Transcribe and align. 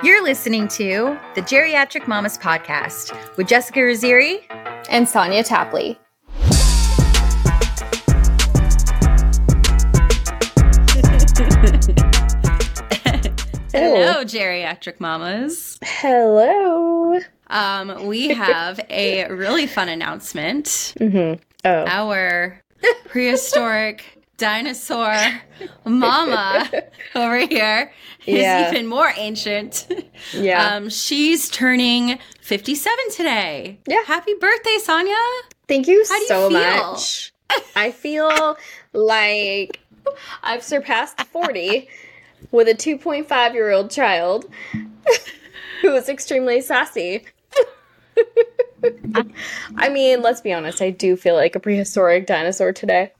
You're 0.00 0.22
listening 0.22 0.68
to 0.68 1.18
the 1.34 1.42
Geriatric 1.42 2.06
Mamas 2.06 2.38
Podcast 2.38 3.36
with 3.36 3.48
Jessica 3.48 3.80
Raziri 3.80 4.44
and 4.88 5.08
Sonia 5.08 5.42
Tapley. 5.42 5.98
Hello, 13.72 14.22
Geriatric 14.24 15.00
Mamas. 15.00 15.80
Hello. 15.82 17.18
Um, 17.48 18.06
we 18.06 18.28
have 18.28 18.78
a 18.88 19.28
really 19.28 19.66
fun 19.66 19.88
announcement. 19.88 20.66
Mm-hmm. 21.00 21.42
Oh. 21.64 21.84
Our 21.88 22.62
prehistoric 23.06 24.17
dinosaur 24.38 25.14
mama 25.84 26.70
over 27.14 27.38
here 27.38 27.92
is 28.26 28.40
yeah. 28.40 28.70
even 28.70 28.86
more 28.86 29.12
ancient. 29.16 29.86
Yeah. 30.32 30.74
Um, 30.74 30.88
she's 30.88 31.50
turning 31.50 32.18
57 32.40 32.96
today. 33.12 33.78
Yeah. 33.86 34.02
Happy 34.06 34.34
birthday, 34.40 34.78
Sonia. 34.82 35.14
Thank 35.66 35.86
you 35.86 36.04
How 36.08 36.26
so 36.26 36.48
you 36.48 36.54
much. 36.54 37.32
I 37.76 37.90
feel 37.92 38.56
like 38.92 39.80
I've 40.42 40.62
surpassed 40.62 41.20
40 41.20 41.88
with 42.50 42.68
a 42.68 42.74
2.5 42.74 43.54
year 43.54 43.70
old 43.70 43.90
child 43.90 44.46
who 45.82 45.94
is 45.94 46.08
extremely 46.08 46.60
sassy. 46.60 47.26
I 49.76 49.88
mean, 49.88 50.22
let's 50.22 50.40
be 50.40 50.52
honest, 50.52 50.80
I 50.80 50.90
do 50.90 51.16
feel 51.16 51.34
like 51.34 51.56
a 51.56 51.60
prehistoric 51.60 52.26
dinosaur 52.26 52.72
today. 52.72 53.12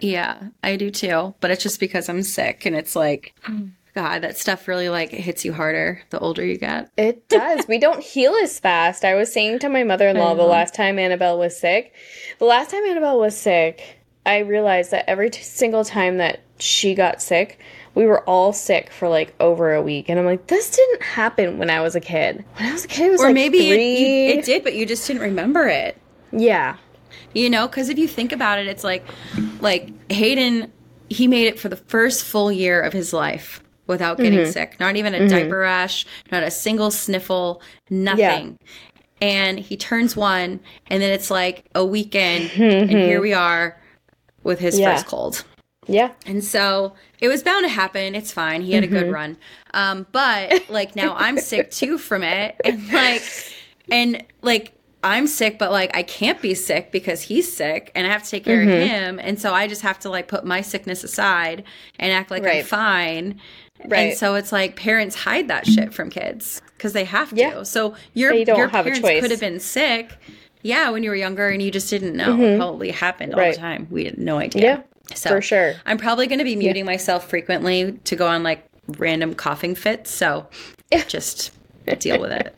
Yeah, 0.00 0.48
I 0.62 0.76
do 0.76 0.90
too. 0.90 1.34
But 1.40 1.50
it's 1.50 1.62
just 1.62 1.80
because 1.80 2.08
I'm 2.08 2.22
sick 2.22 2.66
and 2.66 2.76
it's 2.76 2.94
like, 2.94 3.34
mm. 3.46 3.72
God, 3.94 4.22
that 4.22 4.36
stuff 4.36 4.68
really 4.68 4.90
like 4.90 5.10
hits 5.10 5.42
you 5.42 5.54
harder 5.54 6.02
the 6.10 6.18
older 6.18 6.44
you 6.44 6.58
get. 6.58 6.90
It 6.98 7.28
does. 7.28 7.66
we 7.66 7.78
don't 7.78 8.02
heal 8.02 8.34
as 8.42 8.60
fast. 8.60 9.06
I 9.06 9.14
was 9.14 9.32
saying 9.32 9.60
to 9.60 9.70
my 9.70 9.84
mother 9.84 10.06
in 10.08 10.18
law 10.18 10.34
the 10.34 10.42
last 10.42 10.74
time 10.74 10.98
Annabelle 10.98 11.38
was 11.38 11.58
sick, 11.58 11.94
the 12.38 12.44
last 12.44 12.70
time 12.70 12.84
Annabelle 12.84 13.18
was 13.18 13.34
sick, 13.34 14.02
I 14.26 14.40
realized 14.40 14.90
that 14.90 15.08
every 15.08 15.30
t- 15.30 15.42
single 15.42 15.82
time 15.82 16.18
that 16.18 16.40
she 16.58 16.94
got 16.94 17.22
sick, 17.22 17.58
we 17.94 18.04
were 18.04 18.20
all 18.24 18.52
sick 18.52 18.90
for 18.90 19.08
like 19.08 19.34
over 19.40 19.72
a 19.72 19.80
week. 19.80 20.10
And 20.10 20.18
I'm 20.18 20.26
like, 20.26 20.46
this 20.46 20.76
didn't 20.76 21.02
happen 21.02 21.56
when 21.56 21.70
I 21.70 21.80
was 21.80 21.96
a 21.96 22.00
kid. 22.00 22.44
When 22.56 22.68
I 22.68 22.72
was 22.74 22.84
a 22.84 22.88
kid, 22.88 23.06
it 23.06 23.10
was 23.12 23.22
or 23.22 23.28
like 23.28 23.34
maybe 23.34 23.70
three... 23.70 24.26
it, 24.26 24.34
you, 24.34 24.40
it 24.40 24.44
did, 24.44 24.62
but 24.62 24.74
you 24.74 24.84
just 24.84 25.06
didn't 25.06 25.22
remember 25.22 25.66
it. 25.68 25.96
Yeah, 26.32 26.76
you 27.36 27.50
know, 27.50 27.66
because 27.68 27.88
if 27.88 27.98
you 27.98 28.08
think 28.08 28.32
about 28.32 28.58
it, 28.58 28.66
it's 28.66 28.82
like, 28.82 29.04
like 29.60 29.90
Hayden, 30.10 30.72
he 31.08 31.26
made 31.28 31.46
it 31.46 31.58
for 31.58 31.68
the 31.68 31.76
first 31.76 32.24
full 32.24 32.50
year 32.50 32.80
of 32.80 32.92
his 32.92 33.12
life 33.12 33.62
without 33.86 34.16
getting 34.16 34.40
mm-hmm. 34.40 34.50
sick. 34.50 34.80
Not 34.80 34.96
even 34.96 35.14
a 35.14 35.18
mm-hmm. 35.18 35.28
diaper 35.28 35.58
rash, 35.58 36.06
not 36.32 36.42
a 36.42 36.50
single 36.50 36.90
sniffle, 36.90 37.62
nothing. 37.90 38.58
Yeah. 38.60 39.28
And 39.28 39.58
he 39.58 39.76
turns 39.76 40.16
one, 40.16 40.60
and 40.88 41.02
then 41.02 41.10
it's 41.12 41.30
like 41.30 41.66
a 41.74 41.84
weekend, 41.84 42.50
mm-hmm. 42.50 42.90
and 42.90 42.90
here 42.90 43.20
we 43.20 43.32
are 43.32 43.80
with 44.42 44.58
his 44.58 44.78
yeah. 44.78 44.94
first 44.94 45.06
cold. 45.06 45.44
Yeah. 45.86 46.12
And 46.26 46.42
so 46.44 46.94
it 47.20 47.28
was 47.28 47.42
bound 47.42 47.64
to 47.64 47.68
happen. 47.68 48.14
It's 48.14 48.32
fine. 48.32 48.60
He 48.60 48.72
had 48.72 48.84
a 48.84 48.88
good 48.88 49.04
mm-hmm. 49.04 49.14
run. 49.14 49.36
Um, 49.72 50.06
but 50.12 50.68
like 50.68 50.96
now 50.96 51.14
I'm 51.14 51.38
sick 51.38 51.70
too 51.70 51.96
from 51.96 52.22
it. 52.22 52.56
And 52.64 52.92
like, 52.92 53.22
and 53.90 54.24
like 54.42 54.75
I'm 55.06 55.26
sick, 55.26 55.58
but 55.58 55.70
like 55.70 55.96
I 55.96 56.02
can't 56.02 56.40
be 56.42 56.54
sick 56.54 56.90
because 56.90 57.22
he's 57.22 57.54
sick 57.54 57.92
and 57.94 58.06
I 58.06 58.10
have 58.10 58.22
to 58.24 58.30
take 58.30 58.44
care 58.44 58.60
mm-hmm. 58.60 58.70
of 58.70 58.88
him. 58.88 59.18
And 59.20 59.40
so 59.40 59.54
I 59.54 59.68
just 59.68 59.82
have 59.82 59.98
to 60.00 60.10
like 60.10 60.28
put 60.28 60.44
my 60.44 60.60
sickness 60.60 61.04
aside 61.04 61.64
and 61.98 62.12
act 62.12 62.30
like 62.30 62.42
right. 62.42 62.58
I'm 62.58 62.64
fine. 62.64 63.40
Right. 63.84 64.10
And 64.10 64.18
so 64.18 64.34
it's 64.34 64.52
like 64.52 64.76
parents 64.76 65.14
hide 65.14 65.48
that 65.48 65.66
shit 65.66 65.92
from 65.92 66.10
kids 66.10 66.62
because 66.76 66.92
they 66.92 67.04
have 67.04 67.30
to. 67.30 67.36
Yeah. 67.36 67.62
So 67.62 67.94
your 68.14 68.32
your 68.34 68.68
parents 68.68 69.00
could 69.00 69.30
have 69.30 69.40
been 69.40 69.60
sick, 69.60 70.18
yeah, 70.62 70.90
when 70.90 71.02
you 71.02 71.10
were 71.10 71.16
younger 71.16 71.48
and 71.48 71.62
you 71.62 71.70
just 71.70 71.90
didn't 71.90 72.16
know. 72.16 72.36
Mm-hmm. 72.36 72.58
Probably 72.58 72.90
happened 72.90 73.34
all 73.34 73.40
right. 73.40 73.54
the 73.54 73.60
time. 73.60 73.86
We 73.90 74.06
had 74.06 74.18
no 74.18 74.38
idea. 74.38 74.62
Yeah. 74.62 74.82
So 75.14 75.30
for 75.30 75.40
sure. 75.40 75.74
I'm 75.86 75.98
probably 75.98 76.26
going 76.26 76.40
to 76.40 76.44
be 76.44 76.56
muting 76.56 76.84
yeah. 76.84 76.92
myself 76.92 77.28
frequently 77.28 77.92
to 78.04 78.16
go 78.16 78.26
on 78.26 78.42
like 78.42 78.66
random 78.98 79.34
coughing 79.34 79.74
fits. 79.74 80.10
So 80.10 80.48
just 81.06 81.52
deal 82.00 82.20
with 82.20 82.32
it. 82.32 82.54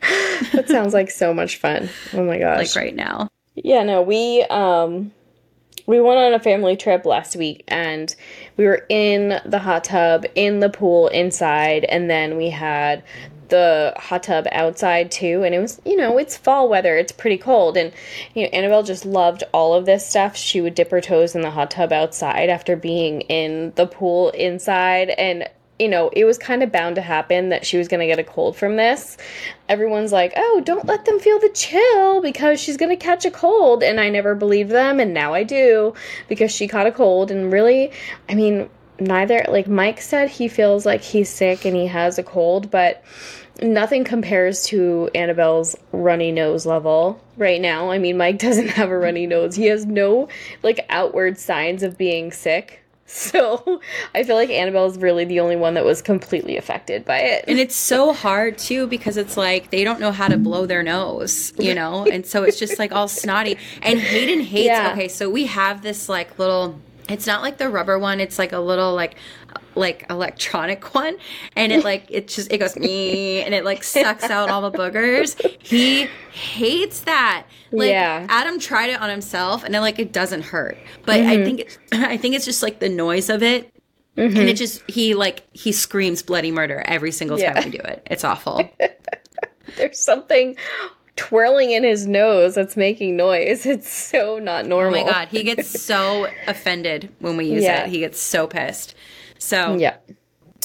that 0.53 0.67
sounds 0.67 0.93
like 0.93 1.09
so 1.09 1.33
much 1.33 1.57
fun. 1.57 1.89
Oh 2.13 2.23
my 2.23 2.39
gosh. 2.39 2.75
Like 2.75 2.83
right 2.83 2.95
now. 2.95 3.29
Yeah, 3.55 3.83
no, 3.83 4.01
we 4.01 4.43
um 4.43 5.11
we 5.85 5.99
went 5.99 6.19
on 6.19 6.33
a 6.33 6.39
family 6.39 6.77
trip 6.77 7.05
last 7.05 7.35
week 7.35 7.63
and 7.67 8.15
we 8.57 8.65
were 8.65 8.85
in 8.89 9.39
the 9.45 9.59
hot 9.59 9.85
tub, 9.85 10.25
in 10.35 10.59
the 10.59 10.69
pool 10.69 11.07
inside, 11.07 11.83
and 11.83 12.09
then 12.09 12.37
we 12.37 12.49
had 12.49 13.03
the 13.49 13.93
hot 13.97 14.23
tub 14.23 14.45
outside 14.51 15.11
too 15.11 15.43
and 15.43 15.53
it 15.53 15.59
was 15.59 15.81
you 15.83 15.97
know 15.97 16.17
it's 16.17 16.37
fall 16.37 16.69
weather 16.69 16.95
it's 16.97 17.11
pretty 17.11 17.37
cold 17.37 17.77
and 17.77 17.91
you 18.33 18.43
know 18.43 18.49
annabelle 18.49 18.83
just 18.83 19.05
loved 19.05 19.43
all 19.51 19.73
of 19.73 19.85
this 19.85 20.07
stuff 20.07 20.37
she 20.37 20.61
would 20.61 20.75
dip 20.75 20.91
her 20.91 21.01
toes 21.01 21.35
in 21.35 21.41
the 21.41 21.49
hot 21.49 21.71
tub 21.71 21.91
outside 21.91 22.49
after 22.49 22.75
being 22.75 23.21
in 23.21 23.73
the 23.75 23.87
pool 23.87 24.29
inside 24.29 25.09
and 25.09 25.49
you 25.79 25.87
know, 25.87 26.09
it 26.09 26.25
was 26.25 26.37
kind 26.37 26.61
of 26.61 26.71
bound 26.71 26.95
to 26.95 27.01
happen 27.01 27.49
that 27.49 27.65
she 27.65 27.77
was 27.77 27.87
going 27.87 28.01
to 28.01 28.05
get 28.05 28.19
a 28.19 28.23
cold 28.23 28.57
from 28.57 28.75
this. 28.75 29.17
Everyone's 29.69 30.11
like, 30.11 30.33
oh, 30.35 30.61
don't 30.65 30.85
let 30.85 31.05
them 31.05 31.19
feel 31.19 31.39
the 31.39 31.49
chill 31.49 32.21
because 32.21 32.59
she's 32.59 32.75
going 32.75 32.89
to 32.89 33.01
catch 33.01 33.23
a 33.25 33.31
cold. 33.31 33.81
And 33.81 33.99
I 33.99 34.09
never 34.09 34.35
believed 34.35 34.71
them. 34.71 34.99
And 34.99 35.13
now 35.13 35.33
I 35.33 35.43
do 35.43 35.93
because 36.27 36.51
she 36.51 36.67
caught 36.67 36.85
a 36.85 36.91
cold. 36.91 37.31
And 37.31 37.51
really, 37.51 37.91
I 38.27 38.35
mean, 38.35 38.69
neither, 38.99 39.45
like 39.47 39.67
Mike 39.67 40.01
said, 40.01 40.29
he 40.29 40.49
feels 40.49 40.85
like 40.85 41.01
he's 41.01 41.29
sick 41.29 41.65
and 41.65 41.75
he 41.75 41.87
has 41.87 42.19
a 42.19 42.23
cold, 42.23 42.69
but 42.69 43.01
nothing 43.61 44.03
compares 44.03 44.63
to 44.65 45.09
Annabelle's 45.15 45.75
runny 45.93 46.31
nose 46.31 46.65
level 46.65 47.21
right 47.37 47.61
now. 47.61 47.89
I 47.89 47.99
mean, 47.99 48.17
Mike 48.17 48.37
doesn't 48.39 48.69
have 48.69 48.89
a 48.89 48.97
runny 48.97 49.27
nose. 49.27 49.55
He 49.55 49.67
has 49.67 49.85
no 49.85 50.27
like 50.61 50.85
outward 50.89 51.37
signs 51.37 51.83
of 51.83 51.97
being 51.97 52.31
sick. 52.33 52.83
So 53.19 53.81
I 54.13 54.23
feel 54.23 54.35
like 54.35 54.51
Annabelle 54.51 54.85
is 54.85 54.97
really 54.97 55.25
the 55.25 55.39
only 55.39 55.55
one 55.55 55.73
that 55.73 55.83
was 55.83 56.01
completely 56.01 56.57
affected 56.57 57.05
by 57.05 57.17
it. 57.17 57.45
And 57.47 57.59
it's 57.59 57.75
so 57.75 58.13
hard 58.13 58.57
too 58.57 58.85
because 58.85 59.17
it's 59.17 59.35
like 59.35 59.71
they 59.71 59.83
don't 59.83 59.99
know 59.99 60.11
how 60.11 60.27
to 60.27 60.37
blow 60.37 60.67
their 60.67 60.83
nose, 60.83 61.51
you 61.57 61.73
know? 61.73 62.05
And 62.05 62.25
so 62.25 62.43
it's 62.43 62.59
just 62.59 62.77
like 62.77 62.91
all 62.91 63.07
snotty. 63.07 63.57
And 63.81 63.99
Hayden 63.99 64.41
hates 64.41 64.67
yeah. 64.67 64.91
okay, 64.93 65.07
so 65.07 65.29
we 65.29 65.47
have 65.47 65.81
this 65.81 66.07
like 66.07 66.37
little 66.37 66.79
it's 67.09 67.25
not 67.25 67.41
like 67.41 67.57
the 67.57 67.67
rubber 67.67 67.97
one, 67.97 68.19
it's 68.19 68.37
like 68.37 68.53
a 68.53 68.59
little 68.59 68.93
like 68.93 69.15
like 69.75 70.05
electronic 70.09 70.93
one 70.95 71.15
and 71.55 71.71
it 71.71 71.83
like 71.83 72.05
it 72.09 72.27
just 72.27 72.51
it 72.51 72.57
goes 72.57 72.75
me 72.75 73.41
and 73.41 73.53
it 73.53 73.63
like 73.63 73.83
sucks 73.83 74.25
out 74.25 74.49
all 74.49 74.69
the 74.69 74.77
boogers 74.77 75.39
he 75.61 76.07
hates 76.31 77.01
that 77.01 77.45
like 77.71 77.89
yeah. 77.89 78.25
adam 78.29 78.59
tried 78.59 78.89
it 78.89 78.99
on 79.01 79.09
himself 79.09 79.63
and 79.63 79.75
it 79.75 79.79
like 79.79 79.99
it 79.99 80.11
doesn't 80.11 80.41
hurt 80.41 80.77
but 81.05 81.19
mm-hmm. 81.19 81.29
i 81.29 81.43
think 81.43 81.59
it, 81.59 81.77
i 81.91 82.17
think 82.17 82.35
it's 82.35 82.45
just 82.45 82.63
like 82.63 82.79
the 82.79 82.89
noise 82.89 83.29
of 83.29 83.43
it 83.43 83.71
mm-hmm. 84.17 84.37
and 84.37 84.49
it 84.49 84.57
just 84.57 84.83
he 84.89 85.13
like 85.13 85.43
he 85.53 85.71
screams 85.71 86.21
bloody 86.21 86.51
murder 86.51 86.83
every 86.85 87.11
single 87.11 87.37
time 87.37 87.55
yeah. 87.55 87.65
we 87.65 87.71
do 87.71 87.79
it 87.79 88.05
it's 88.09 88.23
awful 88.23 88.69
there's 89.77 89.99
something 89.99 90.55
twirling 91.19 91.71
in 91.71 91.83
his 91.83 92.07
nose 92.07 92.55
that's 92.55 92.77
making 92.77 93.17
noise. 93.17 93.65
It's 93.69 93.89
so 93.89 94.39
not 94.39 94.65
normal. 94.65 95.01
Oh 95.01 95.05
my 95.05 95.11
god, 95.11 95.27
he 95.27 95.43
gets 95.43 95.81
so 95.81 96.27
offended 96.47 97.13
when 97.19 97.37
we 97.37 97.45
use 97.45 97.63
yeah. 97.63 97.83
it. 97.83 97.89
He 97.89 97.99
gets 97.99 98.19
so 98.19 98.47
pissed. 98.47 98.95
So 99.39 99.77
yeah, 99.77 99.97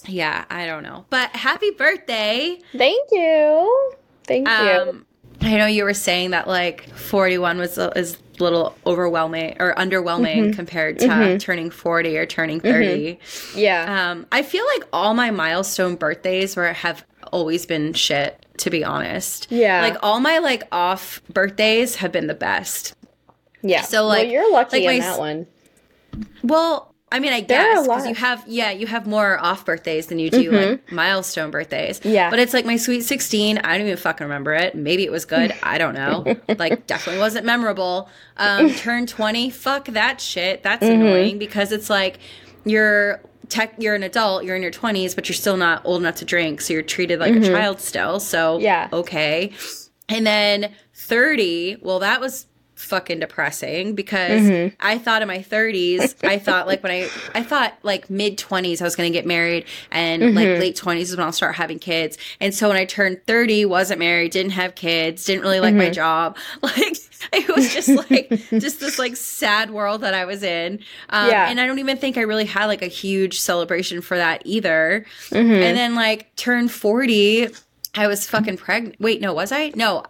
yeah, 0.07 0.45
I 0.51 0.67
don't 0.67 0.83
know, 0.83 1.07
but 1.09 1.31
happy 1.31 1.71
birthday! 1.71 2.59
Thank 2.77 3.09
you, 3.13 3.93
thank 4.25 4.49
um, 4.49 5.07
you. 5.41 5.49
I 5.49 5.57
know 5.57 5.67
you 5.67 5.85
were 5.85 5.95
saying 5.95 6.31
that 6.31 6.49
like 6.49 6.91
forty 6.91 7.39
one 7.39 7.57
was 7.59 7.79
is 7.79 8.19
a 8.39 8.43
little 8.43 8.77
overwhelming 8.85 9.57
or 9.61 9.75
underwhelming 9.77 10.37
mm-hmm. 10.37 10.53
compared 10.53 10.99
to 10.99 11.07
mm-hmm. 11.07 11.39
turning 11.39 11.71
forty 11.71 12.19
or 12.19 12.27
turning 12.27 12.61
30 12.61 13.15
mm-hmm. 13.15 13.59
Yeah, 13.59 14.11
um, 14.11 14.27
I 14.33 14.43
feel 14.43 14.65
like 14.75 14.89
all 14.93 15.15
my 15.15 15.31
milestone 15.31 15.95
birthdays 15.95 16.57
were 16.57 16.73
have 16.73 17.05
always 17.33 17.65
been 17.65 17.93
shit. 17.95 18.41
To 18.59 18.71
be 18.71 18.85
honest, 18.85 19.51
yeah, 19.51 19.83
like 19.83 19.97
all 20.03 20.21
my 20.21 20.39
like 20.39 20.63
off 20.71 21.21
birthdays 21.33 21.97
have 21.97 22.13
been 22.13 22.29
the 22.29 22.35
best. 22.35 22.95
Yeah, 23.63 23.83
so 23.83 24.07
like 24.07 24.25
well, 24.25 24.33
you're 24.33 24.53
lucky 24.53 24.87
like 24.87 24.97
in 24.97 25.01
my, 25.01 25.07
that 25.07 25.19
one. 25.19 25.47
Well, 26.45 26.94
I 27.13 27.21
mean, 27.21 27.33
I 27.33 27.41
guess 27.43 27.87
because 27.87 28.09
you 28.09 28.15
have 28.17 28.45
yeah, 28.49 28.71
you 28.71 28.89
have 28.89 29.07
more 29.07 29.39
off 29.39 29.65
birthdays 29.65 30.09
than 30.09 30.19
you 30.19 30.31
do 30.31 30.51
mm-hmm. 30.51 30.71
like 30.73 30.93
milestone 30.93 31.51
birthdays. 31.51 32.01
Yeah, 32.03 32.29
but 32.29 32.41
it's 32.41 32.53
like 32.53 32.65
my 32.65 32.77
sweet 32.77 33.03
sixteen. 33.03 33.59
I 33.59 33.79
don't 33.79 33.87
even 33.87 33.97
fucking 33.99 34.25
remember 34.25 34.53
it. 34.53 34.75
Maybe 34.75 35.05
it 35.05 35.13
was 35.13 35.25
good. 35.25 35.55
I 35.63 35.79
don't 35.79 35.95
know. 35.95 36.37
like 36.59 36.87
definitely 36.89 37.21
wasn't 37.21 37.47
memorable. 37.47 38.09
Um, 38.37 38.73
turn 38.75 39.07
twenty. 39.07 39.51
Fuck 39.51 39.87
that 39.87 40.21
shit. 40.21 40.63
That's 40.65 40.85
mm-hmm. 40.85 41.01
annoying 41.01 41.39
because 41.39 41.71
it's 41.71 41.89
like 41.89 42.19
you're 42.65 43.21
tech. 43.49 43.75
You're 43.79 43.95
an 43.95 44.03
adult. 44.03 44.45
You're 44.45 44.57
in 44.57 44.63
your 44.63 44.73
twenties, 44.73 45.15
but 45.15 45.29
you're 45.29 45.37
still 45.37 45.57
not 45.57 45.83
old 45.85 46.01
enough 46.01 46.17
to 46.17 46.25
drink. 46.25 46.61
So 46.63 46.73
you're 46.73 46.83
treated 46.83 47.21
like 47.21 47.35
mm-hmm. 47.35 47.45
a 47.45 47.57
child 47.57 47.81
still. 47.81 48.19
So 48.19 48.59
yeah, 48.59 48.89
okay. 48.93 49.53
And 50.09 50.27
then 50.27 50.73
thirty. 50.95 51.77
Well, 51.81 52.01
that 52.01 52.21
was 52.21 52.47
fucking 52.75 53.21
depressing 53.21 53.95
because 53.95 54.43
mm-hmm. 54.43 54.75
I 54.81 54.99
thought 54.99 55.23
in 55.23 55.29
my 55.29 55.39
30s, 55.39 56.15
I 56.25 56.39
thought 56.39 56.67
like 56.67 56.83
when 56.83 56.93
I 56.93 57.09
I 57.35 57.43
thought 57.43 57.75
like 57.83 58.11
mid 58.11 58.37
20s 58.39 58.81
I 58.81 58.85
was 58.85 58.97
going 58.97 59.11
to 59.11 59.17
get 59.17 59.27
married 59.27 59.65
and 59.91 60.23
mm-hmm. 60.23 60.37
like 60.37 60.47
late 60.59 60.77
20s 60.77 61.01
is 61.01 61.17
when 61.17 61.25
I'll 61.25 61.33
start 61.33 61.55
having 61.55 61.79
kids. 61.79 62.19
And 62.41 62.55
so 62.55 62.69
when 62.69 62.77
I 62.77 62.85
turned 62.85 63.25
30, 63.27 63.65
wasn't 63.67 63.99
married, 63.99 64.33
didn't 64.33 64.53
have 64.53 64.75
kids, 64.75 65.25
didn't 65.25 65.43
really 65.43 65.61
like 65.61 65.71
mm-hmm. 65.71 65.79
my 65.79 65.91
job. 65.91 66.37
Like 66.63 66.97
it 67.33 67.55
was 67.55 67.73
just 67.73 67.89
like 68.11 68.29
just 68.51 68.81
this 68.81 68.99
like 68.99 69.17
sad 69.17 69.71
world 69.71 70.01
that 70.01 70.15
I 70.15 70.25
was 70.25 70.43
in. 70.43 70.81
Um, 71.11 71.29
yeah. 71.29 71.49
and 71.49 71.61
I 71.61 71.67
don't 71.67 71.79
even 71.79 71.97
think 71.97 72.17
I 72.17 72.23
really 72.23 72.45
had 72.45 72.67
like 72.67 72.83
a 72.83 72.87
huge 72.87 73.41
celebration 73.41 74.01
for 74.01 74.17
that 74.17 74.43
either. 74.45 75.07
Mm-hmm. 75.31 75.53
And 75.53 75.77
then 75.77 75.95
like 75.95 76.35
turned 76.37 76.71
40, 76.71 77.49
I 77.95 78.07
was 78.07 78.27
fucking 78.29 78.57
pregnant. 78.57 78.97
Wait, 78.99 79.21
no, 79.21 79.33
was 79.33 79.53
I? 79.53 79.73
No. 79.75 80.05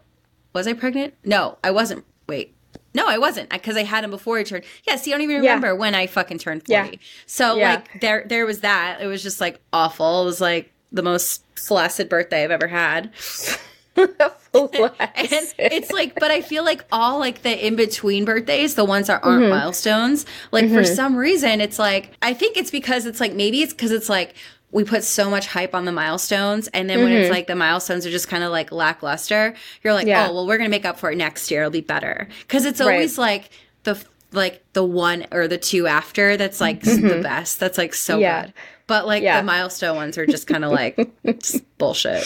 Was 0.55 0.67
I 0.67 0.73
pregnant? 0.73 1.15
No, 1.25 1.59
I 1.65 1.71
wasn't. 1.73 2.05
Wait. 2.29 2.54
No, 2.95 3.07
I 3.09 3.19
wasn't 3.19 3.51
because 3.51 3.77
I 3.77 3.83
had 3.83 4.05
him 4.05 4.11
before 4.11 4.39
I 4.39 4.45
turned. 4.45 4.65
Yeah, 4.87 4.97
see, 4.97 5.13
I 5.13 5.17
don't 5.17 5.23
even 5.23 5.37
remember 5.37 5.69
yeah. 5.69 5.73
when 5.73 5.95
I 5.95 6.07
fucking 6.07 6.39
turned 6.39 6.65
40. 6.67 6.73
Yeah. 6.73 6.97
So 7.27 7.57
yeah. 7.57 7.75
like 7.75 8.01
there 8.01 8.25
there 8.29 8.47
was 8.47 8.61
that. 8.61 9.01
It 9.01 9.07
was 9.07 9.23
just 9.23 9.41
like 9.41 9.61
awful. 9.73 10.23
It 10.23 10.27
was 10.27 10.41
like 10.41 10.73
the 10.93 11.03
most 11.03 11.45
flaccid 11.57 12.09
birthday 12.09 12.45
I've 12.45 12.51
ever 12.51 12.69
had. 12.69 13.11
and 13.97 14.09
it's 14.55 15.93
like, 15.93 16.19
but 16.19 16.31
I 16.31 16.41
feel 16.41 16.65
like 16.65 16.85
all 16.91 17.19
like 17.19 17.43
the 17.43 17.67
in 17.67 17.77
between 17.77 18.25
birthdays, 18.25 18.75
the 18.75 18.85
ones 18.85 19.07
that 19.07 19.23
aren't 19.25 19.43
mm-hmm. 19.43 19.51
milestones, 19.51 20.27
like 20.51 20.65
mm-hmm. 20.65 20.75
for 20.75 20.85
some 20.85 21.17
reason, 21.17 21.61
it's 21.61 21.79
like, 21.79 22.11
I 22.21 22.35
think 22.35 22.57
it's 22.57 22.73
because 22.73 23.07
it's 23.07 23.21
like, 23.21 23.35
maybe 23.35 23.63
it's 23.63 23.73
because 23.73 23.93
it's 23.93 24.09
like, 24.09 24.35
we 24.75 24.83
put 24.83 25.05
so 25.05 25.31
much 25.31 25.47
hype 25.47 25.73
on 25.73 25.85
the 25.85 25.93
milestones 25.93 26.67
and 26.69 26.91
then 26.91 26.99
mm-hmm. 26.99 27.05
when 27.05 27.13
it's 27.15 27.27
mm-hmm. 27.27 27.35
like 27.35 27.47
the 27.47 27.55
milestones 27.55 28.05
are 28.05 28.11
just 28.11 28.29
kind 28.29 28.43
of 28.43 28.51
like 28.51 28.73
lackluster 28.73 29.55
you're 29.83 29.95
like 29.95 30.07
yeah. 30.07 30.29
oh 30.29 30.35
well 30.35 30.47
we're 30.47 30.59
gonna 30.59 30.69
make 30.69 30.85
up 30.85 30.99
for 30.99 31.11
it 31.11 31.17
next 31.17 31.51
year 31.51 31.61
it'll 31.61 31.71
be 31.71 31.81
better 31.81 32.29
because 32.41 32.67
it's 32.67 32.81
always 32.81 33.17
right. 33.17 33.25
like 33.25 33.51
the 33.85 34.05
like 34.33 34.65
the 34.73 34.85
one 34.85 35.25
or 35.31 35.47
the 35.47 35.57
two 35.57 35.87
after 35.87 36.37
that's 36.37 36.61
like 36.61 36.81
mm-hmm. 36.81 37.07
the 37.07 37.23
best 37.23 37.61
that's 37.61 37.79
like 37.79 37.95
so 37.95 38.19
yeah. 38.19 38.47
good 38.47 38.55
but 38.89 39.07
like 39.07 39.23
yeah. 39.23 39.41
the 39.41 39.47
milestone 39.47 39.97
ones 39.97 40.19
are 40.19 40.27
just 40.27 40.47
kind 40.47 40.65
of 40.65 40.73
like 40.73 40.97
just 41.39 41.63
bullshit 41.79 42.25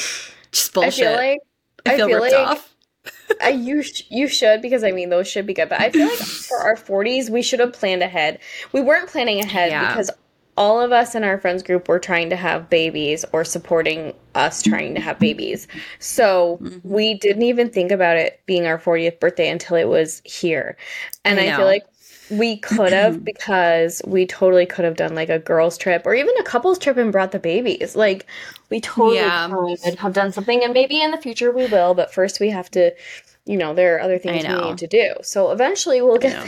just 0.50 0.72
bullshit 0.72 1.06
i 1.06 1.10
feel 1.10 1.12
like 1.12 1.40
i 1.86 1.96
feel, 1.96 2.06
I 2.06 2.08
feel 2.08 2.20
ripped 2.20 2.34
like- 2.34 2.46
off 2.48 2.74
I, 3.42 3.50
you 3.50 3.82
sh- 3.82 4.02
you 4.10 4.26
should 4.26 4.60
because 4.60 4.82
I 4.84 4.90
mean 4.90 5.08
those 5.08 5.28
should 5.28 5.46
be 5.46 5.54
good, 5.54 5.68
but 5.68 5.80
I 5.80 5.90
feel 5.90 6.06
like 6.06 6.18
for 6.18 6.58
our 6.58 6.76
40s 6.76 7.30
we 7.30 7.40
should 7.40 7.60
have 7.60 7.72
planned 7.72 8.02
ahead. 8.02 8.38
We 8.72 8.80
weren't 8.80 9.08
planning 9.08 9.40
ahead 9.40 9.70
yeah. 9.70 9.88
because 9.88 10.10
all 10.58 10.81
of 10.81 10.90
us 10.90 11.14
in 11.14 11.22
our 11.22 11.38
friends 11.38 11.62
group 11.62 11.88
were 11.88 12.00
trying 12.00 12.28
to 12.31 12.37
have 12.37 12.69
babies 12.69 13.25
or 13.32 13.44
supporting 13.44 14.12
us 14.34 14.60
trying 14.60 14.93
to 14.93 15.00
have 15.00 15.16
babies. 15.20 15.69
So 16.00 16.58
mm-hmm. 16.60 16.78
we 16.82 17.14
didn't 17.14 17.44
even 17.44 17.70
think 17.70 17.93
about 17.93 18.16
it 18.16 18.40
being 18.44 18.66
our 18.66 18.76
40th 18.76 19.20
birthday 19.20 19.49
until 19.49 19.76
it 19.76 19.84
was 19.84 20.20
here. 20.25 20.76
And 21.25 21.38
I, 21.38 21.52
I 21.52 21.56
feel 21.56 21.64
like 21.64 21.84
we 22.28 22.56
could 22.56 22.93
have 22.93 23.25
because 23.25 24.02
we 24.05 24.26
totally 24.26 24.66
could 24.66 24.84
have 24.84 24.96
done 24.96 25.14
like 25.14 25.28
a 25.28 25.38
girls 25.38 25.78
trip 25.78 26.02
or 26.05 26.12
even 26.12 26.37
a 26.38 26.43
couples 26.43 26.81
trip 26.81 26.96
and 26.96 27.12
brought 27.12 27.31
the 27.31 27.38
babies. 27.38 27.94
Like 27.94 28.26
we 28.69 28.81
totally 28.81 29.19
yeah. 29.19 29.49
could 29.84 29.94
have 30.00 30.12
done 30.12 30.32
something 30.32 30.64
and 30.64 30.72
maybe 30.72 31.00
in 31.00 31.12
the 31.12 31.19
future 31.19 31.52
we 31.52 31.69
will, 31.69 31.94
but 31.94 32.12
first 32.12 32.40
we 32.40 32.50
have 32.50 32.69
to, 32.72 32.90
you 33.44 33.56
know, 33.56 33.75
there 33.75 33.94
are 33.94 34.00
other 34.00 34.19
things 34.19 34.43
we 34.43 34.60
need 34.60 34.78
to 34.78 34.88
do. 34.88 35.14
So 35.22 35.52
eventually 35.52 36.02
we'll 36.02 36.19
get 36.19 36.44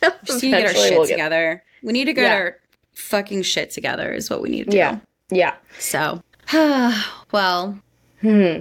there. 0.00 0.12
Just 0.24 0.42
need 0.42 0.50
to 0.50 0.56
get 0.56 0.66
our 0.66 0.74
shit 0.74 0.98
we'll 0.98 1.06
together. 1.06 1.62
We 1.84 1.92
need 1.92 2.06
to 2.06 2.12
get 2.12 2.22
yeah. 2.22 2.34
our 2.34 2.58
fucking 2.94 3.42
shit 3.42 3.70
together 3.70 4.12
is 4.12 4.30
what 4.30 4.40
we 4.42 4.48
need 4.48 4.64
to 4.64 4.70
do. 4.70 4.76
Yeah. 4.76 4.98
Yeah. 5.30 5.54
So, 5.78 6.22
well, 7.32 7.78
hmm. 8.20 8.60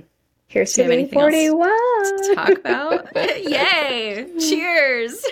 Here's 0.54 0.74
to 0.74 1.08
41. 1.08 1.68
To 1.68 2.36
talk 2.36 2.50
about. 2.52 3.08
Yay! 3.16 4.28
Cheers. 4.40 5.26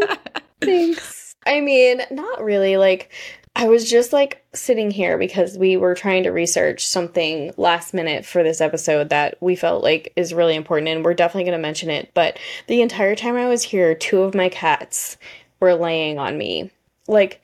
Thanks. 0.60 1.34
I 1.44 1.60
mean, 1.60 2.00
not 2.12 2.44
really. 2.44 2.76
Like, 2.76 3.10
I 3.56 3.66
was 3.66 3.90
just 3.90 4.12
like 4.12 4.44
sitting 4.54 4.92
here 4.92 5.18
because 5.18 5.58
we 5.58 5.76
were 5.76 5.96
trying 5.96 6.22
to 6.22 6.30
research 6.30 6.86
something 6.86 7.52
last 7.56 7.92
minute 7.92 8.24
for 8.24 8.44
this 8.44 8.60
episode 8.60 9.08
that 9.08 9.36
we 9.40 9.56
felt 9.56 9.82
like 9.82 10.12
is 10.14 10.32
really 10.32 10.54
important, 10.54 10.88
and 10.88 11.04
we're 11.04 11.14
definitely 11.14 11.50
going 11.50 11.58
to 11.58 11.62
mention 11.62 11.90
it. 11.90 12.12
But 12.14 12.38
the 12.68 12.82
entire 12.82 13.16
time 13.16 13.34
I 13.34 13.48
was 13.48 13.64
here, 13.64 13.96
two 13.96 14.22
of 14.22 14.32
my 14.32 14.48
cats 14.48 15.16
were 15.58 15.74
laying 15.74 16.20
on 16.20 16.38
me. 16.38 16.70
Like, 17.08 17.41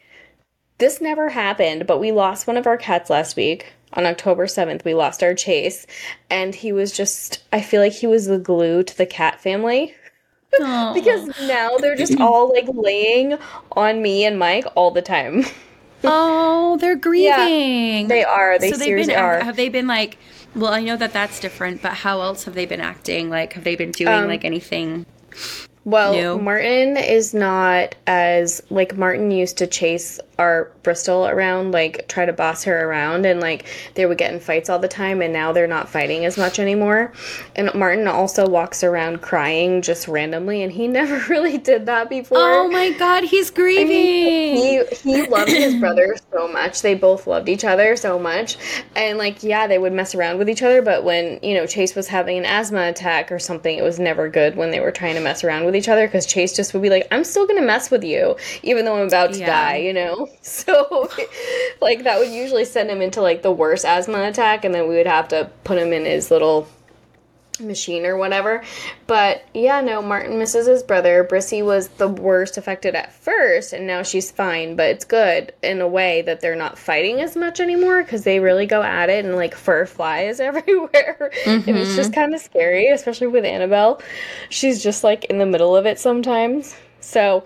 this 0.78 1.00
never 1.00 1.28
happened, 1.28 1.86
but 1.86 1.98
we 1.98 2.12
lost 2.12 2.46
one 2.46 2.56
of 2.56 2.66
our 2.66 2.76
cats 2.76 3.10
last 3.10 3.36
week. 3.36 3.72
On 3.94 4.04
October 4.04 4.46
7th, 4.46 4.84
we 4.84 4.94
lost 4.94 5.22
our 5.22 5.34
Chase, 5.34 5.86
and 6.28 6.54
he 6.54 6.72
was 6.72 6.92
just, 6.92 7.42
I 7.52 7.62
feel 7.62 7.80
like 7.80 7.94
he 7.94 8.06
was 8.06 8.26
the 8.26 8.38
glue 8.38 8.82
to 8.82 8.96
the 8.96 9.06
cat 9.06 9.40
family. 9.40 9.94
because 10.94 11.28
now 11.46 11.76
they're 11.76 11.96
just 11.96 12.20
all 12.20 12.52
like 12.52 12.66
laying 12.68 13.38
on 13.72 14.02
me 14.02 14.24
and 14.24 14.38
Mike 14.38 14.66
all 14.74 14.90
the 14.90 15.02
time. 15.02 15.44
oh, 16.04 16.76
they're 16.78 16.96
grieving. 16.96 18.02
Yeah, 18.02 18.06
they 18.08 18.24
are. 18.24 18.58
They 18.58 18.72
so 18.72 18.78
seriously 18.78 19.14
been, 19.14 19.22
are. 19.22 19.40
Have 19.44 19.56
they 19.56 19.68
been 19.68 19.86
like? 19.86 20.18
Well, 20.54 20.72
I 20.72 20.82
know 20.82 20.96
that 20.96 21.12
that's 21.12 21.40
different, 21.40 21.82
but 21.82 21.92
how 21.92 22.22
else 22.22 22.44
have 22.44 22.54
they 22.54 22.66
been 22.66 22.80
acting? 22.80 23.28
Like, 23.28 23.52
have 23.52 23.64
they 23.64 23.76
been 23.76 23.90
doing 23.90 24.12
um, 24.12 24.28
like 24.28 24.44
anything? 24.44 25.04
Well? 25.88 26.12
Martin 26.38 26.98
is 26.98 27.32
not 27.32 27.94
as 28.06 28.62
like 28.68 28.98
Martin 28.98 29.30
used 29.30 29.56
to 29.56 29.66
chase 29.66 30.20
our 30.38 30.70
Bristol 30.82 31.26
around, 31.26 31.72
like 31.72 32.06
try 32.08 32.24
to 32.24 32.32
boss 32.32 32.64
her 32.64 32.88
around, 32.88 33.24
and 33.24 33.40
like 33.40 33.64
they 33.94 34.04
would 34.04 34.18
get 34.18 34.32
in 34.32 34.38
fights 34.38 34.68
all 34.68 34.78
the 34.78 34.86
time, 34.86 35.22
and 35.22 35.32
now 35.32 35.52
they're 35.52 35.66
not 35.66 35.88
fighting 35.88 36.26
as 36.26 36.36
much 36.36 36.58
anymore. 36.58 37.12
And 37.56 37.72
Martin 37.74 38.06
also 38.06 38.46
walks 38.46 38.84
around 38.84 39.22
crying 39.22 39.80
just 39.80 40.08
randomly, 40.08 40.62
and 40.62 40.70
he 40.70 40.88
never 40.98 41.20
really 41.32 41.56
did 41.56 41.86
that 41.86 42.10
before. 42.10 42.38
Oh 42.38 42.68
my 42.68 42.92
god, 42.92 43.24
he's 43.24 43.50
grieving. 43.50 43.86
I 43.86 43.88
mean, 43.88 44.56
he 44.92 44.94
he 44.96 45.26
loved 45.26 45.50
his 45.50 45.74
brother 45.80 46.16
so 46.30 46.48
much. 46.48 46.82
They 46.82 46.94
both 46.94 47.26
loved 47.26 47.48
each 47.48 47.64
other 47.64 47.96
so 47.96 48.18
much, 48.18 48.58
and 48.94 49.16
like 49.16 49.42
yeah, 49.42 49.66
they 49.66 49.78
would 49.78 49.94
mess 49.94 50.14
around 50.14 50.36
with 50.36 50.50
each 50.50 50.62
other. 50.62 50.82
But 50.82 51.02
when 51.02 51.40
you 51.42 51.54
know 51.54 51.66
Chase 51.66 51.94
was 51.94 52.08
having 52.08 52.36
an 52.36 52.44
asthma 52.44 52.88
attack 52.88 53.32
or 53.32 53.38
something, 53.38 53.78
it 53.78 53.82
was 53.82 53.98
never 53.98 54.28
good 54.28 54.54
when 54.54 54.70
they 54.70 54.80
were 54.80 54.92
trying 54.92 55.14
to 55.14 55.20
mess 55.22 55.42
around 55.42 55.64
with 55.64 55.77
each 55.78 55.88
other 55.88 56.06
because 56.06 56.26
Chase 56.26 56.54
just 56.54 56.74
would 56.74 56.82
be 56.82 56.90
like, 56.90 57.06
"I'm 57.10 57.24
still 57.24 57.46
gonna 57.46 57.62
mess 57.62 57.90
with 57.90 58.04
you, 58.04 58.36
even 58.62 58.84
though 58.84 58.96
I'm 59.00 59.06
about 59.06 59.32
to 59.32 59.38
yeah. 59.38 59.46
die," 59.46 59.76
you 59.76 59.92
know. 59.92 60.28
So, 60.48 61.08
like, 61.80 62.04
that 62.04 62.18
would 62.18 62.30
usually 62.30 62.64
send 62.64 62.90
him 62.90 63.00
into 63.02 63.20
like 63.20 63.42
the 63.42 63.52
worst 63.52 63.84
asthma 63.84 64.22
attack, 64.24 64.64
and 64.64 64.74
then 64.74 64.88
we 64.88 64.96
would 64.96 65.06
have 65.06 65.28
to 65.28 65.50
put 65.64 65.78
him 65.78 65.92
in 65.92 66.04
his 66.04 66.30
little 66.30 66.66
machine 67.60 68.06
or 68.06 68.16
whatever. 68.16 68.62
But 69.06 69.44
yeah, 69.54 69.80
no, 69.80 70.02
Martin 70.02 70.38
misses 70.38 70.66
his 70.66 70.82
brother. 70.82 71.24
Brissy 71.24 71.64
was 71.64 71.88
the 71.88 72.08
worst 72.08 72.56
affected 72.56 72.94
at 72.94 73.12
first, 73.12 73.72
and 73.72 73.86
now 73.86 74.02
she's 74.02 74.30
fine. 74.30 74.76
But 74.76 74.90
it's 74.90 75.04
good 75.04 75.52
in 75.62 75.80
a 75.80 75.88
way 75.88 76.22
that 76.22 76.40
they're 76.40 76.56
not 76.56 76.78
fighting 76.78 77.20
as 77.20 77.36
much 77.36 77.60
anymore 77.60 78.02
because 78.02 78.24
they 78.24 78.40
really 78.40 78.66
go 78.66 78.82
at 78.82 79.10
it 79.10 79.24
and 79.24 79.36
like 79.36 79.54
fur 79.54 79.86
flies 79.86 80.40
everywhere. 80.48 81.30
Mm-hmm. 81.44 81.68
and 81.68 81.78
it's 81.78 81.96
just 81.96 82.10
mm-hmm. 82.10 82.20
kind 82.20 82.34
of 82.34 82.40
scary, 82.40 82.88
especially 82.88 83.28
with 83.28 83.44
Annabelle. 83.44 84.00
She's 84.50 84.82
just 84.82 85.04
like 85.04 85.24
in 85.26 85.38
the 85.38 85.46
middle 85.46 85.76
of 85.76 85.86
it 85.86 85.98
sometimes. 85.98 86.74
So 87.00 87.44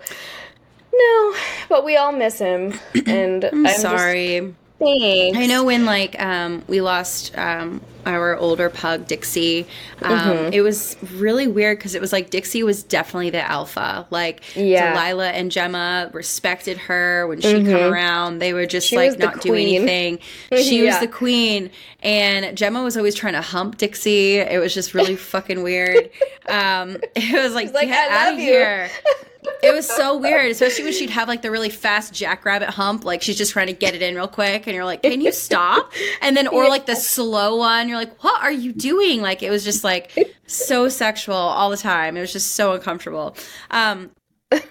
no, 0.93 1.35
but 1.69 1.83
we 1.83 1.97
all 1.97 2.11
miss 2.11 2.37
him, 2.37 2.73
and 3.07 3.45
I'm, 3.45 3.65
I'm 3.65 3.77
sorry. 3.77 4.39
Just, 4.39 4.53
Thanks. 4.79 5.37
I 5.37 5.45
know 5.45 5.63
when 5.63 5.85
like 5.85 6.19
um, 6.21 6.63
we 6.67 6.81
lost 6.81 7.37
um, 7.37 7.81
our 8.05 8.35
older 8.37 8.69
pug 8.69 9.07
Dixie, 9.07 9.65
um, 10.01 10.11
mm-hmm. 10.11 10.53
it 10.53 10.61
was 10.61 10.97
really 11.15 11.47
weird 11.47 11.77
because 11.77 11.95
it 11.95 12.01
was 12.01 12.11
like 12.11 12.29
Dixie 12.29 12.63
was 12.63 12.83
definitely 12.83 13.29
the 13.29 13.41
alpha. 13.41 14.07
Like 14.09 14.43
yeah. 14.55 14.93
Delilah 14.93 15.29
and 15.29 15.51
Gemma 15.51 16.09
respected 16.13 16.77
her 16.77 17.27
when 17.27 17.41
she 17.41 17.53
mm-hmm. 17.53 17.71
come 17.71 17.93
around. 17.93 18.39
They 18.39 18.53
would 18.53 18.69
just 18.69 18.87
she 18.87 18.95
like 18.95 19.17
not 19.17 19.41
do 19.41 19.53
anything. 19.53 20.19
She 20.55 20.83
yeah. 20.83 20.91
was 20.91 20.99
the 20.99 21.07
queen, 21.07 21.71
and 22.01 22.55
Gemma 22.57 22.83
was 22.83 22.97
always 22.97 23.15
trying 23.15 23.33
to 23.33 23.41
hump 23.41 23.77
Dixie. 23.77 24.37
It 24.37 24.59
was 24.59 24.73
just 24.73 24.93
really 24.93 25.15
fucking 25.33 25.63
weird. 25.63 26.09
Um, 26.47 26.97
it 27.15 27.41
was 27.41 27.53
like, 27.53 27.73
like 27.73 27.87
get 27.87 28.11
out 28.11 28.33
of 28.33 28.39
here. 28.39 28.89
it 29.63 29.73
was 29.73 29.87
so 29.87 30.17
weird, 30.19 30.51
especially 30.51 30.83
when 30.83 30.93
she'd 30.93 31.09
have 31.09 31.27
like 31.27 31.41
the 31.41 31.51
really 31.51 31.69
fast 31.69 32.13
jackrabbit 32.13 32.69
hump, 32.69 33.05
like 33.05 33.21
she's 33.21 33.37
just 33.37 33.53
trying 33.53 33.67
to 33.67 33.73
get 33.73 33.95
it 33.95 34.01
in 34.01 34.15
real 34.15 34.27
quick, 34.27 34.67
and 34.67 34.75
you're 34.75 34.85
like, 34.85 35.03
"Can 35.03 35.21
you 35.21 35.31
stop?" 35.31 35.91
And 36.21 36.35
then, 36.35 36.47
or 36.47 36.67
like 36.67 36.85
the 36.85 36.95
slow 36.95 37.57
one, 37.57 37.87
you're 37.93 38.01
like, 38.01 38.23
"What 38.23 38.41
are 38.41 38.51
you 38.51 38.73
doing?" 38.73 39.21
Like 39.21 39.43
it 39.43 39.49
was 39.49 39.63
just 39.63 39.83
like 39.83 40.11
so 40.47 40.89
sexual 40.89 41.35
all 41.35 41.69
the 41.69 41.77
time. 41.77 42.17
It 42.17 42.21
was 42.21 42.33
just 42.33 42.55
so 42.55 42.73
uncomfortable. 42.73 43.35
Um, 43.71 44.11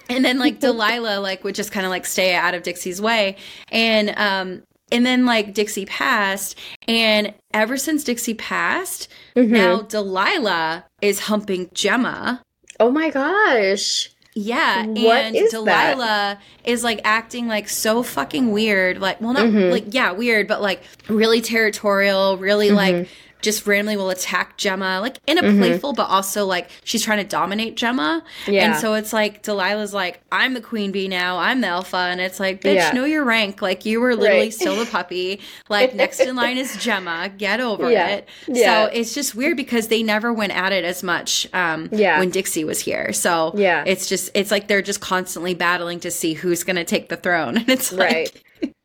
and 0.09 0.23
then 0.23 0.39
like 0.39 0.59
Delilah 0.59 1.19
like 1.19 1.43
would 1.43 1.55
just 1.55 1.71
kind 1.71 1.85
of 1.85 1.89
like 1.89 2.05
stay 2.05 2.35
out 2.35 2.53
of 2.53 2.63
Dixie's 2.63 3.01
way, 3.01 3.37
and 3.69 4.13
um, 4.17 4.63
and 4.91 5.05
then 5.05 5.25
like 5.25 5.53
Dixie 5.53 5.85
passed, 5.85 6.57
and 6.87 7.33
ever 7.53 7.77
since 7.77 8.03
Dixie 8.03 8.35
passed, 8.35 9.09
mm-hmm. 9.35 9.53
now 9.53 9.81
Delilah 9.81 10.85
is 11.01 11.19
humping 11.19 11.69
Gemma. 11.73 12.41
Oh 12.79 12.91
my 12.91 13.09
gosh. 13.09 14.12
Yeah, 14.35 14.85
what 14.85 14.97
and 14.97 15.35
is 15.35 15.51
Delilah 15.51 15.97
that? 15.97 16.41
is 16.63 16.83
like 16.83 17.01
acting 17.03 17.47
like 17.47 17.69
so 17.69 18.01
fucking 18.01 18.51
weird. 18.51 18.99
Like, 18.99 19.21
well, 19.21 19.33
not 19.33 19.45
mm-hmm. 19.45 19.71
like 19.71 19.93
yeah, 19.93 20.11
weird, 20.11 20.47
but 20.47 20.61
like 20.61 20.83
really 21.07 21.39
territorial, 21.39 22.37
really 22.37 22.67
mm-hmm. 22.67 22.75
like 22.75 23.09
just 23.43 23.67
randomly 23.67 23.95
will 23.97 24.09
attack 24.09 24.57
Gemma, 24.57 24.99
like 24.99 25.17
in 25.27 25.37
a 25.37 25.43
Mm-hmm. 25.43 25.59
playful, 25.59 25.93
but 25.93 26.09
also 26.09 26.45
like 26.45 26.69
she's 26.83 27.03
trying 27.03 27.19
to 27.19 27.23
dominate 27.23 27.75
Gemma. 27.75 28.23
Yeah. 28.47 28.71
And 28.71 28.79
so 28.81 28.95
it's 28.95 29.13
like 29.13 29.43
Delilah's 29.43 29.93
like, 29.93 30.21
I'm 30.31 30.55
the 30.55 30.61
queen 30.61 30.91
bee 30.91 31.07
now, 31.07 31.37
I'm 31.37 31.61
the 31.61 31.67
alpha. 31.67 31.97
And 31.97 32.19
it's 32.21 32.39
like, 32.39 32.61
bitch, 32.61 32.75
Yeah. 32.75 32.91
know 32.93 33.05
your 33.05 33.23
rank. 33.23 33.61
Like 33.61 33.85
you 33.85 33.99
were 34.01 34.15
literally 34.15 34.43
Right. 34.45 34.53
still 34.53 34.75
the 34.77 34.85
puppy. 34.87 35.41
Like 35.69 35.93
next 36.03 36.19
in 36.21 36.35
line 36.35 36.57
is 36.57 36.75
Gemma. 36.77 37.29
Get 37.37 37.59
over 37.59 37.91
Yeah. 37.91 38.07
it. 38.07 38.29
Yeah. 38.47 38.85
So 38.87 38.91
it's 38.93 39.13
just 39.13 39.35
weird 39.35 39.57
because 39.57 39.89
they 39.89 40.01
never 40.01 40.33
went 40.33 40.53
at 40.55 40.71
it 40.71 40.85
as 40.85 41.03
much 41.03 41.47
um, 41.53 41.89
Yeah. 41.91 42.17
when 42.19 42.29
Dixie 42.31 42.63
was 42.63 42.79
here. 42.79 43.11
So 43.13 43.53
Yeah. 43.55 43.83
it's 43.85 44.07
just, 44.07 44.31
it's 44.33 44.49
like 44.49 44.67
they're 44.69 44.81
just 44.81 45.01
constantly 45.01 45.53
battling 45.53 45.99
to 45.99 46.09
see 46.11 46.33
who's 46.33 46.63
going 46.63 46.77
to 46.77 46.85
take 46.85 47.09
the 47.09 47.17
throne. 47.17 47.57
And 47.63 47.69
it's 47.69 47.91
like, 47.91 48.42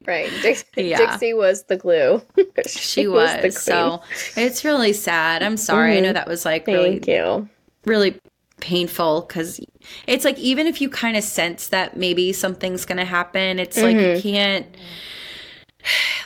Right. 0.08 0.30
Dix- 0.42 0.64
Yeah. 0.76 0.96
Dixie 0.98 1.34
was 1.34 1.64
the 1.64 1.76
glue. 1.76 2.22
she 2.66 3.06
was. 3.06 3.30
the 3.34 3.40
queen. 3.40 3.52
so 3.52 4.02
it's 4.36 4.64
really 4.64 4.92
sad. 4.94 5.42
I'm 5.42 5.56
sorry. 5.58 5.98
I 5.98 6.00
know 6.00 6.12
that 6.14 6.26
was 6.26 6.44
like 6.44 6.66
really, 6.66 6.92
Thank 6.98 7.06
you. 7.08 7.48
really 7.84 8.18
painful 8.60 9.20
because 9.28 9.60
it's 10.06 10.24
like 10.24 10.38
even 10.38 10.66
if 10.66 10.80
you 10.80 10.88
kind 10.90 11.16
of 11.16 11.22
sense 11.22 11.68
that 11.68 11.96
maybe 11.96 12.32
something's 12.32 12.84
going 12.84 12.98
to 12.98 13.04
happen, 13.04 13.58
it's 13.60 13.76
like 13.76 13.96
Mm-hmm. 13.96 14.16
you 14.16 14.22
can't. 14.34 14.66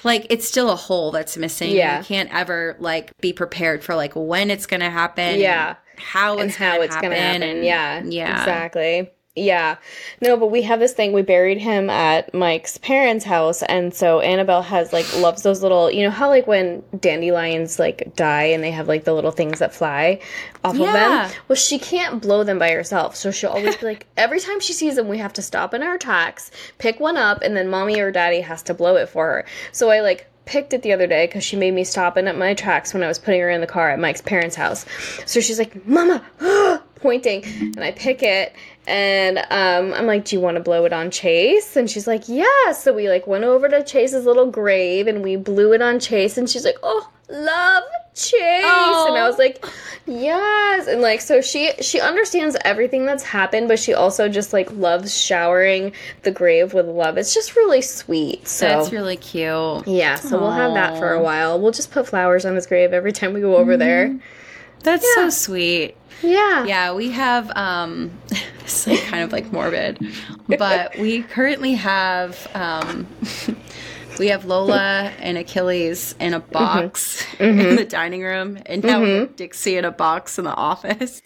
Like 0.04 0.26
it's 0.30 0.48
still 0.48 0.70
a 0.70 0.74
hole 0.76 1.12
that's 1.12 1.36
missing. 1.36 1.70
Yeah. 1.70 1.98
You 1.98 2.04
can't 2.04 2.32
ever 2.34 2.74
like 2.80 3.16
be 3.20 3.32
prepared 3.32 3.84
for 3.84 3.94
like 3.94 4.12
when 4.16 4.50
it's 4.50 4.66
gonna 4.66 4.90
happen. 4.90 5.38
Yeah. 5.38 5.76
How 5.98 6.38
and 6.38 6.50
how 6.50 6.72
gonna 6.72 6.82
it's 6.84 6.94
happen, 6.96 7.10
going 7.10 7.20
to 7.20 7.26
happen. 7.28 7.42
and- 7.42 7.64
yeah. 7.64 8.02
Yeah. 8.04 8.40
Exactly. 8.40 9.10
Yeah. 9.34 9.76
No, 10.20 10.36
but 10.36 10.48
we 10.48 10.60
have 10.62 10.78
this 10.78 10.92
thing. 10.92 11.14
We 11.14 11.22
buried 11.22 11.56
him 11.56 11.88
at 11.88 12.34
Mike's 12.34 12.76
parents' 12.76 13.24
house. 13.24 13.62
And 13.62 13.94
so 13.94 14.20
Annabelle 14.20 14.60
has 14.60 14.92
like, 14.92 15.06
loves 15.16 15.42
those 15.42 15.62
little, 15.62 15.90
you 15.90 16.02
know, 16.02 16.10
how 16.10 16.28
like 16.28 16.46
when 16.46 16.82
dandelions 17.00 17.78
like 17.78 18.14
die 18.14 18.42
and 18.44 18.62
they 18.62 18.70
have 18.72 18.88
like 18.88 19.04
the 19.04 19.14
little 19.14 19.30
things 19.30 19.60
that 19.60 19.74
fly 19.74 20.20
off 20.64 20.76
Yeah. 20.76 20.86
of 20.88 20.92
them? 21.30 21.40
Well, 21.48 21.56
she 21.56 21.78
can't 21.78 22.20
blow 22.20 22.44
them 22.44 22.58
by 22.58 22.72
herself. 22.72 23.16
So 23.16 23.30
she'll 23.30 23.50
always 23.50 23.74
be 23.76 23.86
like, 23.92 24.06
every 24.18 24.38
time 24.38 24.60
she 24.60 24.74
sees 24.74 24.96
them, 24.96 25.08
we 25.08 25.16
have 25.16 25.32
to 25.34 25.42
stop 25.42 25.72
in 25.72 25.82
our 25.82 25.96
tracks, 25.96 26.50
pick 26.76 27.00
one 27.00 27.16
up, 27.16 27.40
and 27.42 27.56
then 27.56 27.70
mommy 27.70 27.98
or 28.00 28.10
daddy 28.12 28.42
has 28.42 28.62
to 28.64 28.74
blow 28.74 28.96
it 28.96 29.08
for 29.08 29.24
her. 29.26 29.44
So 29.72 29.88
I 29.90 30.00
like, 30.00 30.26
picked 30.44 30.74
it 30.74 30.82
the 30.82 30.92
other 30.92 31.06
day 31.06 31.24
because 31.26 31.44
she 31.44 31.56
made 31.56 31.72
me 31.72 31.84
stop 31.84 32.18
in 32.18 32.26
at 32.28 32.36
my 32.36 32.52
tracks 32.52 32.92
when 32.92 33.02
I 33.02 33.06
was 33.08 33.18
putting 33.18 33.40
her 33.40 33.48
in 33.48 33.60
the 33.62 33.66
car 33.66 33.90
at 33.90 33.98
Mike's 34.00 34.20
parents' 34.20 34.56
house. 34.56 34.84
So 35.24 35.40
she's 35.40 35.58
like, 35.58 35.86
Mama, 35.86 36.20
pointing, 36.96 37.44
and 37.44 37.78
I 37.82 37.92
pick 37.92 38.22
it, 38.24 38.52
and 38.86 39.38
um, 39.38 39.92
I'm 39.94 40.06
like, 40.06 40.24
Do 40.24 40.36
you 40.36 40.40
want 40.40 40.56
to 40.56 40.62
blow 40.62 40.84
it 40.84 40.92
on 40.92 41.10
Chase? 41.10 41.76
And 41.76 41.88
she's 41.90 42.06
like, 42.06 42.28
Yeah. 42.28 42.72
So 42.72 42.92
we 42.92 43.08
like 43.08 43.26
went 43.26 43.44
over 43.44 43.68
to 43.68 43.82
Chase's 43.84 44.24
little 44.26 44.50
grave 44.50 45.06
and 45.06 45.22
we 45.22 45.36
blew 45.36 45.72
it 45.72 45.82
on 45.82 46.00
Chase, 46.00 46.36
and 46.38 46.48
she's 46.48 46.64
like, 46.64 46.76
Oh, 46.82 47.08
love 47.28 47.84
Chase. 48.14 48.64
And 48.64 49.16
I 49.16 49.26
was 49.26 49.38
like, 49.38 49.64
Yes. 50.06 50.88
And 50.88 51.00
like, 51.00 51.20
so 51.20 51.40
she 51.40 51.72
she 51.80 52.00
understands 52.00 52.56
everything 52.64 53.06
that's 53.06 53.22
happened, 53.22 53.68
but 53.68 53.78
she 53.78 53.94
also 53.94 54.28
just 54.28 54.52
like 54.52 54.70
loves 54.72 55.16
showering 55.16 55.92
the 56.22 56.30
grave 56.32 56.74
with 56.74 56.86
love. 56.86 57.16
It's 57.18 57.32
just 57.32 57.54
really 57.56 57.82
sweet. 57.82 58.46
So 58.48 58.66
That's 58.66 58.92
really 58.92 59.16
cute. 59.16 59.86
yeah, 59.86 60.16
so 60.16 60.40
we'll 60.40 60.50
have 60.50 60.74
that 60.74 60.98
for 60.98 61.12
a 61.12 61.22
while. 61.22 61.60
We'll 61.60 61.72
just 61.72 61.92
put 61.92 62.08
flowers 62.08 62.44
on 62.44 62.54
his 62.56 62.66
grave 62.66 62.92
every 62.92 63.12
time 63.12 63.32
we 63.32 63.40
go 63.40 63.56
over 63.56 63.76
there. 63.76 64.14
That's 64.82 65.14
so 65.14 65.30
sweet. 65.30 65.96
Yeah. 66.22 66.64
Yeah, 66.64 66.92
we 66.92 67.10
have 67.10 67.50
um 67.56 68.10
it's 68.60 68.86
like 68.86 69.02
kind 69.04 69.24
of 69.24 69.32
like 69.32 69.52
morbid. 69.52 69.98
But 70.46 70.98
we 70.98 71.22
currently 71.22 71.74
have 71.74 72.48
um 72.54 73.06
we 74.18 74.28
have 74.28 74.44
Lola 74.44 75.12
and 75.18 75.38
Achilles 75.38 76.14
in 76.20 76.34
a 76.34 76.40
box 76.40 77.24
in 77.40 77.76
the 77.76 77.84
dining 77.84 78.22
room 78.22 78.58
and 78.66 78.84
now 78.84 79.02
we 79.02 79.10
have 79.10 79.36
Dixie 79.36 79.76
in 79.76 79.84
a 79.84 79.90
box 79.90 80.38
in 80.38 80.44
the 80.44 80.54
office. 80.54 81.22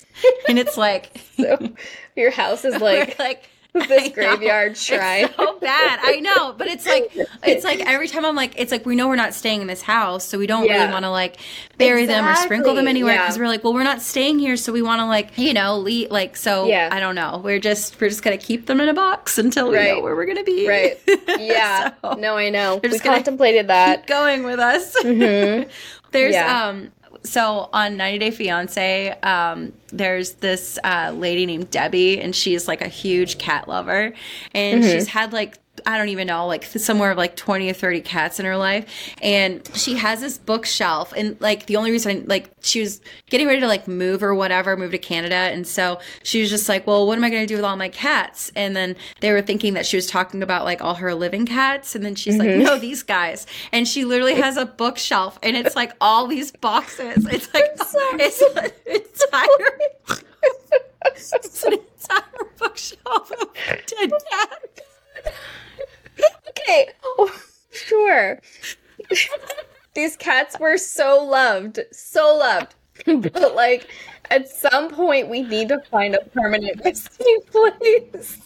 And 0.48 0.58
it's 0.58 0.76
like 0.76 1.20
So 1.36 1.58
your 2.14 2.30
house 2.30 2.64
is 2.64 2.80
like 2.80 3.18
like 3.18 3.48
this 3.88 4.09
know. 4.09 4.14
graveyard 4.14 4.76
shrine. 4.76 5.28
so 5.37 5.59
bad. 5.59 5.99
I 6.02 6.21
know, 6.21 6.52
but 6.52 6.66
it's 6.68 6.87
like 6.87 7.11
it's 7.45 7.64
like 7.64 7.80
every 7.87 8.09
time 8.09 8.25
I'm 8.25 8.35
like 8.37 8.54
it's 8.56 8.73
like 8.73 8.87
we 8.87 8.97
know 8.97 9.09
we're 9.09 9.16
not 9.16 9.35
staying 9.35 9.61
in 9.61 9.66
this 9.66 9.83
house, 9.83 10.25
so 10.25 10.38
we 10.38 10.47
don't 10.47 10.64
Yeah. 10.66 10.80
really 10.80 10.92
want 10.92 11.04
to 11.04 11.11
like 11.11 11.37
bury 11.78 12.06
them 12.06 12.26
or 12.26 12.35
sprinkle 12.37 12.75
them 12.75 12.85
Exactly, 12.87 12.90
anywhere 12.90 13.14
yeah. 13.14 13.23
because 13.23 13.38
we're 13.38 13.49
like, 13.49 13.62
well, 13.64 13.75
we're 13.75 13.83
not 13.85 14.00
staying 14.02 14.38
here, 14.38 14.56
so 14.56 14.73
we 14.73 14.83
want 14.83 15.00
to 15.00 15.06
like 15.06 15.37
you 15.38 15.52
know 15.54 15.78
leave 15.78 16.11
like 16.11 16.37
so. 16.37 16.66
Yeah. 16.66 16.88
I 16.92 17.00
don't 17.00 17.14
know. 17.14 17.40
We're 17.45 17.59
just 17.61 18.00
we're 18.00 18.09
just 18.09 18.23
gonna 18.23 18.38
keep 18.38 18.66
them 18.66 18.80
in 18.80 18.88
a 18.88 18.95
box 18.95 19.38
until 19.38 19.68
we 19.68 19.76
know 19.76 19.80
Right. 19.95 20.02
where 20.02 20.16
we're 20.16 20.26
gonna 20.26 20.45
be. 20.45 20.68
Right. 20.68 20.99
Yeah. 21.38 21.92
So, 22.02 22.14
no, 22.14 22.37
I 22.37 22.49
know. 22.50 22.80
We 22.83 22.99
contemplated 22.99 23.68
that. 23.68 23.99
keep 24.00 24.06
going 24.06 24.42
with 24.45 24.59
us. 24.59 24.95
There's 25.02 26.35
Yeah. 26.35 26.66
um 26.68 26.92
so 27.28 27.68
on 27.73 27.97
90 27.97 28.18
Day 28.18 28.30
Fiance, 28.30 29.11
um, 29.23 29.73
there's 29.88 30.33
this 30.35 30.78
uh, 30.85 31.12
lady 31.14 31.47
named 31.47 31.71
Debbie, 31.71 32.21
and 32.21 32.35
she's 32.35 32.66
like 32.68 32.80
a 32.80 32.88
huge 32.88 33.38
cat 33.38 33.68
lover, 33.68 34.12
and 34.54 34.85
she's 34.85 35.09
had 35.09 35.33
like 35.33 35.59
I 35.86 35.96
don't 35.98 36.08
even 36.08 36.26
know, 36.26 36.46
like 36.46 36.64
somewhere 36.64 37.12
of 37.12 37.16
like 37.16 37.36
20 37.36 37.70
or 37.70 37.72
30 37.72 38.00
cats 38.00 38.40
in 38.40 38.44
her 38.44 38.56
life. 38.56 39.14
And 39.22 39.68
she 39.74 39.94
has 39.94 40.20
this 40.20 40.36
bookshelf. 40.36 41.12
And 41.16 41.40
like 41.40 41.66
the 41.66 41.76
only 41.76 41.92
reason, 41.92 42.24
like, 42.26 42.50
she 42.60 42.80
was 42.80 43.00
getting 43.30 43.46
ready 43.46 43.60
to 43.60 43.68
like 43.68 43.86
move 43.86 44.22
or 44.22 44.34
whatever, 44.34 44.76
move 44.76 44.90
to 44.90 44.98
Canada. 44.98 45.36
And 45.36 45.66
so 45.66 46.00
she 46.24 46.40
was 46.40 46.50
just 46.50 46.68
like, 46.68 46.86
well, 46.88 47.06
what 47.06 47.16
am 47.16 47.22
I 47.22 47.30
going 47.30 47.42
to 47.42 47.46
do 47.46 47.54
with 47.54 47.64
all 47.64 47.76
my 47.76 47.88
cats? 47.88 48.50
And 48.56 48.74
then 48.74 48.96
they 49.20 49.30
were 49.30 49.42
thinking 49.42 49.74
that 49.74 49.86
she 49.86 49.96
was 49.96 50.08
talking 50.08 50.42
about 50.42 50.64
like 50.64 50.82
all 50.82 50.94
her 50.94 51.14
living 51.14 51.46
cats. 51.46 51.94
And 51.94 52.04
then 52.04 52.16
she's 52.16 52.36
like, 52.36 52.48
mm-hmm. 52.48 52.64
no, 52.64 52.78
these 52.78 53.04
guys. 53.04 53.46
And 53.70 53.86
she 53.86 54.04
literally 54.04 54.34
has 54.34 54.56
a 54.56 54.66
bookshelf 54.66 55.38
and 55.42 55.56
it's 55.56 55.76
like 55.76 55.92
all 56.00 56.26
these 56.26 56.50
boxes. 56.50 57.26
It's 57.26 57.54
like, 57.54 57.64
it's 58.18 58.42
an 58.42 58.70
entire, 58.86 59.78
it's 61.14 61.64
an 61.64 61.72
entire 61.74 62.50
bookshelf 62.58 63.30
of 63.30 63.52
dead 63.86 64.10
cats. 64.10 64.80
Okay. 66.58 66.88
Oh, 67.04 67.40
sure. 67.72 68.40
These 69.94 70.16
cats 70.16 70.58
were 70.58 70.76
so 70.78 71.25
loved. 71.25 71.80
So 71.92 72.36
loved. 72.36 72.75
But 73.06 73.54
like 73.54 73.88
at 74.30 74.48
some 74.48 74.90
point 74.90 75.28
we 75.28 75.42
need 75.42 75.68
to 75.68 75.80
find 75.90 76.14
a 76.14 76.20
permanent 76.32 76.80
resting 76.84 77.40
place. 77.50 78.38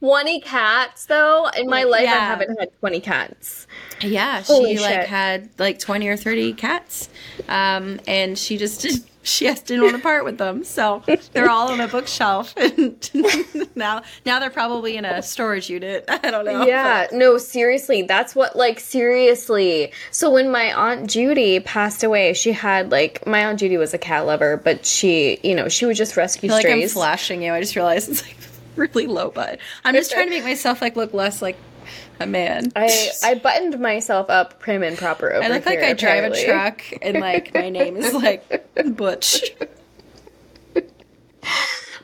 20 0.00 0.40
cats 0.40 1.06
though. 1.06 1.48
In 1.56 1.68
my 1.68 1.84
life 1.84 2.08
I 2.08 2.12
haven't 2.12 2.58
had 2.58 2.70
20 2.80 3.00
cats. 3.00 3.66
Yeah, 4.00 4.42
she 4.42 4.52
Holy 4.52 4.78
like 4.78 5.00
shit. 5.00 5.08
had 5.08 5.50
like 5.58 5.78
twenty 5.78 6.08
or 6.08 6.16
thirty 6.16 6.52
cats, 6.52 7.08
um, 7.48 7.98
and 8.06 8.38
she 8.38 8.56
just 8.56 8.86
she 9.38 9.44
just 9.44 9.66
didn't 9.66 9.84
want 9.84 9.96
to 9.96 10.02
part 10.02 10.24
with 10.24 10.38
them, 10.38 10.64
so 10.64 11.02
they're 11.32 11.50
all 11.50 11.68
on 11.68 11.80
a 11.80 11.86
bookshelf, 11.88 12.54
and 12.56 13.10
now 13.76 14.02
now 14.24 14.40
they're 14.40 14.48
probably 14.48 14.96
in 14.96 15.04
a 15.04 15.22
storage 15.22 15.68
unit. 15.68 16.04
I 16.08 16.30
don't 16.30 16.46
know. 16.46 16.64
Yeah, 16.64 17.08
no, 17.12 17.36
seriously, 17.36 18.02
that's 18.02 18.34
what 18.34 18.56
like 18.56 18.80
seriously. 18.80 19.92
So 20.10 20.30
when 20.30 20.50
my 20.50 20.72
aunt 20.72 21.10
Judy 21.10 21.60
passed 21.60 22.02
away, 22.02 22.32
she 22.32 22.52
had 22.52 22.90
like 22.90 23.26
my 23.26 23.44
aunt 23.44 23.60
Judy 23.60 23.76
was 23.76 23.92
a 23.92 23.98
cat 23.98 24.24
lover, 24.24 24.56
but 24.56 24.86
she, 24.86 25.38
you 25.42 25.54
know, 25.54 25.68
she 25.68 25.84
would 25.84 25.96
just 25.96 26.16
rescue 26.16 26.48
feel 26.48 26.56
like 26.56 26.64
I'm 26.64 26.72
strays. 26.72 26.94
flashing 26.94 27.42
you. 27.42 27.52
I 27.52 27.60
just 27.60 27.76
realized 27.76 28.08
it's 28.08 28.22
like 28.22 28.36
really 28.76 29.06
low, 29.06 29.30
but 29.30 29.58
I'm 29.84 29.94
just 29.94 30.10
trying 30.10 30.26
to 30.26 30.30
make 30.30 30.44
myself 30.44 30.80
like 30.80 30.96
look 30.96 31.12
less 31.12 31.42
like 31.42 31.56
a 32.20 32.26
man. 32.26 32.72
I 32.74 33.10
I 33.22 33.34
buttoned 33.34 33.78
myself 33.78 34.30
up 34.30 34.58
prim 34.60 34.82
and 34.82 34.96
proper 34.96 35.32
over 35.32 35.44
I 35.44 35.48
look 35.48 35.66
like 35.66 35.78
here, 35.78 35.88
I 35.88 35.92
drive 35.92 36.32
a 36.32 36.44
truck, 36.44 36.82
and 37.02 37.20
like 37.20 37.54
my 37.54 37.68
name 37.78 37.96
is 37.96 38.12
like 38.12 38.44
Butch. 38.96 39.42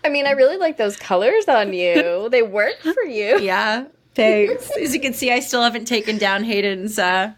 I 0.05 0.11
mean, 0.11 0.27
I 0.27 0.33
really 0.33 0.59
like 0.59 0.77
those 0.77 0.97
colors 0.97 1.49
on 1.49 1.73
you. 1.73 2.29
they 2.31 2.43
work 2.43 2.79
for 2.81 3.05
you. 3.05 3.41
Yeah, 3.41 3.87
thanks. 4.15 4.71
As 4.77 4.95
you 4.95 5.01
can 5.01 5.15
see, 5.15 5.33
I 5.33 5.41
still 5.41 5.63
haven't 5.63 5.87
taken 5.87 6.19
down 6.19 6.45
Hayden's 6.45 6.99
uh, 6.99 7.33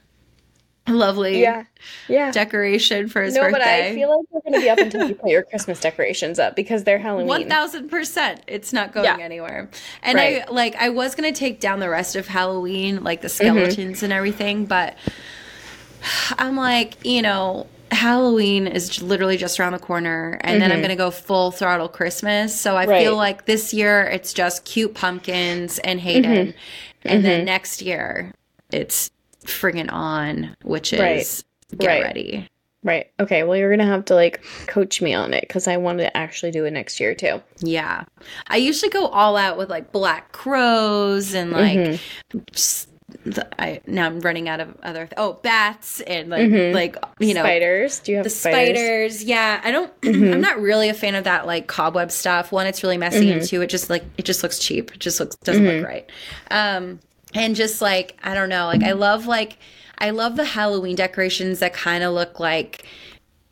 lovely 0.88 1.40
Yeah. 1.40 1.64
Yeah. 2.09 2.31
decoration 2.33 3.09
for 3.09 3.23
his 3.23 3.35
no, 3.35 3.43
birthday. 3.43 3.59
but 3.59 3.62
I 3.62 3.95
feel 3.95 4.16
like 4.19 4.26
we're 4.31 4.40
gonna 4.50 4.61
be 4.62 4.71
up 4.71 4.78
until 4.78 5.09
you 5.09 5.14
put 5.14 5.31
your 5.31 5.43
Christmas 5.50 5.81
decorations 5.81 6.38
up 6.38 6.55
because 6.57 6.85
they're 6.85 6.99
Halloween. 6.99 7.26
One 7.26 7.49
thousand 7.49 7.88
percent, 7.88 8.43
it's 8.47 8.73
not 8.73 8.93
going 8.93 9.05
Yeah. 9.07 9.19
anywhere. 9.21 9.69
And 10.02 10.16
Right. 10.16 10.43
I 10.47 10.50
like, 10.50 10.76
I 10.76 10.88
was 10.90 11.14
gonna 11.14 11.33
take 11.33 11.61
down 11.61 11.81
the 11.81 11.88
rest 11.88 12.16
of 12.16 12.26
Halloween, 12.28 13.02
like 13.05 13.21
the 13.21 13.28
Mm-hmm. 13.28 13.57
skeletons 13.57 14.02
and 14.02 14.12
everything, 14.12 14.66
but 14.66 14.97
I'm 16.38 16.57
like, 16.57 16.95
you 17.05 17.23
know, 17.23 17.66
Halloween 17.90 18.66
is 18.66 19.00
literally 19.02 19.37
just 19.37 19.59
around 19.59 19.73
the 19.73 19.78
corner, 19.78 20.38
and 20.43 20.61
then 20.61 20.71
I'm 20.73 20.81
gonna 20.83 20.97
go 20.97 21.11
full 21.11 21.50
throttle 21.50 21.88
Christmas. 21.88 22.59
So 22.59 22.76
I 22.76 22.83
Mm-hmm. 22.83 22.90
Right. 22.90 23.02
feel 23.05 23.16
like 23.16 23.47
this 23.47 23.73
year 23.73 24.02
it's 24.02 24.33
just 24.33 24.64
cute 24.64 24.95
pumpkins 24.95 25.78
and 25.81 26.00
Hayden, 26.00 26.49
Mm-hmm. 26.49 27.09
and 27.09 27.25
then 27.25 27.45
next 27.45 27.83
year 27.83 28.33
it's 28.73 29.11
friggin' 29.46 29.92
on, 29.92 30.56
which 30.62 30.92
is 30.92 31.00
Right. 31.00 31.44
get 31.78 31.86
Right. 31.86 32.02
ready. 32.02 32.48
Right. 32.82 33.10
Okay. 33.18 33.42
Well, 33.42 33.56
you're 33.56 33.70
gonna 33.70 33.84
have 33.86 34.04
to 34.06 34.14
like 34.14 34.44
coach 34.68 35.02
me 35.02 35.12
on 35.12 35.34
it 35.34 35.40
because 35.40 35.66
I 35.66 35.76
want 35.76 35.98
to 35.98 36.16
actually 36.16 36.52
do 36.52 36.64
it 36.66 36.70
next 36.72 37.00
year 37.00 37.14
too. 37.16 37.42
Yeah. 37.58 38.04
I 38.46 38.58
usually 38.58 38.90
go 38.90 39.06
all 39.08 39.36
out 39.36 39.58
with 39.58 39.68
like 39.70 39.90
black 39.90 40.30
crows 40.32 41.34
and 41.34 41.50
like 41.50 41.78
Mm-hmm. 41.78 42.38
s- 42.54 42.86
I 43.58 43.80
now 43.86 44.06
I'm 44.06 44.20
running 44.20 44.48
out 44.48 44.60
of 44.60 44.76
other. 44.82 45.06
Th- 45.06 45.14
oh, 45.16 45.34
bats 45.34 46.00
and 46.02 46.28
like 46.28 46.42
mm-hmm. 46.42 46.74
like 46.74 46.96
you 47.18 47.34
know 47.34 47.42
spiders. 47.42 48.00
Do 48.00 48.12
you 48.12 48.16
have 48.18 48.24
the 48.24 48.30
spiders? 48.30 48.78
spiders? 48.78 49.24
Yeah, 49.24 49.60
I 49.64 49.70
don't. 49.70 49.92
Mm-hmm. 50.06 50.32
I'm 50.34 50.40
not 50.40 50.60
really 50.60 50.88
a 50.88 50.94
fan 50.94 51.14
of 51.14 51.24
that 51.24 51.46
like 51.46 51.66
cobweb 51.66 52.10
stuff. 52.10 52.52
One, 52.52 52.66
it's 52.66 52.82
really 52.82 52.98
messy, 52.98 53.30
and 53.30 53.40
mm-hmm. 53.40 53.46
two, 53.46 53.62
it 53.62 53.68
just 53.68 53.90
like 53.90 54.04
it 54.18 54.24
just 54.24 54.42
looks 54.42 54.58
cheap. 54.58 54.92
It 54.92 55.00
just 55.00 55.18
looks 55.20 55.34
doesn't 55.36 55.64
look 55.64 55.74
mm-hmm. 55.74 55.84
right. 55.84 56.10
Um, 56.50 57.00
and 57.37 57.55
just 57.55 57.81
like 57.81 58.19
I 58.23 58.35
don't 58.35 58.49
know, 58.49 58.66
like 58.66 58.83
I 58.83 58.93
love 58.93 59.26
like 59.26 59.59
I 59.99 60.11
love 60.11 60.37
the 60.37 60.45
Halloween 60.45 60.97
decorations 60.97 61.61
that 61.61 61.73
kind 61.73 62.02
of 62.02 62.12
look 62.14 62.40
like 62.40 62.85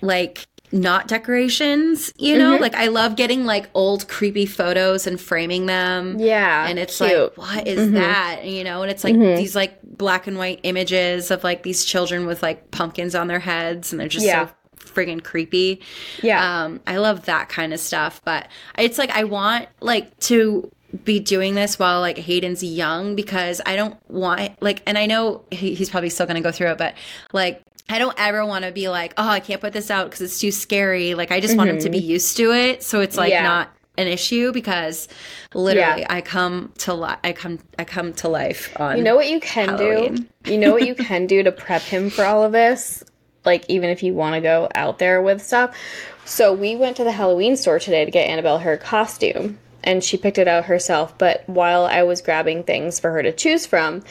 like 0.00 0.46
not 0.72 1.06
decorations, 1.06 2.12
you 2.18 2.36
know? 2.36 2.54
Mm-hmm. 2.54 2.62
Like 2.62 2.74
I 2.74 2.88
love 2.88 3.14
getting 3.16 3.44
like 3.44 3.70
old 3.74 4.08
creepy 4.08 4.44
photos 4.44 5.06
and 5.06 5.20
framing 5.20 5.66
them. 5.66 6.18
Yeah. 6.18 6.66
And 6.66 6.78
it's 6.78 6.98
cute. 6.98 7.10
like, 7.10 7.38
what 7.38 7.66
is 7.68 7.78
mm-hmm. 7.78 7.94
that? 7.94 8.44
You 8.44 8.64
know, 8.64 8.82
and 8.82 8.90
it's 8.90 9.04
like 9.04 9.14
mm-hmm. 9.14 9.36
these 9.36 9.54
like 9.54 9.78
black 9.82 10.26
and 10.26 10.36
white 10.36 10.60
images 10.64 11.30
of 11.30 11.44
like 11.44 11.62
these 11.62 11.84
children 11.84 12.26
with 12.26 12.42
like 12.42 12.72
pumpkins 12.72 13.14
on 13.14 13.28
their 13.28 13.38
heads 13.38 13.92
and 13.92 14.00
they're 14.00 14.08
just 14.08 14.26
yeah. 14.26 14.48
so 14.48 14.52
friggin' 14.76 15.22
creepy. 15.22 15.80
Yeah. 16.22 16.64
Um, 16.64 16.80
I 16.86 16.96
love 16.96 17.26
that 17.26 17.48
kind 17.48 17.72
of 17.72 17.78
stuff. 17.78 18.20
But 18.24 18.48
it's 18.76 18.98
like 18.98 19.10
I 19.10 19.24
want 19.24 19.68
like 19.80 20.18
to 20.20 20.70
be 21.04 21.20
doing 21.20 21.54
this 21.54 21.78
while 21.78 22.00
like 22.00 22.18
Hayden's 22.18 22.62
young 22.62 23.14
because 23.14 23.60
I 23.64 23.76
don't 23.76 23.96
want 24.08 24.60
like 24.62 24.82
and 24.86 24.96
I 24.98 25.06
know 25.06 25.44
he, 25.50 25.74
he's 25.74 25.90
probably 25.90 26.10
still 26.10 26.26
going 26.26 26.36
to 26.36 26.42
go 26.42 26.52
through 26.52 26.68
it 26.68 26.78
but 26.78 26.94
like 27.32 27.62
I 27.88 27.98
don't 27.98 28.18
ever 28.18 28.46
want 28.46 28.64
to 28.64 28.72
be 28.72 28.88
like 28.88 29.14
oh 29.16 29.28
I 29.28 29.40
can't 29.40 29.60
put 29.60 29.72
this 29.72 29.90
out 29.90 30.06
because 30.06 30.20
it's 30.20 30.38
too 30.38 30.52
scary 30.52 31.14
like 31.14 31.30
I 31.30 31.40
just 31.40 31.52
mm-hmm. 31.52 31.58
want 31.58 31.70
him 31.70 31.78
to 31.80 31.90
be 31.90 31.98
mm-hmm. 31.98 32.10
used 32.10 32.36
to 32.36 32.52
it 32.52 32.82
so 32.82 33.00
it's 33.00 33.16
like 33.16 33.30
yeah. 33.30 33.42
not 33.42 33.70
an 33.96 34.08
issue 34.08 34.52
because 34.52 35.08
literally 35.54 36.02
yeah. 36.02 36.06
I 36.10 36.20
come 36.20 36.72
to 36.78 36.94
li- 36.94 37.16
I 37.22 37.32
come 37.32 37.58
I 37.78 37.84
come 37.84 38.12
to 38.14 38.28
life 38.28 38.74
on 38.80 38.96
You 38.96 39.02
know 39.04 39.14
what 39.14 39.28
you 39.28 39.40
can 39.40 39.68
Halloween. 39.68 40.28
do? 40.42 40.52
You 40.52 40.58
know 40.58 40.72
what 40.72 40.86
you 40.86 40.94
can 40.96 41.26
do 41.26 41.42
to 41.42 41.52
prep 41.52 41.82
him 41.82 42.10
for 42.10 42.24
all 42.24 42.42
of 42.42 42.52
this? 42.52 43.04
Like 43.44 43.64
even 43.68 43.90
if 43.90 44.02
you 44.02 44.14
want 44.14 44.34
to 44.34 44.40
go 44.40 44.68
out 44.74 44.98
there 44.98 45.22
with 45.22 45.42
stuff. 45.42 45.76
So 46.24 46.52
we 46.52 46.74
went 46.74 46.96
to 46.96 47.04
the 47.04 47.12
Halloween 47.12 47.56
store 47.56 47.78
today 47.78 48.04
to 48.04 48.10
get 48.10 48.28
Annabelle 48.28 48.58
her 48.58 48.76
costume 48.76 49.58
and 49.84 50.02
she 50.02 50.16
picked 50.16 50.38
it 50.38 50.48
out 50.48 50.64
herself. 50.64 51.16
But 51.16 51.44
while 51.46 51.84
I 51.84 52.02
was 52.02 52.20
grabbing 52.20 52.64
things 52.64 52.98
for 52.98 53.10
her 53.12 53.22
to 53.22 53.32
choose 53.32 53.66
from, 53.66 54.02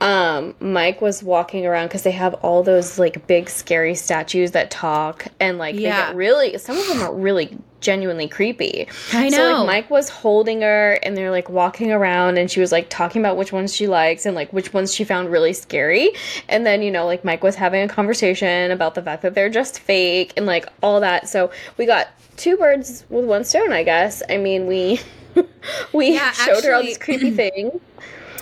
um, 0.00 0.54
Mike 0.60 1.00
was 1.00 1.22
walking 1.22 1.66
around 1.66 1.88
because 1.88 2.02
they 2.02 2.10
have 2.12 2.34
all 2.34 2.62
those 2.62 2.98
like 2.98 3.26
big 3.26 3.50
scary 3.50 3.94
statues 3.94 4.52
that 4.52 4.70
talk 4.70 5.26
and 5.38 5.58
like 5.58 5.74
yeah. 5.74 5.80
they 5.80 6.08
get 6.08 6.16
really 6.16 6.58
some 6.58 6.78
of 6.78 6.88
them 6.88 7.02
are 7.02 7.14
really 7.14 7.56
genuinely 7.80 8.28
creepy. 8.28 8.86
I 9.12 9.28
know. 9.28 9.36
So 9.36 9.52
like 9.58 9.66
Mike 9.66 9.90
was 9.90 10.08
holding 10.08 10.62
her 10.62 10.98
and 11.02 11.16
they're 11.16 11.30
like 11.30 11.48
walking 11.48 11.92
around 11.92 12.38
and 12.38 12.50
she 12.50 12.60
was 12.60 12.72
like 12.72 12.88
talking 12.88 13.20
about 13.20 13.36
which 13.36 13.52
ones 13.52 13.74
she 13.74 13.86
likes 13.86 14.26
and 14.26 14.34
like 14.34 14.52
which 14.52 14.72
ones 14.72 14.94
she 14.94 15.04
found 15.04 15.30
really 15.30 15.52
scary. 15.52 16.12
And 16.48 16.64
then, 16.64 16.82
you 16.82 16.90
know, 16.90 17.06
like 17.06 17.24
Mike 17.24 17.42
was 17.42 17.56
having 17.56 17.82
a 17.82 17.88
conversation 17.88 18.70
about 18.70 18.94
the 18.94 19.02
fact 19.02 19.22
that 19.22 19.34
they're 19.34 19.50
just 19.50 19.80
fake 19.80 20.32
and 20.36 20.46
like 20.46 20.66
all 20.82 21.00
that. 21.00 21.28
So 21.28 21.50
we 21.76 21.86
got 21.86 22.08
two 22.40 22.56
birds 22.56 23.04
with 23.10 23.24
one 23.24 23.44
stone, 23.44 23.72
I 23.72 23.82
guess. 23.82 24.22
I 24.28 24.38
mean, 24.38 24.66
we 24.66 25.00
we 25.92 26.14
yeah, 26.14 26.32
showed 26.32 26.52
actually, 26.52 26.68
her 26.68 26.74
all 26.74 26.82
these 26.82 26.98
creepy 26.98 27.30
things. 27.36 27.80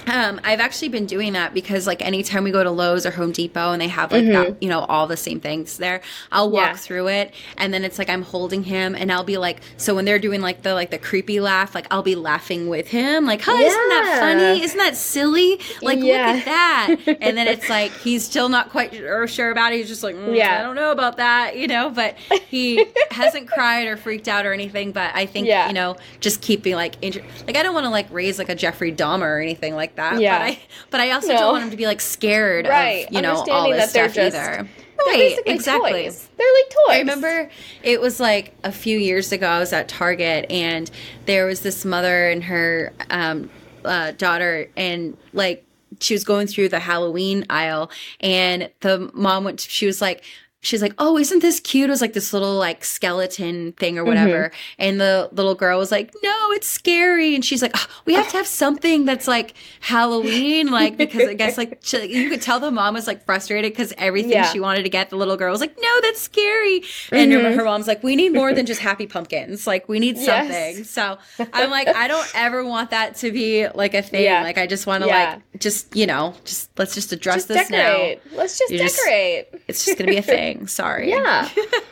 Um, 0.09 0.41
I've 0.45 0.61
actually 0.61 0.89
been 0.89 1.07
doing 1.07 1.35
that 1.35 1.55
because 1.55 1.87
like 1.87 2.03
anytime 2.03 2.45
we 2.45 2.51
go 2.51 2.65
to 2.65 2.71
Lowe's 2.71 3.05
or 3.05 3.11
Home 3.11 3.33
Depot 3.33 3.73
and 3.73 3.81
they 3.81 3.89
have 3.89 4.11
like 4.13 4.25
mm-hmm. 4.25 4.53
that, 4.53 4.63
you 4.63 4.69
know, 4.69 4.81
all 4.81 5.07
the 5.07 5.17
same 5.17 5.41
things 5.41 5.77
there, 5.77 6.01
I'll 6.33 6.51
walk 6.51 6.71
yeah. 6.71 6.77
through 6.77 7.09
it 7.09 7.35
and 7.57 7.73
then 7.75 7.85
it's 7.85 7.99
like 7.99 8.09
I'm 8.09 8.23
holding 8.23 8.63
him 8.65 8.95
and 8.95 9.13
I'll 9.13 9.25
be 9.25 9.37
like, 9.37 9.61
so 9.77 9.95
when 9.95 10.05
they're 10.05 10.19
doing 10.19 10.41
like 10.41 10.63
the 10.63 10.75
like 10.75 10.91
the 10.91 10.99
creepy 10.99 11.41
laugh, 11.41 11.75
like 11.75 11.87
I'll 11.91 12.03
be 12.03 12.15
laughing 12.15 12.69
with 12.69 12.89
him, 12.89 13.27
like, 13.27 13.47
oh, 13.47 13.55
yeah. 13.55 13.67
isn't 13.67 13.89
that 13.89 14.19
funny? 14.21 14.63
Isn't 14.63 14.79
that 14.79 14.97
silly? 14.97 15.61
Like, 15.83 15.99
yeah. 15.99 16.33
look 16.33 16.37
at 16.37 16.45
that. 16.45 16.97
and 17.21 17.37
then 17.37 17.47
it's 17.49 17.69
like 17.69 17.93
he's 17.93 18.25
still 18.25 18.49
not 18.49 18.71
quite 18.71 18.95
sure 19.29 19.51
about 19.51 19.73
it. 19.73 19.77
He's 19.77 19.89
just 19.89 20.03
like, 20.03 20.17
mm, 20.17 20.37
yeah, 20.37 20.59
I 20.59 20.63
don't 20.63 20.77
know 20.77 20.93
about 20.93 21.19
that, 21.19 21.57
you 21.57 21.67
know. 21.67 21.91
But 21.91 22.17
he 22.49 22.87
hasn't 23.11 23.49
cried 23.49 23.87
or 23.87 23.97
freaked 23.97 24.29
out 24.29 24.47
or 24.47 24.53
anything. 24.53 24.93
But 24.93 25.15
I 25.15 25.27
think 25.27 25.47
you 25.47 25.73
know, 25.73 25.97
just 26.21 26.41
keeping 26.41 26.75
like, 26.75 26.97
inter- 27.03 27.25
like 27.47 27.57
I 27.57 27.63
don't 27.63 27.75
want 27.75 27.85
to 27.85 27.91
like 27.91 28.07
raise 28.11 28.39
like 28.39 28.49
a 28.49 28.55
Jeffrey 28.55 28.93
Dahmer 28.93 29.23
or 29.23 29.41
anything 29.41 29.75
like 29.75 29.97
that. 29.99 30.21
Yeah. 30.21 30.39
But 30.39 30.45
I, 30.45 30.59
but 30.91 31.01
I 31.01 31.11
also 31.11 31.29
no. 31.29 31.35
don't 31.35 31.53
want 31.53 31.63
them 31.65 31.71
to 31.71 31.77
be 31.77 31.87
like 31.87 32.01
scared 32.01 32.67
right. 32.67 33.07
of, 33.07 33.13
you 33.13 33.21
know, 33.21 33.45
all 33.51 33.71
this 33.71 33.91
stuff 33.91 34.15
just, 34.15 34.35
either. 34.35 34.69
Right, 35.07 35.39
exactly. 35.47 36.05
Toys. 36.05 36.29
They're 36.37 36.55
like 36.55 36.71
toys. 36.71 36.97
I 36.97 36.99
remember 36.99 37.51
it 37.83 38.01
was 38.01 38.19
like 38.19 38.55
a 38.65 38.73
few 38.73 38.99
years 38.99 39.31
ago. 39.31 39.47
I 39.47 39.61
was 39.61 39.73
at 39.73 39.89
Target 39.89 40.51
and 40.51 40.91
there 41.27 41.47
was 41.47 41.61
this 41.61 41.85
mother 41.85 42.29
and 42.29 42.43
her 42.45 42.93
um, 43.11 43.49
uh, 43.85 44.11
daughter, 44.13 44.69
and 44.77 45.17
like 45.33 45.65
she 46.01 46.15
was 46.15 46.25
going 46.25 46.49
through 46.49 46.71
the 46.71 46.81
Halloween 46.81 47.47
aisle, 47.49 47.91
and 48.21 48.71
the 48.81 49.11
mom 49.15 49.45
went. 49.45 49.61
To, 49.61 49.71
she 49.71 49.87
was 49.87 50.01
like, 50.01 50.25
she's 50.61 50.83
like, 50.83 50.95
"Oh, 50.99 51.17
isn't 51.19 51.41
this 51.41 51.61
cute?" 51.61 51.89
It 51.89 51.91
was 51.91 52.01
like 52.01 52.13
this 52.13 52.33
little 52.33 52.55
like 52.55 52.85
skeleton 52.85 53.73
thing 53.73 53.99
or 53.99 54.05
whatever. 54.05 54.49
Mm-hmm. 54.49 54.83
And 54.83 55.01
the 55.01 55.29
little 55.33 55.55
girl 55.55 55.79
was 55.79 55.91
like, 55.91 56.13
"No, 56.23 56.53
it's 56.53 56.67
scary." 56.67 57.35
And 57.35 57.45
she's 57.45 57.63
like, 57.63 57.73
oh, 57.75 57.87
"We 58.05 58.15
have 58.15 58.29
to 58.31 58.37
have 58.39 58.47
something 58.47 59.05
that's 59.05 59.29
like 59.29 59.55
Halloween, 59.81 60.71
like 60.71 60.97
because 60.97 61.29
I 61.29 61.35
guess 61.35 61.57
like 61.57 61.79
she, 61.83 62.07
you 62.07 62.31
could 62.31 62.43
tell 62.43 62.61
the 62.61 62.71
mom 62.71 62.95
was 62.95 63.07
like 63.07 63.25
frustrated 63.25 63.73
because 63.73 63.93
everything 63.99 64.33
yeah. 64.33 64.51
she 64.51 64.61
wanted 64.61 64.83
to 64.83 64.89
get, 64.89 65.11
the 65.11 65.17
little 65.17 65.37
girl 65.37 65.53
was 65.53 65.61
like, 65.61 65.77
"No, 65.81 66.01
that's 66.03 66.21
scary." 66.21 66.83
And 67.13 67.33
mm-hmm. 67.33 67.57
her, 67.57 67.65
mom's 67.65 67.87
like, 67.87 68.03
"We 68.03 68.17
need 68.17 68.35
more 68.35 68.53
than 68.53 68.67
just 68.67 68.81
happy 68.81 69.07
pumpkins. 69.07 69.67
Like 69.67 69.89
we 69.89 70.01
need 70.01 70.19
something." 70.19 70.79
Yes. 70.79 70.91
So 70.91 71.19
I'm 71.53 71.71
like, 71.71 71.89
I 71.89 72.09
don't 72.09 72.31
ever 72.35 72.65
want 72.65 72.91
that 72.91 73.17
to 73.17 73.31
be 73.31 73.69
like 73.69 73.95
a 73.95 74.03
thing. 74.03 74.25
Yeah. 74.25 74.43
Like 74.43 74.59
I 74.59 74.67
just 74.67 74.87
want 74.87 75.05
to 75.05 75.09
yeah. 75.09 75.35
like 75.35 75.61
just 75.61 75.95
you 75.95 76.07
know 76.07 76.35
just 76.45 76.71
let's 76.79 76.95
just 76.95 77.13
address 77.13 77.47
just 77.47 77.49
this 77.49 77.69
decorate. 77.69 78.21
now. 78.25 78.39
Let's 78.39 78.59
just 78.59 78.73
You're 78.73 78.87
decorate. 78.87 79.53
Just, 79.53 79.65
it's 79.69 79.85
just 79.85 79.99
gonna 79.99 80.11
be 80.11 80.17
a 80.17 80.23
thing 80.23 80.48
thing. 80.53 80.67
Sorry. 80.67 81.11
Yeah. 81.11 81.49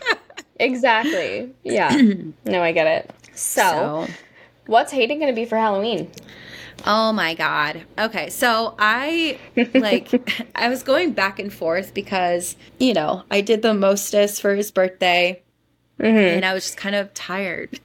exactly. 0.60 1.50
Yeah. 1.64 1.90
no, 2.44 2.62
I 2.62 2.72
get 2.72 2.86
it. 2.86 3.10
So, 3.34 4.06
so, 4.06 4.12
what's 4.66 4.92
Hayden 4.92 5.18
going 5.18 5.32
to 5.32 5.36
be 5.38 5.44
for 5.44 5.56
Halloween? 5.56 6.10
Oh 6.86 7.12
my 7.12 7.34
god. 7.34 7.84
Okay, 7.98 8.28
so 8.30 8.74
I 8.78 9.38
like 9.74 10.46
I 10.54 10.68
was 10.68 10.82
going 10.82 11.12
back 11.12 11.38
and 11.38 11.52
forth 11.52 11.94
because, 11.94 12.56
you 12.78 12.92
know, 12.92 13.24
I 13.30 13.40
did 13.40 13.62
the 13.62 13.74
mostest 13.74 14.40
for 14.40 14.54
his 14.54 14.70
birthday 14.70 15.42
mm-hmm. 15.98 16.16
and 16.16 16.44
I 16.44 16.52
was 16.54 16.64
just 16.64 16.76
kind 16.76 16.94
of 16.94 17.12
tired. 17.14 17.80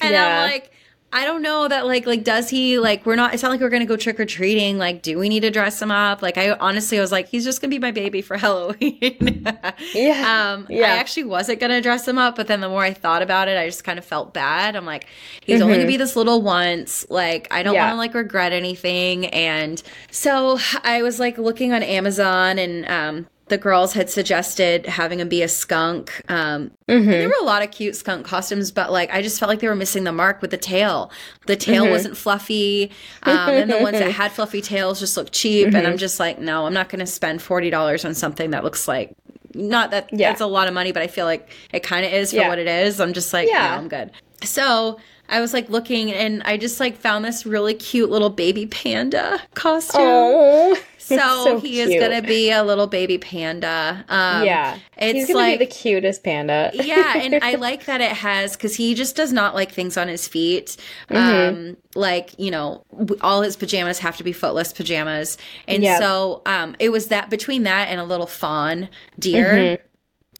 and 0.00 0.12
yeah. 0.12 0.42
I'm 0.42 0.50
like 0.50 0.72
I 1.16 1.24
don't 1.24 1.40
know 1.40 1.66
that 1.66 1.86
like 1.86 2.04
like 2.04 2.24
does 2.24 2.50
he 2.50 2.78
like 2.78 3.06
we're 3.06 3.16
not 3.16 3.32
it's 3.32 3.42
not 3.42 3.48
like 3.48 3.62
we're 3.62 3.70
gonna 3.70 3.86
go 3.86 3.96
trick 3.96 4.20
or 4.20 4.26
treating 4.26 4.76
like 4.76 5.00
do 5.00 5.18
we 5.18 5.30
need 5.30 5.40
to 5.40 5.50
dress 5.50 5.80
him 5.80 5.90
up 5.90 6.20
like 6.20 6.36
I 6.36 6.52
honestly 6.52 6.98
I 6.98 7.00
was 7.00 7.10
like 7.10 7.28
he's 7.28 7.42
just 7.42 7.62
gonna 7.62 7.70
be 7.70 7.78
my 7.78 7.90
baby 7.90 8.20
for 8.20 8.36
Halloween 8.46 9.46
yeah 9.94 10.52
um 10.52 10.66
yeah 10.68 10.92
I 10.92 10.96
actually 10.98 11.24
wasn't 11.24 11.58
gonna 11.58 11.80
dress 11.80 12.06
him 12.06 12.18
up 12.18 12.36
but 12.36 12.48
then 12.48 12.60
the 12.60 12.68
more 12.68 12.82
I 12.82 12.92
thought 12.92 13.22
about 13.22 13.48
it 13.48 13.56
I 13.56 13.64
just 13.64 13.82
kind 13.82 13.98
of 13.98 14.04
felt 14.04 14.34
bad 14.34 14.76
I'm 14.76 14.84
like 14.84 15.06
he's 15.40 15.54
mm-hmm. 15.54 15.62
only 15.62 15.74
gonna 15.76 15.84
mm-hmm. 15.84 15.88
be 15.88 15.96
this 15.96 16.16
little 16.16 16.42
once 16.42 17.06
like 17.08 17.48
I 17.50 17.62
don't 17.62 17.72
yeah. 17.72 17.86
want 17.86 17.94
to 17.94 17.96
like 17.96 18.12
regret 18.12 18.52
anything 18.52 19.24
and 19.28 19.82
so 20.10 20.58
I 20.84 21.00
was 21.00 21.18
like 21.18 21.38
looking 21.38 21.72
on 21.72 21.82
Amazon 21.82 22.58
and 22.58 22.86
um 22.90 23.26
the 23.48 23.58
girls 23.58 23.92
had 23.92 24.10
suggested 24.10 24.86
having 24.86 25.20
him 25.20 25.28
be 25.28 25.42
a 25.42 25.48
skunk. 25.48 26.22
Um, 26.28 26.72
mm-hmm. 26.88 27.08
There 27.08 27.28
were 27.28 27.34
a 27.40 27.44
lot 27.44 27.62
of 27.62 27.70
cute 27.70 27.94
skunk 27.94 28.26
costumes, 28.26 28.72
but 28.72 28.90
like 28.90 29.12
I 29.12 29.22
just 29.22 29.38
felt 29.38 29.48
like 29.48 29.60
they 29.60 29.68
were 29.68 29.76
missing 29.76 30.04
the 30.04 30.12
mark 30.12 30.42
with 30.42 30.50
the 30.50 30.56
tail. 30.56 31.12
The 31.46 31.54
tail 31.54 31.84
mm-hmm. 31.84 31.92
wasn't 31.92 32.16
fluffy, 32.16 32.90
um, 33.22 33.50
and 33.50 33.70
the 33.70 33.78
ones 33.78 33.98
that 33.98 34.10
had 34.10 34.32
fluffy 34.32 34.60
tails 34.60 34.98
just 34.98 35.16
looked 35.16 35.32
cheap. 35.32 35.68
Mm-hmm. 35.68 35.76
And 35.76 35.86
I'm 35.86 35.92
mm-hmm. 35.92 35.98
just 35.98 36.18
like, 36.18 36.40
no, 36.40 36.66
I'm 36.66 36.74
not 36.74 36.88
going 36.88 37.00
to 37.00 37.06
spend 37.06 37.40
forty 37.40 37.70
dollars 37.70 38.04
on 38.04 38.14
something 38.14 38.50
that 38.50 38.64
looks 38.64 38.88
like. 38.88 39.14
Not 39.54 39.92
that 39.92 40.10
yeah. 40.12 40.30
that's 40.30 40.40
a 40.40 40.46
lot 40.46 40.66
of 40.66 40.74
money, 40.74 40.90
but 40.90 41.02
I 41.02 41.06
feel 41.06 41.24
like 41.24 41.48
it 41.72 41.82
kind 41.84 42.04
of 42.04 42.12
is 42.12 42.30
for 42.30 42.38
yeah. 42.38 42.48
what 42.48 42.58
it 42.58 42.66
is. 42.66 43.00
I'm 43.00 43.12
just 43.12 43.32
like, 43.32 43.48
yeah, 43.48 43.68
no, 43.68 43.76
I'm 43.76 43.88
good. 43.88 44.10
So 44.42 44.98
I 45.28 45.40
was 45.40 45.52
like 45.52 45.68
looking 45.70 46.12
and 46.12 46.42
I 46.44 46.56
just 46.56 46.78
like 46.78 46.96
found 46.96 47.24
this 47.24 47.46
really 47.46 47.74
cute 47.74 48.10
little 48.10 48.30
baby 48.30 48.66
panda 48.66 49.40
costume. 49.54 50.00
Oh. 50.02 50.78
So, 51.06 51.44
so 51.44 51.60
he 51.60 51.74
cute. 51.74 51.88
is 51.88 52.00
gonna 52.00 52.20
be 52.20 52.50
a 52.50 52.64
little 52.64 52.88
baby 52.88 53.16
panda. 53.16 54.04
Um, 54.08 54.44
yeah, 54.44 54.76
it's 54.96 55.14
he's 55.14 55.26
gonna 55.28 55.38
like, 55.38 55.60
be 55.60 55.64
the 55.64 55.70
cutest 55.70 56.24
panda. 56.24 56.72
yeah, 56.74 57.16
and 57.16 57.36
I 57.44 57.54
like 57.60 57.84
that 57.84 58.00
it 58.00 58.10
has 58.10 58.56
because 58.56 58.74
he 58.74 58.92
just 58.92 59.14
does 59.14 59.32
not 59.32 59.54
like 59.54 59.70
things 59.70 59.96
on 59.96 60.08
his 60.08 60.26
feet. 60.26 60.76
Mm-hmm. 61.08 61.16
Um, 61.16 61.76
like 61.94 62.36
you 62.40 62.50
know, 62.50 62.84
all 63.20 63.42
his 63.42 63.54
pajamas 63.54 64.00
have 64.00 64.16
to 64.16 64.24
be 64.24 64.32
footless 64.32 64.72
pajamas, 64.72 65.38
and 65.68 65.84
yep. 65.84 66.00
so 66.00 66.42
um, 66.44 66.74
it 66.80 66.88
was 66.88 67.06
that 67.06 67.30
between 67.30 67.62
that 67.62 67.86
and 67.88 68.00
a 68.00 68.04
little 68.04 68.26
fawn 68.26 68.88
deer. 69.16 69.52
Mm-hmm. 69.52 69.82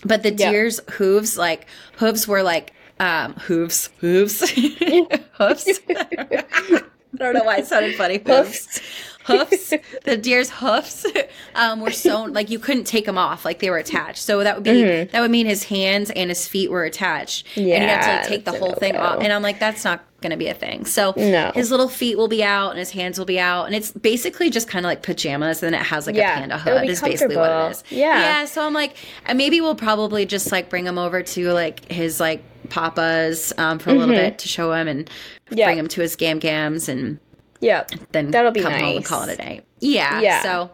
But 0.09 0.25
the 0.25 0.33
deer's 0.33 0.79
yep. 0.79 0.91
hooves, 0.97 1.39
like 1.39 1.67
hooves, 1.97 2.27
were 2.27 2.43
like 2.43 2.73
um, 2.99 3.35
hooves, 3.35 3.89
hooves, 4.01 4.51
hoofs. 4.51 5.81
I 5.91 7.19
don't 7.19 7.35
know 7.35 7.45
why 7.45 7.59
it 7.59 7.67
sounded 7.67 7.95
funny. 7.95 8.19
Hoofs 8.19 8.81
hoofs, 9.27 9.73
the 10.05 10.17
deer's 10.17 10.51
hoofs, 10.51 11.07
um, 11.55 11.81
were 11.81 11.91
sewn 11.91 12.33
like 12.33 12.51
you 12.51 12.59
couldn't 12.59 12.85
take 12.85 13.07
them 13.07 13.19
off, 13.19 13.45
like 13.45 13.59
they 13.59 13.71
were 13.71 13.79
attached. 13.79 14.23
So 14.23 14.43
that 14.43 14.55
would 14.55 14.65
be 14.65 14.71
mm-hmm. 14.71 15.11
that 15.13 15.21
would 15.21 15.31
mean 15.31 15.47
his 15.47 15.65
hands 15.65 16.11
and 16.11 16.31
his 16.31 16.47
feet 16.47 16.71
were 16.71 16.85
attached, 16.85 17.47
yeah, 17.57 17.77
and 17.77 17.83
you 17.85 17.89
have 17.89 18.05
to 18.05 18.11
like, 18.13 18.29
take 18.29 18.45
the 18.45 18.59
whole 18.59 18.75
thing 18.75 18.97
off. 18.97 19.23
And 19.23 19.33
I'm 19.33 19.43
like, 19.43 19.59
that's 19.59 19.85
not 19.85 20.05
going 20.21 20.31
to 20.31 20.37
be 20.37 20.49
a 20.49 20.55
thing. 20.55 20.85
So 20.85 21.13
no. 21.17 21.53
his 21.55 21.71
little 21.71 21.89
feet 21.89 22.17
will 22.17 22.29
be 22.29 22.43
out 22.43 22.71
and 22.71 22.79
his 22.79 22.91
hands 22.91 23.19
will 23.19 23.27
be 23.27 23.39
out, 23.39 23.65
and 23.65 23.75
it's 23.75 23.93
basically 23.93 24.51
just 24.51 24.69
kind 24.69 24.85
of 24.85 24.89
like 24.89 25.03
pajamas. 25.03 25.63
And 25.63 25.73
then 25.73 25.81
it 25.81 25.85
has 25.85 26.07
like 26.07 26.17
yeah, 26.17 26.37
a 26.37 26.39
panda 26.39 26.59
hood. 26.59 26.89
Is 26.89 27.01
basically 27.01 27.37
what 27.37 27.51
it 27.51 27.71
is. 27.73 27.85
Yeah, 27.91 28.21
yeah. 28.21 28.45
So 28.47 28.65
I'm 28.65 28.75
like, 28.75 28.97
maybe 29.35 29.61
we'll 29.61 29.75
probably 29.75 30.27
just 30.27 30.53
like 30.53 30.69
bring 30.69 30.87
him 30.87 30.99
over 30.99 31.23
to 31.23 31.53
like 31.53 31.91
his 31.91 32.21
like 32.21 32.43
papa's 32.67 33.53
um, 33.59 33.79
for 33.79 33.91
a 33.91 33.93
mm-hmm. 33.93 34.01
little 34.01 34.15
bit 34.15 34.39
to 34.39 34.49
show 34.49 34.73
him 34.73 34.89
and 34.89 35.11
yeah. 35.51 35.67
bring 35.67 35.79
him 35.79 35.89
to 35.89 36.01
his 36.01 36.17
gam 36.17 36.39
gams 36.39 36.89
and 36.89 37.19
yeah, 37.61 37.85
then 38.13 38.31
that'll 38.31 38.53
be 38.53 38.61
come 38.61 38.73
nice. 38.73 38.83
home 38.83 38.97
and 38.97 39.05
call 39.05 39.23
it 39.23 39.33
a 39.33 39.37
day. 39.37 39.63
Yeah, 39.81 40.21
yeah. 40.21 40.43
So, 40.43 40.71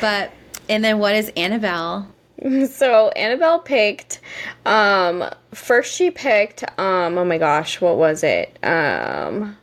but 0.00 0.32
and 0.68 0.84
then 0.84 0.98
what 0.98 1.14
is 1.14 1.30
Annabelle? 1.36 2.08
So 2.68 3.08
Annabelle 3.10 3.60
picked 3.60 4.20
um 4.66 5.24
first 5.52 5.94
she 5.94 6.10
picked 6.10 6.64
um 6.78 7.16
oh 7.16 7.24
my 7.24 7.38
gosh, 7.38 7.80
what 7.80 7.96
was 7.96 8.22
it? 8.22 8.58
Um 8.62 9.56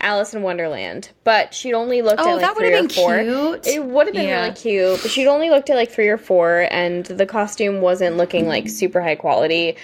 Alice 0.00 0.34
in 0.34 0.42
Wonderland, 0.42 1.10
but 1.24 1.52
she'd 1.52 1.74
only 1.74 2.02
looked 2.02 2.20
oh, 2.20 2.38
at 2.38 2.42
like 2.42 2.56
three 2.56 2.74
or 2.74 2.88
four. 2.88 3.18
Cute. 3.18 3.66
It 3.66 3.84
would 3.84 4.06
have 4.06 4.14
been 4.14 4.28
yeah. 4.28 4.42
really 4.42 4.54
cute, 4.54 5.02
but 5.02 5.10
she'd 5.10 5.26
only 5.26 5.50
looked 5.50 5.70
at 5.70 5.76
like 5.76 5.90
three 5.90 6.08
or 6.08 6.18
four, 6.18 6.68
and 6.70 7.04
the 7.06 7.26
costume 7.26 7.80
wasn't 7.80 8.16
looking 8.16 8.46
like 8.46 8.68
super 8.68 9.02
high 9.02 9.16
quality. 9.16 9.76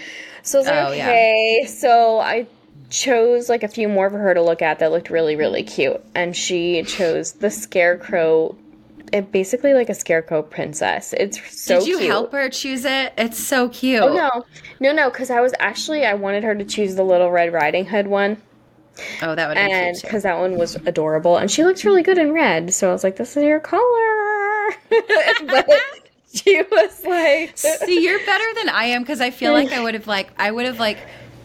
So 0.42 0.58
I 0.58 0.60
was 0.60 0.66
like, 0.68 0.76
oh, 0.76 0.92
okay. 0.92 1.58
Yeah. 1.62 1.68
So 1.68 2.20
I 2.20 2.46
chose 2.94 3.48
like 3.48 3.64
a 3.64 3.68
few 3.68 3.88
more 3.88 4.08
for 4.08 4.18
her 4.18 4.34
to 4.34 4.40
look 4.40 4.62
at 4.62 4.78
that 4.78 4.92
looked 4.92 5.10
really 5.10 5.34
really 5.34 5.64
mm. 5.64 5.68
cute. 5.68 6.04
And 6.14 6.36
she 6.36 6.82
chose 6.84 7.32
the 7.32 7.50
scarecrow 7.50 8.56
it 9.12 9.30
basically 9.30 9.74
like 9.74 9.88
a 9.88 9.94
scarecrow 9.94 10.42
princess. 10.42 11.12
It's 11.12 11.38
so 11.60 11.76
cute. 11.76 11.84
did 11.84 11.88
you 11.88 11.98
cute. 11.98 12.10
help 12.10 12.32
her 12.32 12.48
choose 12.48 12.84
it? 12.84 13.12
It's 13.18 13.38
so 13.38 13.68
cute. 13.68 14.02
Oh 14.02 14.14
no. 14.14 14.44
No 14.80 14.92
no 14.92 15.10
because 15.10 15.30
i 15.30 15.40
was 15.40 15.52
actually 15.58 16.06
i 16.06 16.14
wanted 16.14 16.44
her 16.44 16.54
to 16.54 16.64
choose 16.64 16.94
the 16.94 17.04
little 17.04 17.30
red 17.30 17.52
riding 17.52 17.84
hood 17.84 18.06
one. 18.06 18.40
Oh 19.22 19.34
that 19.34 19.48
would 19.48 19.58
and 19.58 19.96
because 20.00 20.22
that 20.22 20.38
one 20.38 20.56
was 20.56 20.76
adorable. 20.76 21.36
And 21.36 21.50
she 21.50 21.64
looks 21.64 21.84
really 21.84 22.02
good 22.02 22.18
in 22.18 22.32
red. 22.32 22.72
So 22.72 22.90
i 22.90 22.92
was 22.92 23.02
like 23.02 23.16
this 23.16 23.36
is 23.36 23.42
your 23.42 23.60
color. 23.60 23.82
But 25.46 25.68
she 26.32 26.62
was 26.62 27.04
like 27.04 27.56
see 27.56 28.02
you're 28.02 28.24
better 28.26 28.44
than 28.56 28.68
i 28.68 28.86
am 28.86 29.02
because 29.02 29.20
i 29.20 29.30
feel 29.30 29.52
like 29.52 29.70
i 29.70 29.80
would 29.80 29.94
have 29.94 30.08
like 30.08 30.32
i 30.36 30.50
would 30.50 30.66
have 30.66 30.80
like 30.80 30.98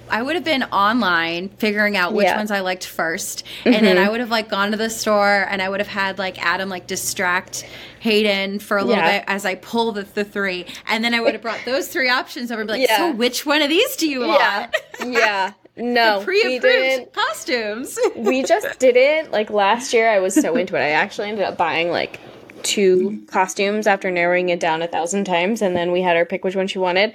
I 0.10 0.22
would 0.22 0.36
have 0.36 0.43
been 0.43 0.63
online 0.63 1.50
figuring 1.50 1.98
out 1.98 2.13
which 2.13 2.26
yeah. 2.26 2.38
ones 2.38 2.52
I 2.52 2.60
liked 2.60 2.86
1st 2.86 3.43
mm-hmm. 3.43 3.74
and 3.74 3.86
then 3.86 3.95
mm-hmm. 3.95 4.06
I 4.06 4.10
would 4.10 4.19
have 4.19 4.32
like 4.32 4.50
gone 4.50 4.72
to 4.72 4.78
the 4.78 4.89
store 4.89 5.48
and 5.50 5.62
I 5.62 5.69
would 5.69 5.80
have 5.80 5.88
had 5.88 6.17
like 6.17 6.43
Adam 6.43 6.69
like 6.69 6.88
distract 6.88 7.65
Hayden 8.00 8.60
for 8.60 8.78
a 8.78 8.84
little 8.84 9.04
yeah. 9.04 9.19
bit 9.19 9.26
as 9.28 9.45
I 9.45 9.56
pull 9.56 9.91
the, 9.91 10.04
the 10.04 10.24
three, 10.24 10.65
and 10.88 11.04
then 11.04 11.13
I 11.13 11.19
would 11.19 11.34
have 11.34 11.41
brought 11.41 11.60
those 11.65 11.88
three 11.88 12.10
options 12.10 12.52
over 12.52 12.62
and 12.62 12.67
be 12.67 12.74
like, 12.74 12.89
yeah. 12.89 12.98
so 12.98 13.12
which 13.12 13.45
one 13.45 13.62
of 13.62 13.69
these 13.69 13.95
do 13.95 14.10
you 14.10 14.22
want? 14.22 14.76
Yeah. 15.02 15.54
No, 15.78 16.22
pre-approved 16.26 17.13
costumes. 17.13 17.98
we 18.17 18.43
just 18.43 18.80
didn't. 18.80 19.32
Like 19.32 19.50
last 19.50 19.93
year, 19.93 20.10
I 20.10 20.19
was 20.19 20.34
so 20.34 20.58
into 20.58 20.76
it. 20.76 20.80
I 20.80 20.89
actually 20.89 21.30
ended 21.30 21.45
up 21.45 21.58
buying 21.58 21.89
like 21.89 22.19
two 22.63 23.24
costumes 23.28 23.88
after 23.88 24.12
narrowing 24.12 24.50
it 24.50 24.60
down 24.60 24.82
a 24.82 24.88
thousand 24.88 25.24
times, 25.24 25.62
and 25.62 25.78
then 25.78 25.93
we 25.93 26.02
had 26.02 26.17
her 26.17 26.26
pick 26.26 26.43
which 26.43 26.56
one 26.56 26.67
she 26.67 26.80
wanted. 26.80 27.13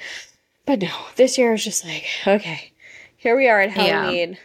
But 0.64 0.80
no, 0.80 0.88
this 1.16 1.36
year 1.36 1.50
I 1.50 1.52
was 1.52 1.64
just 1.64 1.84
like, 1.84 2.06
okay, 2.26 2.72
here 3.24 3.36
we 3.36 3.48
are 3.48 3.58
at 3.58 3.70
Halloween. 3.70 4.32
Yeah. 4.32 4.38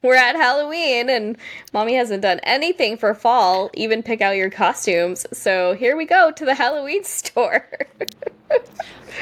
We're 0.00 0.16
at 0.16 0.34
Halloween 0.34 1.10
and 1.10 1.36
mommy 1.74 1.94
hasn't 1.94 2.22
done 2.22 2.40
anything 2.44 2.96
for 2.96 3.12
fall, 3.12 3.70
even 3.74 4.02
pick 4.02 4.22
out 4.22 4.36
your 4.36 4.48
costumes. 4.48 5.26
So 5.34 5.74
here 5.74 5.98
we 5.98 6.06
go 6.06 6.32
to 6.32 6.44
the 6.46 6.54
Halloween 6.54 7.04
store. 7.20 7.68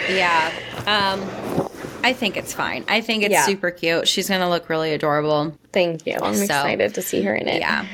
yeah. 0.09 0.53
Um 0.87 1.68
I 2.05 2.12
think 2.12 2.37
it's 2.37 2.55
fine. 2.55 2.85
I 2.87 3.01
think 3.01 3.25
it's 3.25 3.33
yeah. 3.33 3.46
super 3.46 3.73
cute. 3.73 4.07
She's 4.07 4.29
going 4.29 4.40
to 4.40 4.49
look 4.49 4.70
really 4.70 4.94
adorable. 4.94 5.55
Thank 5.70 6.07
you. 6.07 6.14
I'm 6.14 6.35
so, 6.35 6.44
excited 6.44 6.94
to 6.94 7.03
see 7.03 7.20
her 7.25 7.35
in 7.35 7.46
it. 7.46 7.61
Yeah. 7.61 7.85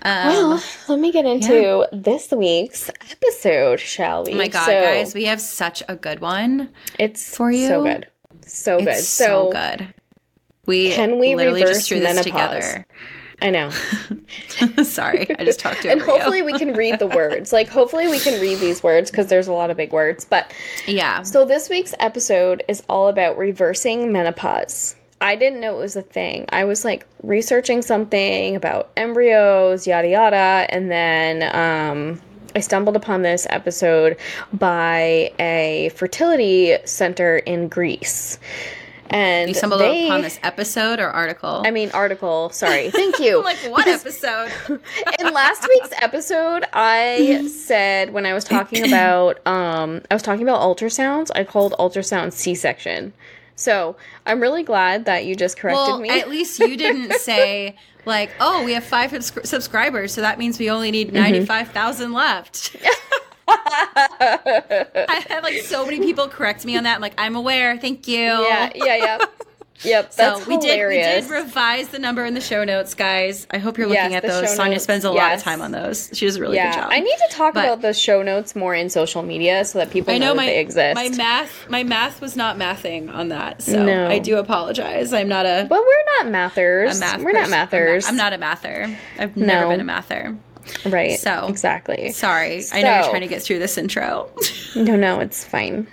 Um, 0.00 0.28
well, 0.28 0.64
let 0.88 0.98
me 0.98 1.12
get 1.12 1.26
into 1.26 1.86
yeah. 1.92 1.98
this 2.00 2.30
week's 2.30 2.88
episode, 3.10 3.80
shall 3.80 4.24
we? 4.24 4.32
Oh 4.32 4.36
my 4.36 4.48
god, 4.48 4.64
so, 4.64 4.80
guys, 4.80 5.14
we 5.14 5.24
have 5.26 5.42
such 5.42 5.82
a 5.90 5.94
good 5.94 6.20
one. 6.20 6.70
It's 6.98 7.36
for 7.36 7.50
you. 7.50 7.68
So 7.68 7.82
good. 7.82 8.06
So 8.46 8.78
good. 8.78 8.88
It's 8.88 9.08
so, 9.08 9.24
so 9.26 9.50
good. 9.52 9.94
We 10.66 10.92
can 10.92 11.18
we 11.18 11.34
literally 11.34 11.62
just 11.62 11.88
threw 11.88 12.00
menopause? 12.00 12.24
this 12.24 12.32
together. 12.32 12.86
I 13.42 13.50
know. 13.50 13.70
Sorry, 14.84 15.26
I 15.36 15.44
just 15.44 15.58
talked 15.58 15.82
to 15.82 15.90
And 15.90 16.00
hopefully 16.00 16.42
we 16.42 16.56
can 16.56 16.74
read 16.74 17.00
the 17.00 17.08
words. 17.08 17.52
Like 17.52 17.68
hopefully 17.68 18.06
we 18.06 18.20
can 18.20 18.40
read 18.40 18.60
these 18.60 18.80
words 18.80 19.10
because 19.10 19.26
there's 19.26 19.48
a 19.48 19.52
lot 19.52 19.70
of 19.70 19.76
big 19.76 19.92
words. 19.92 20.24
But 20.24 20.52
yeah. 20.86 21.22
So 21.22 21.44
this 21.44 21.68
week's 21.68 21.94
episode 21.98 22.62
is 22.68 22.84
all 22.88 23.08
about 23.08 23.36
reversing 23.36 24.12
menopause. 24.12 24.94
I 25.20 25.34
didn't 25.34 25.60
know 25.60 25.76
it 25.76 25.80
was 25.80 25.96
a 25.96 26.02
thing. 26.02 26.46
I 26.50 26.64
was 26.64 26.84
like 26.84 27.06
researching 27.24 27.82
something 27.82 28.54
about 28.54 28.90
embryos, 28.96 29.86
yada 29.86 30.08
yada, 30.08 30.66
and 30.68 30.90
then 30.90 31.42
um, 31.56 32.20
I 32.54 32.60
stumbled 32.60 32.94
upon 32.96 33.22
this 33.22 33.46
episode 33.50 34.16
by 34.52 35.32
a 35.40 35.90
fertility 35.96 36.76
center 36.84 37.38
in 37.38 37.68
Greece. 37.68 38.38
And 39.12 39.48
you 39.48 39.54
stumbled 39.54 39.80
they, 39.80 40.06
upon 40.06 40.22
this 40.22 40.38
episode 40.42 40.98
or 40.98 41.08
article? 41.08 41.62
I 41.64 41.70
mean, 41.70 41.90
article. 41.92 42.50
Sorry. 42.50 42.90
Thank 42.92 43.18
you. 43.18 43.42
like, 43.44 43.58
what 43.68 43.78
because 43.84 44.00
episode? 44.00 44.80
in 45.20 45.32
last 45.32 45.66
week's 45.68 45.92
episode, 46.00 46.64
I 46.72 47.48
said 47.48 48.12
when 48.12 48.26
I 48.26 48.34
was 48.34 48.44
talking 48.44 48.86
about, 48.88 49.46
um, 49.46 50.02
I 50.10 50.14
was 50.14 50.22
talking 50.22 50.42
about 50.42 50.60
ultrasounds, 50.60 51.30
I 51.34 51.44
called 51.44 51.74
ultrasound 51.78 52.32
C 52.32 52.54
section. 52.54 53.12
So 53.54 53.96
I'm 54.26 54.40
really 54.40 54.62
glad 54.62 55.04
that 55.04 55.24
you 55.24 55.36
just 55.36 55.58
corrected 55.58 55.78
well, 55.78 56.00
me. 56.00 56.08
At 56.08 56.28
least 56.28 56.58
you 56.58 56.76
didn't 56.76 57.12
say 57.20 57.76
like, 58.04 58.30
"Oh, 58.40 58.64
we 58.64 58.72
have 58.72 58.82
five 58.82 59.10
subscribers, 59.22 60.12
so 60.12 60.20
that 60.22 60.38
means 60.38 60.58
we 60.58 60.70
only 60.70 60.90
need 60.90 61.08
mm-hmm. 61.08 61.16
ninety 61.16 61.44
five 61.44 61.68
thousand 61.68 62.12
left." 62.12 62.76
I 63.48 65.24
have 65.28 65.42
like 65.42 65.60
so 65.62 65.84
many 65.84 66.00
people 66.00 66.28
correct 66.28 66.64
me 66.64 66.76
on 66.76 66.84
that. 66.84 66.96
I'm 66.96 67.00
like, 67.00 67.14
I'm 67.18 67.36
aware. 67.36 67.78
Thank 67.78 68.08
you. 68.08 68.18
Yeah, 68.18 68.72
yeah, 68.74 68.96
yeah. 68.96 69.18
Yep, 69.84 70.14
that's 70.14 70.42
so 70.42 70.48
we 70.48 70.54
hilarious. 70.54 71.06
did 71.06 71.30
we 71.30 71.36
did 71.36 71.44
revise 71.44 71.88
the 71.88 71.98
number 71.98 72.24
in 72.24 72.34
the 72.34 72.40
show 72.40 72.64
notes, 72.64 72.94
guys. 72.94 73.46
I 73.50 73.58
hope 73.58 73.78
you're 73.78 73.88
looking 73.88 74.12
yes, 74.12 74.24
at 74.24 74.30
those. 74.30 74.54
Sonia 74.54 74.74
notes, 74.74 74.84
spends 74.84 75.04
a 75.04 75.08
yes. 75.08 75.16
lot 75.16 75.34
of 75.34 75.42
time 75.42 75.60
on 75.60 75.72
those. 75.72 76.10
She 76.12 76.26
does 76.26 76.36
a 76.36 76.40
really 76.40 76.56
yeah. 76.56 76.72
good 76.72 76.82
job. 76.82 76.90
I 76.92 77.00
need 77.00 77.16
to 77.16 77.28
talk 77.30 77.54
but, 77.54 77.64
about 77.64 77.82
the 77.82 77.92
show 77.92 78.22
notes 78.22 78.54
more 78.54 78.74
in 78.74 78.90
social 78.90 79.22
media 79.22 79.64
so 79.64 79.78
that 79.78 79.90
people 79.90 80.14
I 80.14 80.18
know, 80.18 80.28
know 80.28 80.34
my, 80.36 80.46
they 80.46 80.60
exist. 80.60 80.94
My 80.94 81.08
math 81.08 81.68
my 81.68 81.82
math 81.82 82.20
was 82.20 82.36
not 82.36 82.56
mathing 82.58 83.12
on 83.12 83.28
that. 83.28 83.62
So 83.62 83.84
no. 83.84 84.08
I 84.08 84.18
do 84.18 84.38
apologize. 84.38 85.12
I'm 85.12 85.28
not 85.28 85.46
a 85.46 85.66
But 85.68 85.80
we're 85.80 86.04
not 86.18 86.30
mathers. 86.30 87.00
Math 87.00 87.18
we're 87.18 87.32
person. 87.32 87.50
not 87.50 87.50
mathers. 87.50 88.06
I'm 88.06 88.16
not, 88.16 88.32
I'm 88.32 88.40
not 88.40 88.54
a 88.54 88.62
mather. 88.62 88.98
I've 89.18 89.36
no. 89.36 89.46
never 89.46 89.68
been 89.68 89.80
a 89.80 89.84
mather. 89.84 90.38
Right. 90.86 91.18
So 91.18 91.46
exactly. 91.48 92.12
Sorry. 92.12 92.62
So, 92.62 92.76
I 92.76 92.82
know 92.82 92.94
you're 93.00 93.10
trying 93.10 93.22
to 93.22 93.28
get 93.28 93.42
through 93.42 93.58
this 93.58 93.78
intro. 93.78 94.30
no, 94.76 94.96
no, 94.96 95.20
it's 95.20 95.44
fine. 95.44 95.86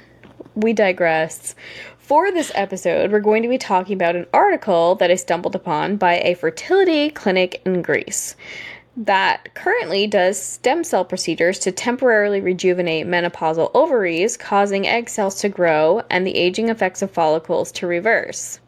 We 0.56 0.74
digress. 0.74 1.56
For 1.98 2.32
this 2.32 2.52
episode, 2.56 3.12
we're 3.12 3.20
going 3.20 3.44
to 3.44 3.50
be 3.50 3.60
talking 3.60 3.94
about 3.94 4.16
an 4.16 4.26
article 4.34 4.96
that 4.96 5.12
I 5.12 5.16
stumbled 5.16 5.54
upon 5.54 5.98
by 5.98 6.16
a 6.20 6.34
fertility 6.34 7.12
clinic 7.12 7.62
in 7.66 7.84
Greece 7.84 8.36
that 8.98 9.54
currently 9.56 10.08
does 10.08 10.42
stem 10.42 10.84
cell 10.84 11.06
procedures 11.06 11.60
to 11.60 11.72
temporarily 11.72 12.42
rejuvenate 12.42 13.08
menopausal 13.08 13.72
ovaries, 13.74 14.36
causing 14.36 14.88
egg 14.88 15.10
cells 15.10 15.40
to 15.42 15.50
grow 15.50 16.02
and 16.10 16.28
the 16.28 16.36
aging 16.36 16.70
effects 16.70 17.02
of 17.02 17.10
follicles 17.10 17.72
to 17.72 17.88
reverse. 17.88 18.60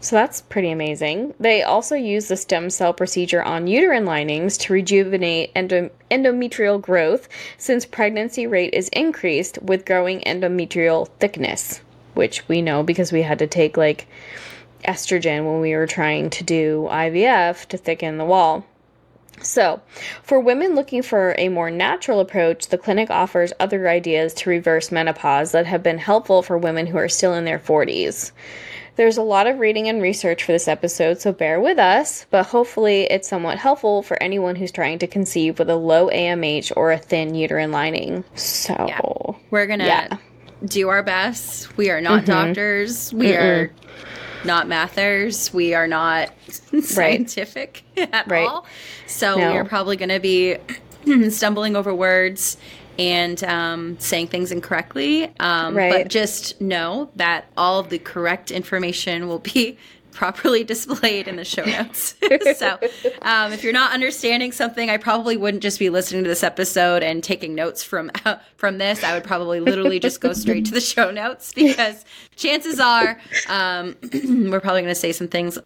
So 0.00 0.16
that's 0.16 0.42
pretty 0.42 0.70
amazing. 0.70 1.34
They 1.40 1.62
also 1.62 1.96
use 1.96 2.28
the 2.28 2.36
stem 2.36 2.70
cell 2.70 2.92
procedure 2.92 3.42
on 3.42 3.66
uterine 3.66 4.04
linings 4.04 4.56
to 4.58 4.72
rejuvenate 4.72 5.50
endo- 5.54 5.90
endometrial 6.10 6.80
growth 6.80 7.28
since 7.58 7.84
pregnancy 7.84 8.46
rate 8.46 8.74
is 8.74 8.88
increased 8.90 9.58
with 9.62 9.84
growing 9.84 10.20
endometrial 10.20 11.08
thickness 11.18 11.80
which 12.16 12.48
we 12.48 12.62
know 12.62 12.82
because 12.82 13.12
we 13.12 13.22
had 13.22 13.38
to 13.38 13.46
take 13.46 13.76
like 13.76 14.08
estrogen 14.84 15.44
when 15.44 15.60
we 15.60 15.74
were 15.74 15.86
trying 15.86 16.30
to 16.30 16.42
do 16.44 16.88
IVF 16.90 17.66
to 17.66 17.76
thicken 17.76 18.18
the 18.18 18.24
wall. 18.24 18.64
So, 19.42 19.82
for 20.22 20.40
women 20.40 20.74
looking 20.74 21.02
for 21.02 21.34
a 21.36 21.50
more 21.50 21.70
natural 21.70 22.20
approach, 22.20 22.68
the 22.68 22.78
clinic 22.78 23.10
offers 23.10 23.52
other 23.60 23.86
ideas 23.86 24.32
to 24.34 24.50
reverse 24.50 24.90
menopause 24.90 25.52
that 25.52 25.66
have 25.66 25.82
been 25.82 25.98
helpful 25.98 26.42
for 26.42 26.56
women 26.56 26.86
who 26.86 26.96
are 26.96 27.08
still 27.08 27.34
in 27.34 27.44
their 27.44 27.58
40s. 27.58 28.32
There's 28.96 29.18
a 29.18 29.22
lot 29.22 29.46
of 29.46 29.58
reading 29.58 29.88
and 29.88 30.00
research 30.00 30.42
for 30.42 30.52
this 30.52 30.68
episode, 30.68 31.20
so 31.20 31.30
bear 31.32 31.60
with 31.60 31.78
us, 31.78 32.26
but 32.30 32.46
hopefully 32.46 33.02
it's 33.04 33.28
somewhat 33.28 33.58
helpful 33.58 34.02
for 34.02 34.20
anyone 34.22 34.56
who's 34.56 34.72
trying 34.72 34.98
to 35.00 35.06
conceive 35.06 35.58
with 35.58 35.68
a 35.68 35.76
low 35.76 36.08
AMH 36.08 36.72
or 36.76 36.92
a 36.92 36.98
thin 36.98 37.34
uterine 37.34 37.72
lining. 37.72 38.24
So, 38.36 38.74
yeah. 38.88 39.00
we're 39.50 39.66
going 39.66 39.80
to 39.80 39.86
yeah 39.86 40.16
do 40.64 40.88
our 40.88 41.02
best. 41.02 41.76
We 41.76 41.90
are 41.90 42.00
not 42.00 42.22
mm-hmm. 42.22 42.32
doctors. 42.32 43.12
We 43.12 43.26
Mm-mm. 43.28 43.38
are 43.38 43.72
not 44.46 44.68
mathers. 44.68 45.52
We 45.52 45.74
are 45.74 45.86
not 45.86 46.32
scientific 46.80 47.84
at 47.96 48.26
Right. 48.30 48.48
all. 48.48 48.66
So 49.06 49.36
No. 49.36 49.52
we 49.52 49.58
are 49.58 49.64
probably 49.64 49.96
going 49.96 50.08
to 50.08 50.20
be 50.20 50.56
stumbling 51.30 51.76
over 51.76 51.94
words 51.94 52.56
and 52.98 53.42
um, 53.44 53.98
saying 53.98 54.28
things 54.28 54.52
incorrectly. 54.52 55.32
Um, 55.40 55.76
Right. 55.76 55.92
But 55.92 56.08
just 56.08 56.60
know 56.60 57.10
that 57.16 57.46
all 57.56 57.78
of 57.78 57.90
the 57.90 57.98
correct 57.98 58.50
information 58.50 59.28
will 59.28 59.40
be 59.40 59.78
properly 60.12 60.64
displayed 60.64 61.28
in 61.28 61.36
the 61.36 61.44
show 61.44 61.64
notes. 61.66 62.14
so 62.56 62.78
um, 63.20 63.52
if 63.52 63.62
you're 63.62 63.72
not 63.74 63.92
understanding 63.92 64.50
something, 64.50 64.88
I 64.88 64.96
probably 64.96 65.36
wouldn't 65.36 65.62
just 65.62 65.78
be 65.78 65.90
listening 65.90 66.24
to 66.24 66.28
this 66.28 66.42
episode 66.42 67.02
and 67.02 67.22
taking 67.22 67.54
notes 67.54 67.82
from 67.84 68.10
from 68.56 68.78
this. 68.78 69.04
I 69.04 69.12
would 69.12 69.24
probably 69.24 69.60
literally 69.60 70.00
just 70.00 70.20
go 70.22 70.32
straight 70.32 70.64
to 70.66 70.72
the 70.72 70.80
show 70.80 71.10
notes 71.10 71.52
because 71.52 72.04
chances 72.34 72.80
are 72.80 73.20
um, 73.48 73.96
we're 74.12 74.60
probably 74.60 74.80
going 74.80 74.86
to 74.86 74.94
say 74.94 75.12
some 75.12 75.28
things 75.28 75.58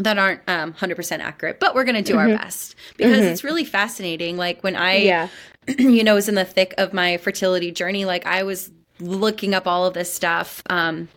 that 0.00 0.18
aren't 0.18 0.40
um, 0.48 0.72
100% 0.74 1.18
accurate, 1.20 1.60
but 1.60 1.74
we're 1.74 1.84
going 1.84 2.02
to 2.02 2.12
do 2.12 2.18
our 2.18 2.28
best 2.28 2.74
because 2.96 3.24
it's 3.24 3.44
really 3.44 3.64
fascinating. 3.64 4.36
Like 4.36 4.62
when 4.62 4.76
I, 4.76 4.96
Yeah. 4.96 5.28
you 5.78 6.02
know, 6.02 6.14
was 6.14 6.28
in 6.28 6.34
the 6.34 6.44
thick 6.44 6.74
of 6.78 6.92
my 6.92 7.16
fertility 7.18 7.70
journey, 7.70 8.04
like 8.04 8.26
I 8.26 8.42
was 8.42 8.70
looking 8.98 9.54
up 9.54 9.66
all 9.66 9.86
of 9.86 9.94
this 9.94 10.12
stuff. 10.12 10.62
Um, 10.70 11.08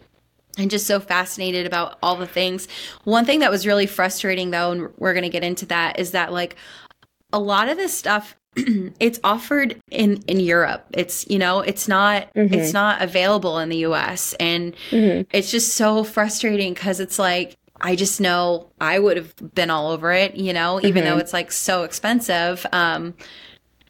and 0.56 0.70
just 0.70 0.86
so 0.86 1.00
fascinated 1.00 1.66
about 1.66 1.98
all 2.04 2.16
the 2.16 2.28
things. 2.28 2.68
One 3.06 3.26
thing 3.26 3.40
that 3.40 3.50
was 3.50 3.66
really 3.66 3.88
frustrating 3.88 4.52
though, 4.52 4.72
and 4.72 4.90
we're 4.98 5.14
going 5.14 5.24
to 5.24 5.30
get 5.30 5.44
into 5.44 5.66
that, 5.68 5.98
is 5.98 6.12
that 6.12 6.32
like 6.32 6.56
a 7.32 7.40
lot 7.40 7.70
of 7.70 7.78
this 7.78 7.92
stuff 7.98 8.36
it's 9.00 9.20
offered 9.24 9.80
in 9.90 10.18
in 10.28 10.40
Europe. 10.40 10.86
It's 10.94 11.28
you 11.28 11.40
know, 11.40 11.62
it's 11.62 11.88
not 11.88 12.28
it's 12.36 12.72
not 12.74 13.02
available 13.02 13.58
in 13.58 13.70
the 13.70 13.78
US 13.78 14.36
and 14.40 14.76
it's 15.32 15.50
just 15.50 15.74
so 15.74 16.04
frustrating 16.04 16.76
cuz 16.76 17.00
it's 17.00 17.18
like 17.18 17.56
I 17.84 17.96
just 17.96 18.20
know 18.22 18.70
I 18.82 18.98
would 18.98 19.18
have 19.18 19.36
been 19.54 19.70
all 19.70 19.92
over 19.92 20.12
it, 20.12 20.36
you 20.36 20.54
know, 20.54 20.80
even 20.82 21.04
though 21.04 21.18
it's 21.18 21.34
like 21.34 21.52
so 21.52 21.84
expensive. 21.84 22.66
Um 22.72 23.14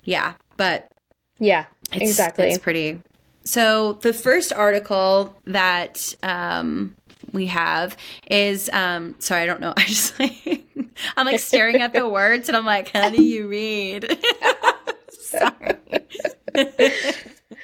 yeah, 0.03 0.34
but 0.58 0.91
Yeah. 1.39 1.65
it's, 1.91 2.01
exactly. 2.01 2.49
It's 2.49 2.58
pretty. 2.58 3.01
So 3.45 3.93
the 3.93 4.13
first 4.13 4.53
article 4.53 5.36
that 5.45 6.15
um, 6.23 6.95
we 7.34 7.45
have 7.47 7.97
is 8.29 8.69
um, 8.71 9.15
sorry, 9.19 9.41
I 9.41 9.45
don't 9.45 9.60
know. 9.62 9.73
I 9.77 9.84
just 9.86 10.19
like 10.19 10.65
I'm 11.17 11.25
like 11.25 11.39
staring 11.39 11.82
at 11.82 11.93
the 11.93 12.08
words 12.19 12.47
and 12.49 12.58
I'm 12.58 12.65
like, 12.65 12.89
how 12.89 13.10
do 13.10 13.21
you 13.21 13.47
read? 13.47 14.17
sorry. 15.10 15.77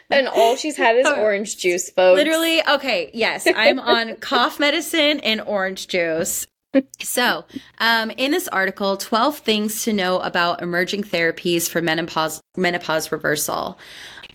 And 0.10 0.28
all 0.28 0.56
she's 0.56 0.78
had 0.78 0.96
is 0.96 1.08
orange 1.18 1.58
juice, 1.58 1.90
folks. 1.90 2.18
Literally, 2.18 2.62
okay, 2.68 3.12
yes, 3.14 3.48
I'm 3.48 3.80
on 3.80 4.16
cough 4.20 4.60
medicine 4.60 5.20
and 5.22 5.42
orange 5.42 5.88
juice. 5.88 6.48
So, 7.00 7.46
um, 7.80 8.12
in 8.12 8.30
this 8.30 8.48
article, 8.48 8.96
12 8.96 9.40
things 9.40 9.84
to 9.86 9.94
know 9.94 10.20
about 10.20 10.62
emerging 10.62 11.04
therapies 11.04 11.68
for 11.68 11.82
menopause, 11.82 12.42
menopause 12.56 13.12
reversal. 13.12 13.80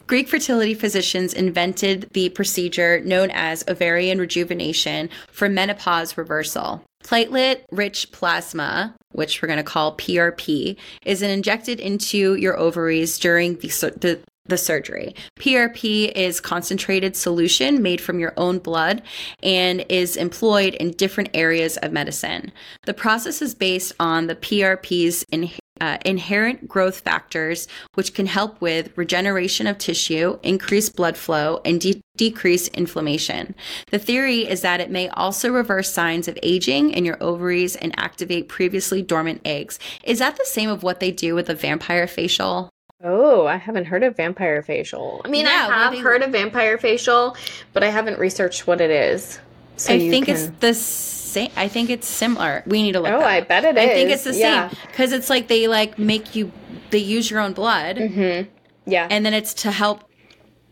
Greek 0.06 0.28
fertility 0.28 0.74
physicians 0.74 1.32
invented 1.32 2.10
the 2.12 2.28
procedure 2.30 3.00
known 3.00 3.30
as 3.30 3.64
ovarian 3.68 4.18
rejuvenation 4.18 5.08
for 5.30 5.48
menopause 5.48 6.18
reversal. 6.18 6.82
Platelet 7.04 7.62
rich 7.70 8.10
plasma, 8.12 8.94
which 9.12 9.40
we're 9.40 9.48
going 9.48 9.58
to 9.58 9.62
call 9.62 9.96
PRP, 9.96 10.76
is 11.06 11.22
injected 11.22 11.80
into 11.80 12.34
your 12.34 12.58
ovaries 12.58 13.18
during 13.18 13.56
the, 13.56 13.68
the 13.96 14.20
the 14.46 14.58
surgery. 14.58 15.14
PRP 15.36 16.12
is 16.12 16.40
concentrated 16.40 17.16
solution 17.16 17.82
made 17.82 18.00
from 18.00 18.18
your 18.18 18.34
own 18.36 18.58
blood 18.58 19.02
and 19.42 19.84
is 19.88 20.16
employed 20.16 20.74
in 20.74 20.90
different 20.92 21.30
areas 21.32 21.78
of 21.78 21.92
medicine. 21.92 22.52
The 22.84 22.94
process 22.94 23.40
is 23.40 23.54
based 23.54 23.94
on 23.98 24.26
the 24.26 24.36
PRP's 24.36 25.24
in, 25.30 25.50
uh, 25.80 25.96
inherent 26.04 26.68
growth 26.68 27.00
factors, 27.00 27.66
which 27.94 28.12
can 28.12 28.26
help 28.26 28.60
with 28.60 28.96
regeneration 28.96 29.66
of 29.66 29.78
tissue, 29.78 30.38
increase 30.42 30.90
blood 30.90 31.16
flow, 31.16 31.62
and 31.64 31.80
de- 31.80 32.02
decrease 32.16 32.68
inflammation. 32.68 33.54
The 33.90 33.98
theory 33.98 34.40
is 34.46 34.60
that 34.60 34.80
it 34.80 34.90
may 34.90 35.08
also 35.08 35.50
reverse 35.50 35.90
signs 35.90 36.28
of 36.28 36.38
aging 36.42 36.90
in 36.90 37.06
your 37.06 37.16
ovaries 37.22 37.76
and 37.76 37.98
activate 37.98 38.50
previously 38.50 39.00
dormant 39.00 39.40
eggs. 39.44 39.78
Is 40.04 40.18
that 40.18 40.36
the 40.36 40.44
same 40.44 40.68
of 40.68 40.82
what 40.82 41.00
they 41.00 41.10
do 41.10 41.34
with 41.34 41.46
the 41.46 41.54
vampire 41.54 42.06
facial? 42.06 42.73
Oh, 43.04 43.46
I 43.46 43.56
haven't 43.56 43.84
heard 43.84 44.02
of 44.02 44.16
vampire 44.16 44.62
facial. 44.62 45.20
I 45.24 45.28
mean, 45.28 45.44
Yeah, 45.44 45.68
I 45.70 45.74
have 45.84 45.92
they- 45.92 45.98
heard 45.98 46.22
of 46.22 46.30
vampire 46.30 46.78
facial, 46.78 47.36
but 47.74 47.84
I 47.84 47.90
haven't 47.90 48.18
researched 48.18 48.66
what 48.66 48.80
it 48.80 48.90
is. 48.90 49.38
So 49.76 49.92
I 49.92 49.98
think 49.98 50.26
can- 50.26 50.34
it's 50.36 50.50
the 50.60 50.72
same. 50.74 51.50
I 51.56 51.68
think 51.68 51.90
it's 51.90 52.08
similar. 52.08 52.62
We 52.66 52.82
need 52.82 52.92
to 52.92 53.00
look. 53.00 53.12
Oh, 53.12 53.18
that 53.18 53.28
I 53.28 53.40
up. 53.40 53.48
bet 53.48 53.64
it 53.64 53.76
I 53.76 53.88
think 53.88 54.10
it's 54.10 54.24
the 54.24 54.34
Yeah. 54.34 54.68
same 54.70 54.78
because 54.86 55.12
it's 55.12 55.28
like 55.28 55.48
they 55.48 55.66
like 55.68 55.98
make 55.98 56.34
you. 56.34 56.50
They 56.90 56.98
use 56.98 57.30
your 57.30 57.40
own 57.40 57.52
blood, 57.52 57.96
Mm-hmm. 57.96 58.48
Yeah. 58.86 59.08
and 59.10 59.26
then 59.26 59.34
it's 59.34 59.52
to 59.54 59.70
help 59.72 60.04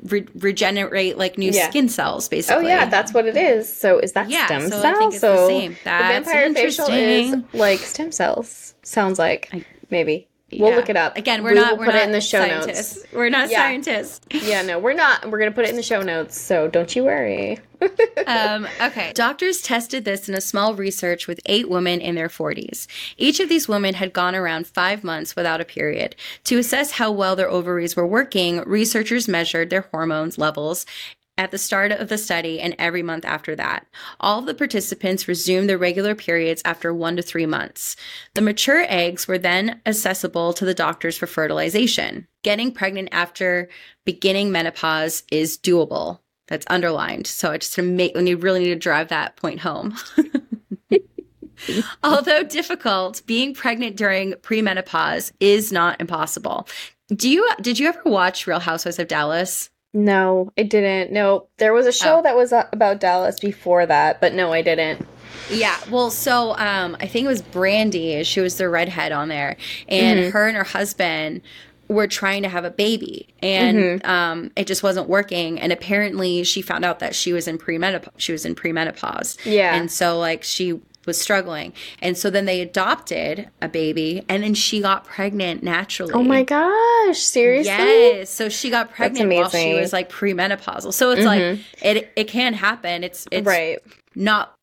re- 0.04 0.26
regenerate 0.38 1.18
like 1.18 1.36
new 1.36 1.50
Yeah. 1.50 1.68
skin 1.68 1.88
cells, 1.88 2.28
basically. 2.28 2.64
oh 2.64 2.68
yeah, 2.68 2.84
that's 2.86 3.12
what 3.12 3.26
it 3.26 3.36
is. 3.36 3.70
So 3.72 3.98
is 3.98 4.12
that 4.12 4.30
Yeah, 4.30 4.46
stem 4.46 4.68
so 4.70 4.78
I 4.78 4.82
cells? 4.82 4.98
think 4.98 5.12
it's 5.14 5.20
the 5.20 5.46
same. 5.48 5.76
That's 5.84 6.08
the 6.26 6.32
vampire 6.32 6.54
facial 6.54 6.86
is 6.88 7.34
like 7.52 7.80
stem 7.80 8.12
cells. 8.12 8.74
Sounds 8.84 9.18
like 9.18 9.50
maybe. 9.90 10.28
We'll 10.58 10.70
Yeah. 10.70 10.76
look 10.76 10.88
it 10.90 10.96
up. 10.96 11.16
Again, 11.16 11.42
we're 11.42 11.50
We 11.50 11.56
not. 11.60 11.78
We're 11.78 11.86
put 11.86 11.94
not 11.94 12.02
it 12.02 12.06
in 12.06 12.12
the 12.12 12.20
show 12.20 12.38
scientists. 12.40 12.96
notes. 12.96 13.06
We're 13.12 13.28
not 13.30 13.50
Yeah. 13.50 13.58
scientists. 13.58 14.20
Yeah, 14.30 14.62
no, 14.62 14.78
we're 14.78 14.92
not. 14.92 15.30
We're 15.30 15.38
gonna 15.38 15.52
put 15.52 15.64
it 15.64 15.70
in 15.70 15.76
the 15.76 15.82
show 15.82 16.02
notes, 16.02 16.38
so 16.40 16.68
don't 16.68 16.94
you 16.94 17.04
worry. 17.04 17.58
um, 18.26 18.68
okay. 18.80 19.12
Doctors 19.14 19.60
tested 19.60 20.04
this 20.04 20.28
in 20.28 20.34
a 20.34 20.40
small 20.40 20.74
research 20.74 21.26
with 21.26 21.40
eight 21.46 21.68
women 21.68 22.00
in 22.00 22.14
their 22.14 22.28
40s. 22.28 22.86
Each 23.16 23.40
of 23.40 23.48
these 23.48 23.66
women 23.68 23.94
had 23.94 24.12
gone 24.12 24.34
around 24.36 24.66
five 24.68 25.02
months 25.02 25.34
without 25.34 25.60
a 25.60 25.64
period. 25.64 26.14
To 26.44 26.58
assess 26.58 26.92
how 26.92 27.10
well 27.10 27.34
their 27.34 27.50
ovaries 27.50 27.96
were 27.96 28.06
working, 28.06 28.60
researchers 28.66 29.26
measured 29.26 29.70
their 29.70 29.88
hormones 29.90 30.38
levels 30.38 30.86
at 31.42 31.50
the 31.50 31.58
start 31.58 31.90
of 31.90 32.08
the 32.08 32.16
study 32.16 32.60
and 32.60 32.76
every 32.78 33.02
month 33.02 33.24
after 33.24 33.56
that. 33.56 33.84
All 34.20 34.38
of 34.38 34.46
the 34.46 34.54
participants 34.54 35.26
resumed 35.26 35.68
their 35.68 35.76
regular 35.76 36.14
periods 36.14 36.62
after 36.64 36.94
one 36.94 37.16
to 37.16 37.22
three 37.22 37.46
months. 37.46 37.96
The 38.34 38.40
mature 38.40 38.84
eggs 38.88 39.26
were 39.26 39.38
then 39.38 39.80
accessible 39.84 40.52
to 40.52 40.64
the 40.64 40.72
doctors 40.72 41.18
for 41.18 41.26
fertilization. 41.26 42.28
Getting 42.44 42.70
pregnant 42.70 43.08
after 43.10 43.68
beginning 44.04 44.52
menopause 44.52 45.24
is 45.32 45.58
doable. 45.58 46.20
That's 46.46 46.66
underlined. 46.70 47.26
So 47.26 47.50
I 47.50 47.58
just 47.58 47.76
make 47.76 48.14
when 48.14 48.28
you 48.28 48.36
really 48.36 48.60
need 48.60 48.66
to 48.66 48.76
drive 48.76 49.08
that 49.08 49.34
point 49.34 49.58
home. 49.60 49.96
Although 52.04 52.44
difficult, 52.44 53.22
being 53.26 53.52
pregnant 53.52 53.96
during 53.96 54.34
premenopause 54.34 55.32
is 55.40 55.72
not 55.72 56.00
impossible. 56.00 56.68
Do 57.08 57.28
you 57.28 57.48
did 57.60 57.80
you 57.80 57.88
ever 57.88 58.02
watch 58.04 58.46
Real 58.46 58.60
Housewives 58.60 59.00
of 59.00 59.08
Dallas? 59.08 59.70
No, 59.94 60.50
I 60.56 60.62
didn't. 60.62 61.12
No, 61.12 61.48
there 61.58 61.72
was 61.72 61.86
a 61.86 61.92
show 61.92 62.18
Oh. 62.18 62.22
that 62.22 62.34
was 62.36 62.52
uh, 62.52 62.66
about 62.72 62.98
Dallas 63.00 63.38
before 63.38 63.84
that, 63.86 64.20
but 64.20 64.32
no, 64.32 64.52
I 64.52 64.62
didn't. 64.62 65.06
Yeah, 65.50 65.76
well, 65.90 66.10
so 66.10 66.56
um, 66.56 66.96
I 67.00 67.06
think 67.06 67.24
it 67.26 67.28
was 67.28 67.42
Brandi. 67.42 68.24
She 68.24 68.40
was 68.40 68.56
the 68.56 68.68
redhead 68.68 69.12
on 69.12 69.28
there, 69.28 69.56
and 69.88 70.32
her 70.32 70.46
and 70.46 70.56
her 70.56 70.64
husband 70.64 71.42
were 71.88 72.06
trying 72.06 72.42
to 72.42 72.48
have 72.48 72.64
a 72.64 72.70
baby, 72.70 73.28
and 73.42 74.02
um, 74.06 74.50
it 74.56 74.66
just 74.66 74.82
wasn't 74.82 75.08
working. 75.10 75.60
And 75.60 75.72
apparently, 75.72 76.42
she 76.44 76.62
found 76.62 76.84
out 76.86 77.00
that 77.00 77.14
she 77.14 77.32
was 77.34 77.46
in 77.46 77.58
premenopause. 77.58 78.12
She 78.16 78.32
was 78.32 78.46
in 78.46 78.54
premenopause. 78.54 79.36
Yeah. 79.44 79.74
and 79.74 79.90
so 79.90 80.18
like 80.18 80.42
she 80.42 80.80
was 81.06 81.20
struggling, 81.20 81.72
and 82.00 82.16
so 82.16 82.30
then 82.30 82.44
they 82.44 82.60
adopted 82.60 83.48
a 83.60 83.68
baby, 83.68 84.24
and 84.28 84.42
then 84.42 84.54
she 84.54 84.80
got 84.80 85.04
pregnant 85.04 85.62
naturally. 85.62 86.12
Oh 86.14 86.22
my 86.22 86.42
gosh, 86.44 87.18
seriously? 87.18 87.72
Yes, 87.72 88.30
so 88.30 88.48
she 88.48 88.70
got 88.70 88.92
pregnant 88.92 89.30
while 89.32 89.48
she 89.50 89.74
was 89.74 89.92
like 89.92 90.10
premenopausal. 90.10 90.92
So 90.92 91.10
it's 91.10 91.24
like 91.24 91.58
it 91.82 92.12
it 92.16 92.24
can 92.28 92.54
happen. 92.54 93.02
It's 93.04 93.26
it's 93.32 93.46
Right. 93.46 93.78
not 94.14 94.54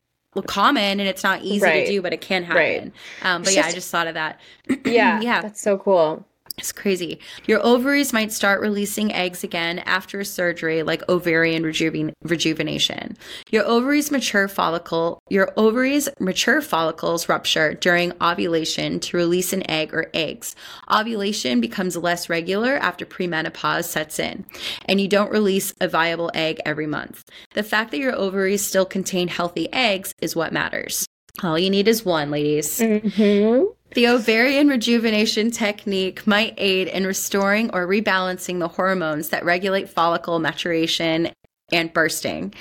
common 0.46 1.00
and 1.00 1.08
it's 1.08 1.24
not 1.24 1.42
easy 1.42 1.64
Right. 1.64 1.86
to 1.86 1.92
do, 1.92 2.02
but 2.02 2.12
it 2.12 2.20
can 2.20 2.44
happen. 2.44 2.56
Right. 2.62 2.92
Um, 3.22 3.42
but 3.42 3.48
It's 3.48 3.56
yeah, 3.56 3.62
I 3.62 3.64
just- 3.64 3.74
just 3.76 3.90
thought 3.90 4.06
of 4.06 4.14
that. 4.14 4.40
Yeah. 4.84 5.20
Yeah. 5.22 5.42
That's 5.42 5.60
so 5.60 5.76
cool. 5.76 6.24
It's 6.60 6.72
crazy. 6.72 7.18
Your 7.46 7.64
ovaries 7.64 8.12
might 8.12 8.32
start 8.32 8.60
releasing 8.60 9.14
eggs 9.14 9.42
again 9.42 9.78
after 9.80 10.22
surgery, 10.24 10.82
like 10.82 11.08
ovarian 11.08 11.62
rejuven- 11.62 12.12
rejuvenation. 12.22 13.16
Your 13.50 13.64
ovaries 13.64 14.10
mature 14.10 14.46
follicle, 14.46 15.18
your 15.30 15.54
ovaries 15.56 16.10
mature 16.20 16.60
follicles 16.60 17.30
rupture 17.30 17.72
during 17.72 18.12
ovulation 18.20 19.00
to 19.00 19.16
release 19.16 19.54
an 19.54 19.68
egg 19.70 19.94
or 19.94 20.10
eggs. 20.12 20.54
Ovulation 20.92 21.62
becomes 21.62 21.96
less 21.96 22.28
regular 22.28 22.76
after 22.76 23.06
premenopause 23.06 23.84
sets 23.84 24.18
in, 24.18 24.44
and 24.84 25.00
you 25.00 25.08
don't 25.08 25.32
release 25.32 25.72
a 25.80 25.88
viable 25.88 26.30
egg 26.34 26.60
every 26.66 26.86
month. 26.86 27.24
The 27.54 27.62
fact 27.62 27.90
that 27.92 28.00
your 28.00 28.14
ovaries 28.14 28.64
still 28.64 28.84
contain 28.84 29.28
healthy 29.28 29.72
eggs 29.72 30.14
is 30.20 30.36
what 30.36 30.52
matters. 30.52 31.06
All 31.42 31.58
you 31.58 31.70
need 31.70 31.88
is 31.88 32.04
one, 32.04 32.30
ladies. 32.30 32.80
Mm-hmm. 32.80 33.64
The 33.92 34.06
ovarian 34.06 34.68
rejuvenation 34.68 35.50
technique 35.50 36.24
might 36.24 36.54
aid 36.56 36.86
in 36.86 37.06
restoring 37.06 37.70
or 37.72 37.88
rebalancing 37.88 38.60
the 38.60 38.68
hormones 38.68 39.30
that 39.30 39.44
regulate 39.44 39.88
follicle 39.88 40.38
maturation 40.38 41.30
and 41.72 41.92
bursting. 41.92 42.54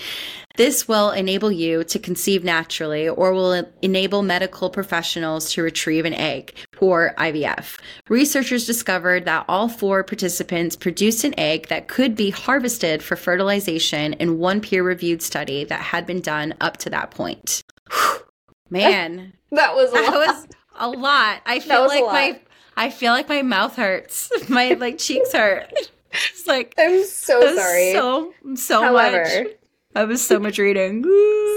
This 0.58 0.88
will 0.88 1.12
enable 1.12 1.52
you 1.52 1.84
to 1.86 2.00
conceive 2.00 2.44
naturally 2.44 3.08
or 3.08 3.32
will 3.34 3.64
enable 3.82 4.24
medical 4.24 4.70
professionals 4.70 5.54
to 5.54 5.62
retrieve 5.62 6.06
an 6.06 6.14
egg 6.14 6.56
or 6.80 7.14
IVF. 7.18 7.80
Researchers 8.10 8.66
discovered 8.66 9.26
that 9.26 9.46
all 9.48 9.70
four 9.70 10.04
participants 10.04 10.76
produced 10.76 11.24
an 11.24 11.40
egg 11.40 11.68
that 11.68 11.88
could 11.88 12.16
be 12.16 12.32
harvested 12.32 13.02
for 13.04 13.16
fertilization 13.16 14.14
in 14.14 14.40
one 14.40 14.62
peer 14.62 14.84
reviewed 14.84 15.22
study 15.22 15.64
that 15.64 15.80
had 15.80 16.06
been 16.06 16.22
done 16.22 16.54
up 16.60 16.78
to 16.78 16.90
that 16.90 17.12
point. 17.12 17.64
Man, 18.72 19.34
that 19.52 19.76
was 19.76 19.92
a 19.92 19.96
lot. 20.02 20.14
was 20.14 20.48
a 20.80 20.90
lot. 20.90 21.42
I 21.46 21.60
feel 21.60 21.86
like 21.88 22.04
my 22.06 22.40
I 22.76 22.90
feel 22.90 23.12
like 23.12 23.28
my 23.28 23.42
mouth 23.42 23.76
hurts. 23.76 24.32
My 24.50 24.74
like 24.74 24.98
cheeks 24.98 25.34
hurt. 25.34 25.72
It's 26.12 26.48
like 26.48 26.74
I'm 26.76 27.06
so 27.06 27.40
sorry. 27.56 27.92
So 27.92 28.34
so 28.56 28.82
However, 28.82 29.24
much. 29.44 29.48
I 29.96 30.04
was 30.04 30.26
so 30.26 30.40
much 30.40 30.60
reading. 30.60 31.04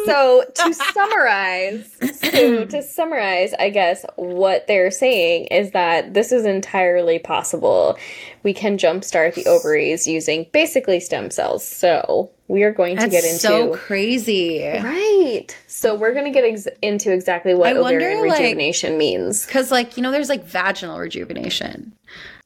So 0.06 0.42
to 0.54 0.72
summarize, 0.74 1.86
so 2.14 2.64
to 2.66 2.82
summarize, 2.82 3.52
I 3.58 3.68
guess 3.68 4.06
what 4.16 4.66
they're 4.66 4.90
saying 4.90 5.46
is 5.46 5.72
that 5.72 6.14
this 6.14 6.32
is 6.32 6.46
entirely 6.46 7.18
possible. 7.18 7.98
We 8.42 8.54
can 8.54 8.78
jumpstart 8.78 9.34
the 9.34 9.46
ovaries 9.46 10.08
using 10.08 10.46
basically 10.50 10.98
stem 10.98 11.30
cells. 11.30 11.62
So 11.68 12.30
we 12.48 12.62
are 12.62 12.72
going 12.72 12.96
to 12.96 13.02
That's 13.02 13.12
get 13.12 13.24
into 13.24 13.38
so 13.38 13.74
crazy. 13.76 14.62
right. 14.66 15.46
So 15.66 15.94
we're 15.94 16.14
going 16.14 16.24
to 16.24 16.30
get 16.32 16.44
ex- 16.44 16.68
into 16.80 17.12
exactly 17.12 17.54
what 17.54 17.68
I 17.76 17.80
wonder, 17.80 17.98
ovarian 17.98 18.28
like- 18.28 18.40
rejuvenation 18.40 18.96
means. 18.96 19.44
Because 19.44 19.70
like 19.70 19.98
you 19.98 20.02
know, 20.02 20.10
there's 20.10 20.30
like 20.30 20.42
vaginal 20.44 20.98
rejuvenation. 20.98 21.92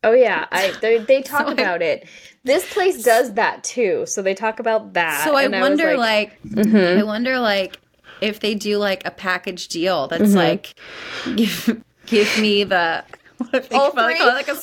Oh 0.05 0.13
yeah, 0.13 0.47
I 0.53 0.73
they, 0.83 0.99
they 0.99 1.23
talk 1.23 1.43
So 1.47 1.49
I- 1.51 1.53
about 1.53 1.81
it. 1.81 2.07
This 2.47 2.73
place 2.73 3.03
does 3.03 3.35
that 3.35 3.65
too. 3.65 4.05
So 4.07 4.23
they 4.23 4.35
talk 4.35 4.61
about 4.61 4.93
that. 4.95 5.25
So 5.25 5.35
I 5.35 5.43
and 5.45 5.53
was 5.53 5.61
wonder, 5.61 5.97
like, 5.99 6.41
mhm. 6.43 6.99
I 6.99 7.03
wonder, 7.03 7.39
like, 7.39 7.79
if 8.21 8.41
they 8.41 8.55
do 8.55 8.79
like 8.79 9.05
a 9.05 9.11
package 9.11 9.69
deal 9.69 10.07
that's 10.09 10.23
Mm-hmm. 10.23 10.37
like, 10.37 10.75
give, 11.37 11.83
give 12.07 12.39
me 12.41 12.65
the 12.65 13.03
what 13.03 13.03
if 13.03 13.11
they 13.11 13.16
All 13.73 13.91
three? 13.93 14.15
it 14.15 14.25
like 14.25 14.49
a 14.49 14.57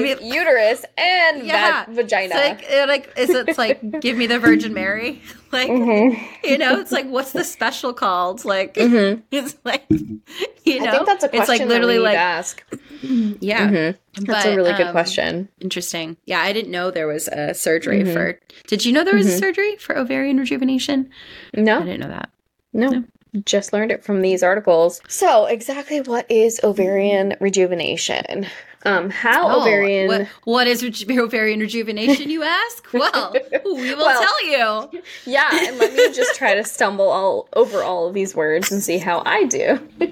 Maybe- 0.00 0.24
uterus, 0.24 0.84
and 0.96 1.46
yeah 1.46 1.84
va- 1.86 1.92
vagina. 1.94 2.34
It's 2.36 2.70
like, 2.70 2.88
like 2.88 3.12
is 3.18 3.30
it 3.30 3.58
like 3.58 4.00
give 4.00 4.16
me 4.16 4.26
the 4.26 4.38
Virgin 4.38 4.72
Mary? 4.74 5.22
Like 5.52 5.70
Mm-hmm. 5.70 6.44
you 6.44 6.58
know, 6.58 6.80
it's 6.80 6.90
like 6.90 7.06
what's 7.08 7.30
the 7.32 7.44
special 7.44 7.94
called? 7.94 8.44
Like 8.44 8.74
it's 8.76 9.56
like 9.64 9.84
you 9.88 10.80
know, 10.80 10.86
I 10.86 10.90
think 10.90 11.06
that's 11.06 11.22
a 11.24 11.28
question 11.28 11.40
it's 11.40 11.48
like 11.48 11.64
literally 11.68 12.00
like 12.00 12.16
ask. 12.18 12.62
yeah. 13.40 13.68
Mhm. 13.70 13.96
That's 14.14 14.26
But, 14.44 14.46
a 14.52 14.56
really 14.56 14.72
good 14.72 14.88
um, 14.88 14.92
question. 14.92 15.48
Interesting. 15.60 16.16
Yeah, 16.26 16.40
I 16.40 16.52
didn't 16.52 16.72
know 16.72 16.90
there 16.90 17.06
was 17.06 17.28
a 17.28 17.54
surgery 17.54 18.02
Mm-hmm. 18.02 18.12
for. 18.12 18.40
Did 18.66 18.84
you 18.84 18.92
know 18.92 19.04
there 19.04 19.14
was 19.14 19.28
a 19.28 19.38
surgery 19.38 19.76
for 19.76 19.96
ovarian 19.96 20.36
rejuvenation? 20.38 21.10
No, 21.54 21.76
I 21.78 21.84
didn't 21.84 22.00
know 22.00 22.08
that. 22.08 22.28
no, 22.72 23.04
just 23.44 23.72
learned 23.72 23.90
it 23.90 24.04
from 24.04 24.22
these 24.22 24.42
articles. 24.42 25.00
So, 25.08 25.46
exactly 25.46 26.00
what 26.00 26.30
is 26.30 26.60
ovarian 26.64 27.36
rejuvenation? 27.40 28.46
Um, 28.84 29.10
how 29.10 29.48
Oh, 29.48 29.60
ovarian? 29.62 30.06
What, 30.06 30.26
what 30.44 30.66
is 30.68 30.82
ovarian 31.10 31.58
rejuvenation, 31.60 32.30
you 32.30 32.42
ask? 32.44 32.86
Well, 32.92 33.34
we 33.64 33.94
will 33.94 34.04
Well- 34.04 34.22
tell 34.22 34.46
you. 34.92 35.02
Yeah, 35.26 35.48
and 35.52 35.76
let 35.78 35.92
me 35.94 36.12
just 36.12 36.36
try 36.36 36.54
to 36.54 36.62
stumble 36.64 37.08
all 37.08 37.48
over 37.54 37.82
all 37.82 38.06
of 38.08 38.14
these 38.14 38.34
words 38.36 38.70
and 38.70 38.82
see 38.82 38.98
how 38.98 39.22
I 39.26 39.44
do. 39.44 39.80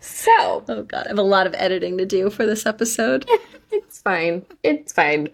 so, 0.00 0.64
Oh 0.68 0.82
god, 0.82 1.06
I 1.06 1.08
have 1.08 1.18
a 1.18 1.22
lot 1.22 1.46
of 1.46 1.54
editing 1.56 1.98
to 1.98 2.06
do 2.06 2.30
for 2.30 2.44
this 2.46 2.66
episode. 2.66 3.28
It's 3.70 4.00
fine. 4.02 4.44
It's 4.62 4.92
fine. 4.92 5.28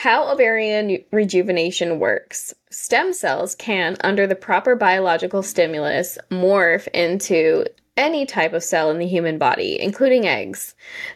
How 0.00 0.32
ovarian 0.32 1.04
rejuvenation 1.12 1.98
works. 1.98 2.54
Stem 2.70 3.12
cells 3.12 3.54
can, 3.54 3.98
under 4.00 4.26
the 4.26 4.34
proper 4.34 4.74
biological 4.74 5.42
stimulus, 5.42 6.16
morph 6.30 6.88
into 6.94 7.66
any 7.98 8.24
type 8.24 8.54
of 8.54 8.64
cell 8.64 8.90
in 8.90 8.98
the 8.98 9.06
human 9.06 9.36
body, 9.36 9.78
including 9.78 10.26
eggs. 10.26 10.74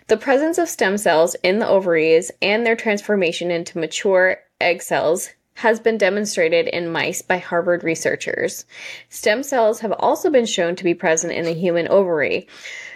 The 0.08 0.18
presence 0.18 0.58
of 0.58 0.68
stem 0.68 0.98
cells 0.98 1.34
in 1.42 1.60
the 1.60 1.66
ovaries 1.66 2.30
and 2.42 2.66
their 2.66 2.76
transformation 2.76 3.50
into 3.50 3.78
mature 3.78 4.36
egg 4.60 4.82
cells 4.82 5.30
has 5.54 5.80
been 5.80 5.96
demonstrated 5.96 6.66
in 6.66 6.92
mice 6.92 7.22
by 7.22 7.38
Harvard 7.38 7.84
researchers. 7.84 8.66
Stem 9.08 9.42
cells 9.42 9.80
have 9.80 9.92
also 9.92 10.28
been 10.28 10.44
shown 10.44 10.76
to 10.76 10.84
be 10.84 10.92
present 10.92 11.32
in 11.32 11.46
the 11.46 11.54
human 11.54 11.88
ovary. 11.88 12.48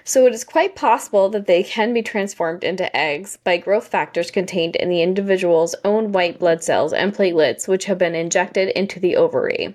So 0.05 0.27
it 0.27 0.35
is 0.35 0.45
quite 0.45 0.75
possible 0.75 1.29
that 1.31 1.47
they 1.47 1.63
can 1.63 1.93
be 1.93 2.03
transformed 2.03 2.65
into 2.65 2.95
eggs 2.97 3.39
by 3.45 3.57
growth 3.57 3.89
factors 3.89 4.31
contained 4.31 4.77
in 4.77 4.89
the 4.89 5.03
individual's 5.03 5.75
own 5.85 6.13
white 6.13 6.39
blood 6.39 6.63
cells 6.63 6.93
and 6.93 7.15
platelets, 7.15 7.69
which 7.69 7.87
have 7.87 7.99
been 7.99 8.15
injected 8.15 8.69
into 8.71 9.01
the 9.01 9.17
ovary. 9.17 9.75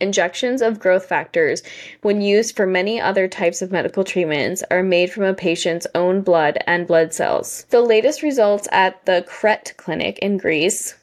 Injections 0.00 0.62
of 0.62 0.78
growth 0.78 1.06
factors, 1.06 1.62
when 2.02 2.20
used 2.20 2.56
for 2.56 2.66
many 2.66 3.00
other 3.00 3.26
types 3.26 3.62
of 3.62 3.72
medical 3.72 4.04
treatments, 4.04 4.62
are 4.70 4.82
made 4.82 5.10
from 5.10 5.24
a 5.24 5.34
patient's 5.34 5.86
own 5.94 6.22
blood 6.22 6.58
and 6.66 6.86
blood 6.86 7.12
cells. 7.12 7.66
The 7.70 7.80
latest 7.80 8.22
results 8.22 8.68
at 8.70 9.04
the 9.06 9.24
Crete 9.26 9.74
Clinic 9.76 10.18
in 10.20 10.36
Greece 10.36 10.94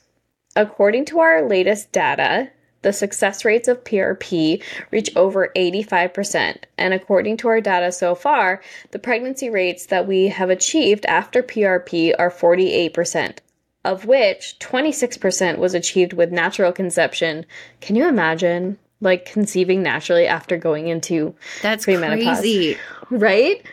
According 0.58 1.04
to 1.06 1.20
our 1.20 1.42
latest 1.42 1.92
data, 1.92 2.50
the 2.86 2.94
success 2.94 3.44
rates 3.44 3.68
of 3.68 3.84
PRP 3.84 4.62
reach 4.92 5.10
over 5.16 5.52
85%. 5.56 6.58
And 6.78 6.94
according 6.94 7.38
to 7.38 7.48
our 7.48 7.60
data 7.60 7.92
so 7.92 8.14
far, 8.14 8.62
the 8.92 9.00
pregnancy 9.00 9.50
rates 9.50 9.88
that 9.88 10.06
we 10.08 10.28
have 10.28 10.52
achieved 10.52 11.04
after 11.08 11.42
PRP 11.42 12.14
are 12.20 12.30
48%, 12.30 13.40
of 13.84 14.06
which 14.06 14.58
26% 14.60 15.58
was 15.58 15.74
achieved 15.74 16.14
with 16.14 16.32
natural 16.32 16.72
conception. 16.72 17.48
Can 17.82 17.96
you 17.96 18.08
imagine? 18.08 18.78
Like 19.02 19.26
conceiving 19.26 19.82
naturally 19.82 20.28
after 20.28 20.56
going 20.56 20.88
into 20.88 21.34
That's 21.64 21.88
Premenopause. 21.88 22.36
crazy. 22.36 22.78
right? 23.10 23.66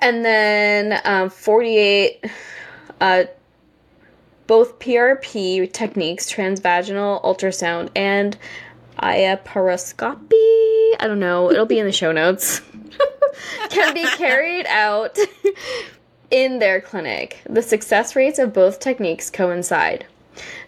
And 0.00 0.24
then 0.24 0.98
um, 1.04 1.28
48, 1.28 2.24
uh, 3.02 3.24
both 4.50 4.80
PRP 4.80 5.72
techniques, 5.72 6.28
transvaginal 6.28 7.22
ultrasound, 7.22 7.88
and 7.94 8.36
laparoscopy, 8.98 10.16
I 10.98 11.06
don't 11.06 11.20
know, 11.20 11.52
it'll 11.52 11.66
be 11.66 11.78
in 11.78 11.86
the 11.86 11.92
show 11.92 12.10
notes, 12.10 12.60
can 13.70 13.94
be 13.94 14.04
carried 14.16 14.66
out 14.66 15.16
in 16.32 16.58
their 16.58 16.80
clinic. 16.80 17.42
The 17.48 17.62
success 17.62 18.16
rates 18.16 18.40
of 18.40 18.52
both 18.52 18.80
techniques 18.80 19.30
coincide. 19.30 20.04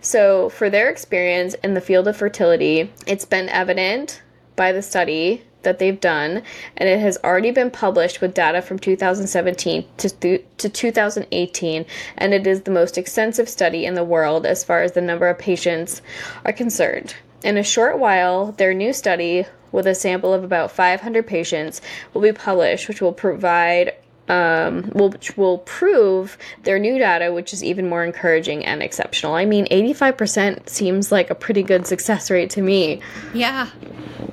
So, 0.00 0.48
for 0.48 0.70
their 0.70 0.88
experience 0.88 1.54
in 1.64 1.74
the 1.74 1.80
field 1.80 2.06
of 2.06 2.16
fertility, 2.16 2.92
it's 3.08 3.24
been 3.24 3.48
evident 3.48 4.22
by 4.54 4.70
the 4.70 4.82
study 4.82 5.42
that 5.62 5.78
they've 5.78 6.00
done, 6.00 6.42
and 6.76 6.88
it 6.88 6.98
has 7.00 7.18
already 7.24 7.50
been 7.50 7.70
published 7.70 8.20
with 8.20 8.34
data 8.34 8.62
from 8.62 8.78
2017 8.78 9.84
to, 9.98 10.10
th- 10.10 10.44
to 10.58 10.68
2018, 10.68 11.86
and 12.16 12.34
it 12.34 12.46
is 12.46 12.62
the 12.62 12.70
most 12.70 12.98
extensive 12.98 13.48
study 13.48 13.84
in 13.84 13.94
the 13.94 14.04
world 14.04 14.46
as 14.46 14.64
far 14.64 14.82
as 14.82 14.92
the 14.92 15.00
number 15.00 15.28
of 15.28 15.38
patients 15.38 16.02
are 16.44 16.52
concerned. 16.52 17.14
In 17.42 17.56
a 17.56 17.64
short 17.64 17.98
while, 17.98 18.52
their 18.52 18.72
new 18.72 18.92
study 18.92 19.46
with 19.72 19.86
a 19.86 19.94
sample 19.94 20.32
of 20.32 20.44
about 20.44 20.70
500 20.70 21.26
patients 21.26 21.80
will 22.12 22.20
be 22.20 22.32
published, 22.32 22.88
which 22.88 23.00
will 23.00 23.12
provide 23.12 23.94
um, 24.28 24.90
will, 24.94 25.10
which 25.10 25.36
will 25.36 25.58
prove 25.58 26.38
their 26.62 26.78
new 26.78 26.98
data, 26.98 27.32
which 27.32 27.52
is 27.52 27.62
even 27.64 27.88
more 27.88 28.04
encouraging 28.04 28.64
and 28.64 28.82
exceptional. 28.82 29.34
I 29.34 29.44
mean, 29.44 29.66
85% 29.66 30.68
seems 30.68 31.10
like 31.12 31.30
a 31.30 31.34
pretty 31.34 31.62
good 31.62 31.86
success 31.86 32.30
rate 32.30 32.50
to 32.50 32.62
me. 32.62 33.00
Yeah. 33.34 33.68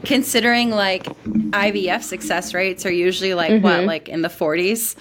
Considering 0.05 0.69
like 0.69 1.03
IVF 1.05 2.03
success 2.03 2.53
rates 2.53 2.85
are 2.85 2.91
usually 2.91 3.33
like 3.33 3.61
what, 3.63 3.83
like 3.85 4.07
in 4.09 4.21
the 4.21 4.29
40s? 4.29 4.95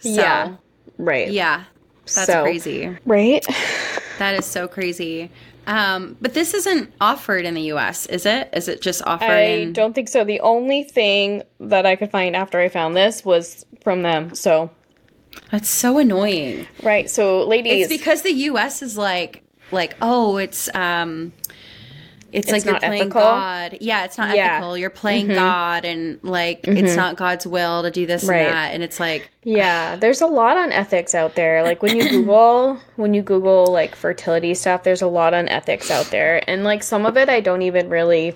So, 0.00 0.08
Mm-hmm. 0.10 0.18
yeah. 0.18 0.54
Right. 0.98 1.30
Yeah. 1.30 1.64
That's 2.04 2.26
So- 2.26 2.42
crazy. 2.44 2.96
Right? 3.04 3.44
That 4.18 4.34
is 4.36 4.46
so 4.46 4.66
crazy. 4.68 5.30
Um, 5.68 6.16
but 6.20 6.32
this 6.32 6.54
isn't 6.54 6.92
offered 6.98 7.44
in 7.44 7.52
the 7.54 7.60
US, 7.72 8.06
is 8.06 8.24
it? 8.24 8.48
Is 8.54 8.68
it 8.68 8.80
just 8.80 9.02
offered 9.06 9.24
I 9.26 9.40
in 9.42 9.72
don't 9.74 9.92
think 9.94 10.08
so. 10.08 10.24
The 10.24 10.40
only 10.40 10.82
thing 10.82 11.42
that 11.60 11.84
I 11.84 11.94
could 11.94 12.10
find 12.10 12.34
after 12.34 12.58
I 12.58 12.68
found 12.70 12.96
this 12.96 13.22
was 13.24 13.66
from 13.84 14.02
them. 14.02 14.34
So, 14.34 14.70
That's 15.52 15.68
so 15.68 15.98
annoying. 15.98 16.66
right. 16.82 17.08
So, 17.10 17.46
ladies, 17.46 17.84
It's 17.84 17.92
because 17.96 18.22
the 18.22 18.32
US 18.32 18.82
is 18.82 18.96
like 18.96 19.42
like, 19.70 19.94
oh, 20.00 20.38
it's 20.38 20.74
um 20.74 21.32
it's, 22.32 22.50
like 22.50 22.64
you're 22.64 22.78
playing 22.78 23.02
ethical? 23.02 23.20
God. 23.20 23.78
Yeah, 23.80 24.04
it's 24.04 24.18
not 24.18 24.34
Yeah. 24.36 24.46
Mm-hmm. 24.48 24.54
ethical. 24.56 24.78
You're 24.78 24.90
playing 24.90 25.28
God 25.28 25.84
and 25.84 26.18
like 26.22 26.66
it's 26.68 26.96
not 26.96 27.16
God's 27.16 27.46
will 27.46 27.82
to 27.82 27.90
do 27.90 28.06
this 28.06 28.24
Right. 28.24 28.40
and 28.42 28.52
that. 28.54 28.74
And 28.74 28.82
it's 28.82 29.00
like 29.00 29.30
Yeah, 29.44 29.96
there's 29.96 30.20
a 30.20 30.26
lot 30.26 30.56
on 30.56 30.72
ethics 30.72 31.14
out 31.14 31.34
there. 31.34 31.62
Like 31.62 31.82
when 31.82 31.96
you 31.96 32.08
Google, 32.08 32.78
when 32.96 33.14
you 33.14 33.22
Google 33.22 33.66
like 33.66 33.94
fertility 33.94 34.54
stuff, 34.54 34.82
there's 34.82 35.02
a 35.02 35.06
lot 35.06 35.32
on 35.34 35.48
ethics 35.48 35.90
out 35.90 36.06
there. 36.06 36.42
And 36.48 36.64
like 36.64 36.82
some 36.82 37.06
of 37.06 37.16
it 37.16 37.28
I 37.28 37.40
don't 37.40 37.62
even 37.62 37.88
really 37.88 38.34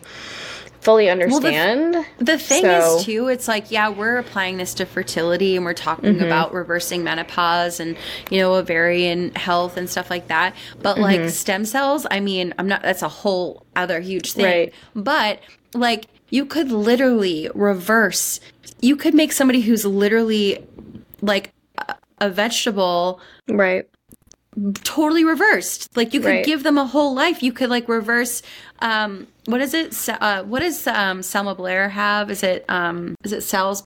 fully 0.82 1.08
understand. 1.08 1.94
Well, 1.94 2.04
the, 2.18 2.24
the, 2.24 2.38
thing 2.38 2.62
so. 2.62 2.96
is 2.96 3.04
too, 3.04 3.28
it's 3.28 3.48
like, 3.48 3.70
yeah, 3.70 3.88
we're 3.88 4.18
applying 4.18 4.56
this 4.56 4.74
to 4.74 4.86
fertility 4.86 5.56
and 5.56 5.64
we're 5.64 5.74
talking 5.74 6.14
mm-hmm. 6.14 6.24
about 6.24 6.52
reversing 6.52 7.04
menopause 7.04 7.80
and, 7.80 7.96
you 8.30 8.38
know, 8.38 8.54
ovarian 8.54 9.34
health 9.34 9.76
and 9.76 9.88
stuff 9.88 10.10
like 10.10 10.28
that. 10.28 10.54
But 10.80 10.94
mm-hmm. 10.94 11.02
like 11.02 11.30
stem 11.30 11.64
cells, 11.64 12.06
I 12.10 12.20
mean, 12.20 12.52
I'm 12.58 12.68
not 12.68 12.82
that's 12.82 13.02
a 13.02 13.08
whole 13.08 13.64
other 13.76 14.00
huge 14.00 14.32
thing. 14.32 14.44
Right. 14.44 14.74
But 14.94 15.40
like 15.72 16.06
you 16.30 16.44
could 16.44 16.70
literally 16.70 17.48
reverse 17.54 18.40
you 18.82 18.96
could 18.96 19.14
make 19.14 19.32
somebody 19.32 19.62
who's 19.62 19.86
literally 19.86 20.66
like 21.22 21.54
a, 21.78 21.94
a 22.20 22.28
vegetable 22.28 23.20
right 23.48 23.88
totally 24.84 25.24
reversed. 25.24 25.96
Like 25.96 26.14
you 26.14 26.20
could 26.20 26.28
right. 26.28 26.44
give 26.44 26.62
them 26.62 26.78
a 26.78 26.86
whole 26.86 27.14
life. 27.14 27.42
You 27.42 27.52
could 27.52 27.70
like 27.70 27.88
reverse. 27.88 28.42
Um, 28.80 29.26
what 29.46 29.60
is 29.60 29.74
it? 29.74 30.08
Uh, 30.08 30.42
what 30.44 30.60
does 30.60 30.86
um, 30.86 31.22
Selma 31.22 31.54
Blair 31.54 31.88
have? 31.88 32.30
Is 32.30 32.42
it 32.42 32.64
um, 32.68 33.14
is 33.24 33.32
it 33.32 33.42
cells 33.42 33.84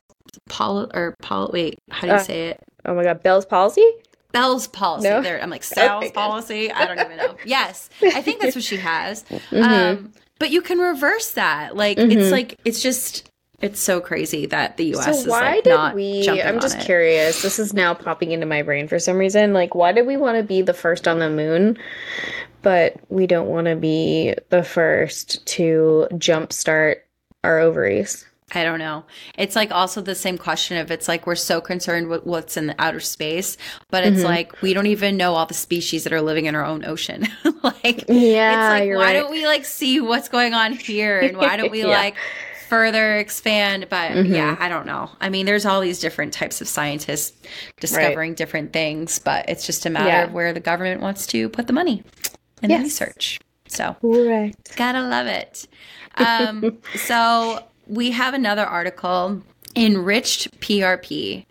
Paul 0.49 0.91
or 0.95 1.15
Paul? 1.23 1.51
Wait, 1.53 1.79
how 1.91 2.03
do 2.03 2.07
you 2.09 2.13
uh, 2.15 2.19
say 2.19 2.49
it? 2.49 2.61
Oh 2.85 2.95
my 2.95 3.05
God, 3.05 3.23
Bell's 3.23 3.47
palsy. 3.47 3.89
Bell's 4.33 4.67
policy. 4.67 5.09
No? 5.09 5.23
There, 5.23 5.43
I'm 5.43 5.51
like 5.51 5.65
Sal's 5.65 6.11
policy. 6.11 6.71
I 6.71 6.87
don't 6.87 7.01
even 7.01 7.17
know. 7.17 7.37
yes, 7.45 7.89
I 8.03 8.21
think 8.23 8.41
that's 8.41 8.55
what 8.55 8.65
she 8.65 8.77
has. 8.77 9.25
Mm-hmm. 9.25 9.63
Um, 9.63 10.13
but 10.39 10.51
you 10.51 10.61
can 10.61 10.79
reverse 10.79 11.33
that. 11.33 11.77
Like 11.77 11.97
mm-hmm. 11.97 12.19
it's 12.19 12.31
like 12.31 12.59
it's 12.65 12.83
just 12.83 13.31
it's 13.61 13.81
so 13.81 14.01
crazy 14.01 14.47
that 14.47 14.77
the 14.77 14.85
U.S. 14.87 15.07
Is 15.09 15.25
so 15.25 15.31
why 15.31 15.55
like 15.55 15.65
did 15.65 15.95
we? 15.95 16.29
I'm 16.29 16.61
just 16.61 16.79
curious. 16.81 17.43
This 17.43 17.59
is 17.59 17.73
now 17.73 17.95
popping 17.95 18.33
into 18.33 18.47
my 18.47 18.63
brain 18.63 18.87
for 18.87 18.99
some 18.99 19.17
reason. 19.17 19.53
Like, 19.53 19.75
why 19.75 19.93
did 19.93 20.07
we 20.07 20.17
want 20.17 20.37
to 20.37 20.43
be 20.43 20.61
the 20.63 20.75
first 20.75 21.09
on 21.09 21.21
the 21.21 21.31
moon, 21.31 21.79
but 22.63 22.97
we 23.09 23.27
don't 23.27 23.49
want 23.49 23.67
to 23.67 23.77
be 23.77 24.35
the 24.51 24.63
first 24.63 25.45
to 25.47 26.07
jumpstart 26.13 26.97
our 27.45 27.59
ovaries? 27.59 28.27
I 28.55 28.63
don't 28.63 28.79
know. 28.79 29.05
It's 29.37 29.57
like 29.57 29.73
also 29.73 30.01
the 30.01 30.15
same 30.15 30.39
question 30.39 30.77
of 30.77 30.93
it's 30.93 31.09
like 31.09 31.27
we're 31.27 31.35
so 31.35 31.61
concerned 31.61 32.09
with 32.09 32.25
what's 32.25 32.57
in 32.57 32.69
the 32.69 32.77
outer 32.79 33.01
space, 33.01 33.57
but 33.91 34.05
it's 34.05 34.19
mm-hmm. 34.19 34.27
like 34.27 34.63
we 34.63 34.73
don't 34.73 34.87
even 34.87 35.17
know 35.17 35.35
all 35.35 35.47
the 35.47 35.55
species 35.55 36.05
that 36.05 36.13
are 36.13 36.21
living 36.21 36.45
in 36.45 36.55
our 36.55 36.65
own 36.65 36.85
ocean. 36.85 37.27
like, 37.65 38.05
yeah, 38.07 38.77
it's 38.77 38.81
like 38.81 38.97
why 38.97 39.05
right. 39.05 39.13
don't 39.15 39.33
we 39.33 39.47
like 39.47 39.65
see 39.65 40.01
what's 40.01 40.29
going 40.29 40.55
on 40.55 40.75
here, 40.75 41.19
and 41.19 41.37
why 41.37 41.57
don't 41.57 41.71
we 41.73 41.81
yeah. 41.81 41.89
like 41.89 42.15
further 42.69 43.17
expand 43.17 43.87
but 43.89 44.13
mm-hmm. 44.13 44.35
yeah 44.35 44.57
i 44.59 44.69
don't 44.69 44.87
know 44.87 45.11
i 45.21 45.29
mean 45.29 45.47
there's 45.47 45.65
all 45.65 45.81
these 45.81 45.99
different 45.99 46.33
types 46.33 46.61
of 46.61 46.69
scientists 46.69 47.37
discovering 47.81 48.31
right. 48.31 48.37
different 48.37 48.73
things 48.73 49.19
but 49.19 49.49
it's 49.49 49.67
just 49.67 49.87
a 49.87 49.91
matter 49.91 50.09
yeah. 50.09 50.25
of 50.25 50.33
where 50.33 50.53
the 50.53 50.61
government 50.61 51.01
wants 51.01 51.27
to 51.27 51.49
put 51.49 51.67
the 51.67 51.73
money 51.73 52.03
in 52.63 52.71
yes. 52.71 52.81
the 52.81 52.85
research 52.85 53.41
so 53.69 53.97
right. 54.03 54.55
gotta 54.77 55.03
love 55.03 55.27
it 55.27 55.67
um, 56.17 56.79
so 56.95 57.63
we 57.87 58.11
have 58.11 58.35
another 58.35 58.65
article 58.65 59.43
enriched 59.75 60.59
prp 60.61 61.45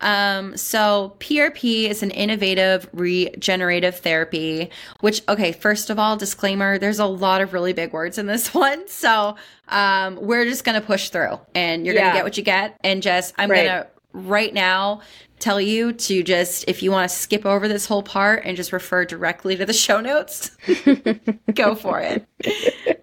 um, 0.00 0.56
so 0.56 1.14
PRP 1.20 1.88
is 1.88 2.02
an 2.02 2.10
innovative 2.10 2.88
regenerative 2.92 3.98
therapy, 3.98 4.70
which, 5.00 5.22
okay, 5.28 5.52
first 5.52 5.90
of 5.90 5.98
all, 5.98 6.16
disclaimer, 6.16 6.78
there's 6.78 6.98
a 6.98 7.06
lot 7.06 7.40
of 7.40 7.52
really 7.52 7.72
big 7.72 7.92
words 7.92 8.18
in 8.18 8.26
this 8.26 8.52
one. 8.54 8.86
So, 8.88 9.36
um, 9.68 10.16
we're 10.16 10.44
just 10.44 10.64
going 10.64 10.80
to 10.80 10.86
push 10.86 11.08
through 11.08 11.40
and 11.54 11.84
you're 11.84 11.94
yeah. 11.94 12.02
going 12.02 12.12
to 12.12 12.18
get 12.18 12.24
what 12.24 12.36
you 12.36 12.42
get. 12.42 12.76
And 12.84 13.02
just, 13.02 13.34
I'm 13.38 13.50
right. 13.50 13.66
going 13.66 13.82
to 13.82 13.88
right 14.16 14.54
now 14.54 15.00
tell 15.38 15.60
you 15.60 15.92
to 15.92 16.22
just 16.22 16.64
if 16.66 16.82
you 16.82 16.90
want 16.90 17.08
to 17.08 17.14
skip 17.14 17.44
over 17.44 17.68
this 17.68 17.84
whole 17.84 18.02
part 18.02 18.42
and 18.44 18.56
just 18.56 18.72
refer 18.72 19.04
directly 19.04 19.54
to 19.54 19.66
the 19.66 19.72
show 19.86 20.00
notes 20.00 20.56
go 21.54 21.74
for 21.74 22.00
it. 22.00 22.26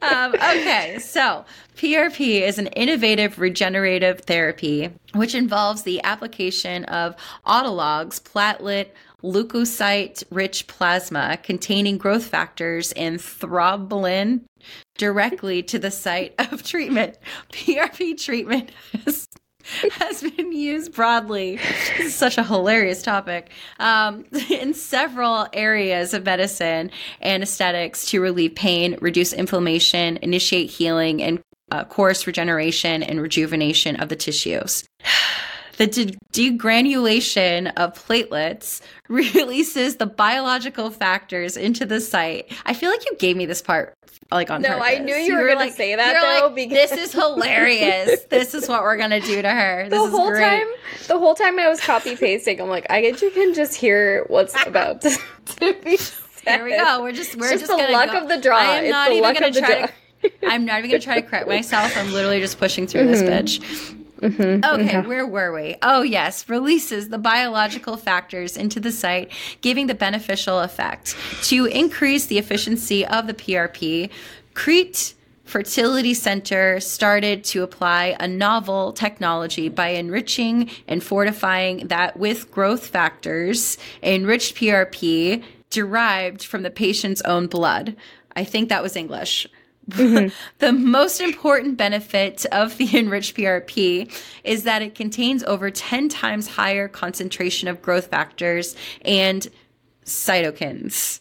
Um, 0.01 0.33
okay 0.33 0.97
so 0.99 1.45
prp 1.75 2.41
is 2.41 2.57
an 2.57 2.67
innovative 2.67 3.39
regenerative 3.39 4.21
therapy 4.21 4.91
which 5.13 5.35
involves 5.35 5.83
the 5.83 6.03
application 6.03 6.85
of 6.85 7.15
autologous 7.45 8.19
platelet 8.21 8.87
leukocyte 9.23 10.23
rich 10.31 10.67
plasma 10.67 11.37
containing 11.43 11.97
growth 11.97 12.25
factors 12.25 12.91
and 12.93 13.19
thrombin 13.19 14.41
directly 14.97 15.63
to 15.63 15.79
the 15.79 15.91
site 15.91 16.33
of 16.39 16.63
treatment. 16.63 17.17
Prp 17.51 18.21
treatment 18.21 18.71
is 19.05 19.27
has 19.91 20.21
been 20.21 20.51
used 20.51 20.93
broadly. 20.93 21.57
This 21.57 22.07
is 22.07 22.15
such 22.15 22.37
a 22.37 22.43
hilarious 22.43 23.01
topic 23.01 23.51
um, 23.79 24.25
in 24.49 24.73
several 24.73 25.47
areas 25.53 26.13
of 26.13 26.25
medicine 26.25 26.91
and 27.21 27.43
aesthetics 27.43 28.05
to 28.07 28.21
relieve 28.21 28.55
pain, 28.55 28.97
reduce 29.01 29.33
inflammation, 29.33 30.17
initiate 30.21 30.69
healing, 30.69 31.21
and 31.21 31.41
uh, 31.71 31.83
course 31.85 32.27
regeneration 32.27 33.01
and 33.01 33.21
rejuvenation 33.21 33.95
of 33.95 34.09
the 34.09 34.15
tissues. 34.15 34.83
The 35.77 35.87
de- 35.87 36.17
degranulation 36.31 37.73
of 37.75 37.93
platelets 37.93 38.81
releases 39.07 39.97
the 39.97 40.05
biological 40.05 40.91
factors 40.91 41.57
into 41.57 41.85
the 41.85 41.99
site. 41.99 42.51
I 42.65 42.73
feel 42.73 42.89
like 42.89 43.05
you 43.05 43.15
gave 43.17 43.35
me 43.35 43.45
this 43.45 43.61
part 43.61 43.95
like 44.31 44.49
on 44.49 44.61
purpose. 44.61 44.77
no, 44.77 44.83
purpose. 44.83 44.99
I 44.99 45.03
knew 45.03 45.15
you, 45.15 45.25
you 45.25 45.35
were, 45.35 45.45
going 45.45 45.57
like, 45.57 45.71
to 45.71 45.75
say 45.75 45.95
that 45.95 46.39
though. 46.39 46.47
Like, 46.47 46.55
because 46.55 46.89
this 46.89 46.99
is 47.07 47.13
hilarious. 47.13 48.23
this 48.29 48.53
is 48.53 48.67
what 48.67 48.83
we're 48.83 48.97
gonna 48.97 49.21
do 49.21 49.41
to 49.41 49.49
her. 49.49 49.87
This 49.89 50.01
the 50.01 50.09
whole 50.09 50.31
time, 50.31 50.67
the 51.07 51.19
whole 51.19 51.35
time 51.35 51.59
I 51.59 51.67
was 51.67 51.79
copy 51.79 52.15
pasting, 52.15 52.59
I'm 52.59 52.69
like, 52.69 52.87
I 52.89 53.01
get 53.01 53.21
you 53.21 53.31
can 53.31 53.53
just 53.53 53.75
hear 53.75 54.25
what's 54.27 54.55
about 54.65 55.01
to, 55.01 55.17
to 55.45 55.73
be. 55.83 55.97
Said. 55.97 56.23
There 56.45 56.63
we 56.65 56.77
go. 56.77 57.01
We're 57.01 57.13
just 57.13 57.35
we're 57.35 57.51
just, 57.51 57.67
just 57.67 57.77
the 57.77 57.91
luck 57.91 58.11
go. 58.11 58.21
of 58.21 58.27
the 58.27 58.39
draw. 58.39 58.57
I 58.57 58.63
am 58.63 58.83
it's 58.85 58.91
not 58.91 59.11
even 59.11 59.33
gonna 59.33 59.51
try 59.51 59.85
to. 59.85 59.93
I'm 60.47 60.65
not 60.65 60.79
even 60.79 60.91
gonna 60.91 61.01
try 61.01 61.21
to 61.21 61.27
correct 61.27 61.47
myself. 61.47 61.95
I'm 61.95 62.11
literally 62.11 62.39
just 62.39 62.57
pushing 62.57 62.87
through 62.87 63.01
mm-hmm. 63.01 63.25
this 63.25 63.59
bitch. 63.59 64.02
Mm-hmm, 64.23 64.63
okay, 64.63 64.93
mm-hmm. 64.93 65.07
where 65.07 65.27
were 65.27 65.51
we? 65.51 65.75
Oh, 65.81 66.01
yes, 66.01 66.47
releases 66.47 67.09
the 67.09 67.17
biological 67.17 67.97
factors 67.97 68.55
into 68.55 68.79
the 68.79 68.91
site, 68.91 69.31
giving 69.59 69.87
the 69.87 69.95
beneficial 69.95 70.59
effect 70.59 71.15
to 71.43 71.65
increase 71.65 72.27
the 72.27 72.37
efficiency 72.37 73.05
of 73.05 73.27
the 73.27 73.33
PRP. 73.33 74.09
Crete 74.53 75.13
Fertility 75.43 76.13
Center 76.13 76.79
started 76.79 77.43
to 77.43 77.63
apply 77.63 78.15
a 78.17 78.27
novel 78.27 78.93
technology 78.93 79.67
by 79.67 79.89
enriching 79.89 80.69
and 80.87 81.03
fortifying 81.03 81.87
that 81.87 82.17
with 82.17 82.49
growth 82.49 82.87
factors, 82.87 83.77
enriched 84.01 84.55
PRP 84.55 85.43
derived 85.69 86.43
from 86.43 86.63
the 86.63 86.71
patient's 86.71 87.21
own 87.23 87.47
blood. 87.47 87.95
I 88.35 88.45
think 88.45 88.69
that 88.69 88.81
was 88.81 88.95
English. 88.95 89.47
Mm-hmm. 89.89 90.33
the 90.59 90.71
most 90.71 91.21
important 91.21 91.77
benefit 91.77 92.45
of 92.47 92.77
the 92.77 92.97
enriched 92.97 93.35
PRP 93.35 94.11
is 94.43 94.63
that 94.63 94.81
it 94.81 94.95
contains 94.95 95.43
over 95.43 95.69
10 95.69 96.09
times 96.09 96.47
higher 96.47 96.87
concentration 96.87 97.67
of 97.67 97.81
growth 97.81 98.07
factors 98.07 98.75
and 99.03 99.47
cytokines. 100.05 101.19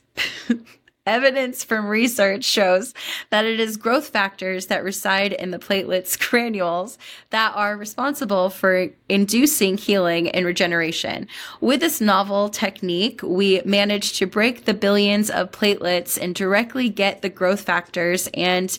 Evidence 1.05 1.65
from 1.65 1.89
research 1.89 2.45
shows 2.45 2.95
that 3.31 3.45
it 3.45 3.59
is 3.59 3.77
growth 3.77 4.11
factors 4.11 4.67
that 4.67 4.85
reside 4.85 5.33
in 5.33 5.51
the 5.51 5.59
platelets 5.59 6.17
granules 6.31 6.97
that 7.31 7.53
are 7.57 7.77
responsible 7.77 8.51
for 8.51 8.89
inducing 9.09 9.77
healing 9.77 10.29
and 10.29 10.47
regeneration. 10.47 11.27
With 11.61 11.81
this 11.81 12.01
novel 12.01 12.49
technique, 12.49 13.21
we 13.21 13.61
managed 13.65 14.15
to 14.19 14.27
break 14.27 14.65
the 14.65 14.75
billions 14.75 15.29
of 15.29 15.51
platelets 15.51 16.17
and 16.23 16.37
directly 16.37 16.89
get 16.89 17.21
the 17.21 17.29
growth 17.29 17.63
factors 17.63 18.29
and 18.33 18.79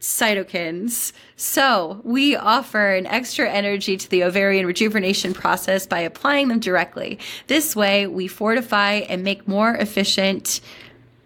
cytokines. 0.00 1.12
So 1.34 2.00
we 2.04 2.36
offer 2.36 2.94
an 2.94 3.06
extra 3.06 3.50
energy 3.50 3.96
to 3.96 4.08
the 4.08 4.22
ovarian 4.22 4.66
rejuvenation 4.66 5.34
process 5.34 5.84
by 5.84 6.00
applying 6.00 6.46
them 6.46 6.60
directly. 6.60 7.18
This 7.48 7.74
way, 7.74 8.06
we 8.06 8.28
fortify 8.28 9.00
and 9.08 9.24
make 9.24 9.48
more 9.48 9.74
efficient 9.74 10.60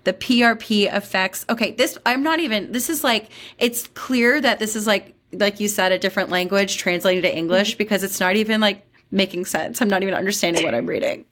the 0.05 0.13
PRP 0.13 0.95
effects. 0.95 1.45
Okay, 1.49 1.73
this 1.73 1.99
I'm 2.07 2.23
not 2.23 2.41
even 2.41 2.73
this 2.73 2.89
is 2.89 3.05
like 3.05 3.31
it's 3.59 3.87
clear 3.89 4.41
that 4.41 4.59
this 4.59 4.77
is 4.77 4.87
like 4.87 5.15
like 5.33 5.61
you 5.61 5.69
said 5.69 5.93
a 5.93 5.99
different 5.99 6.31
language 6.31 6.77
translated 6.77 7.23
to 7.25 7.37
English 7.37 7.73
mm-hmm. 7.73 7.79
because 7.79 8.03
it's 8.03 8.21
not 8.21 8.37
even 8.37 8.61
like 8.61 8.87
making 9.11 9.45
sense. 9.45 9.81
I'm 9.81 9.89
not 9.89 10.03
even 10.03 10.15
understanding 10.15 10.65
what 10.65 10.75
I'm 10.75 10.87
reading. 10.87 11.25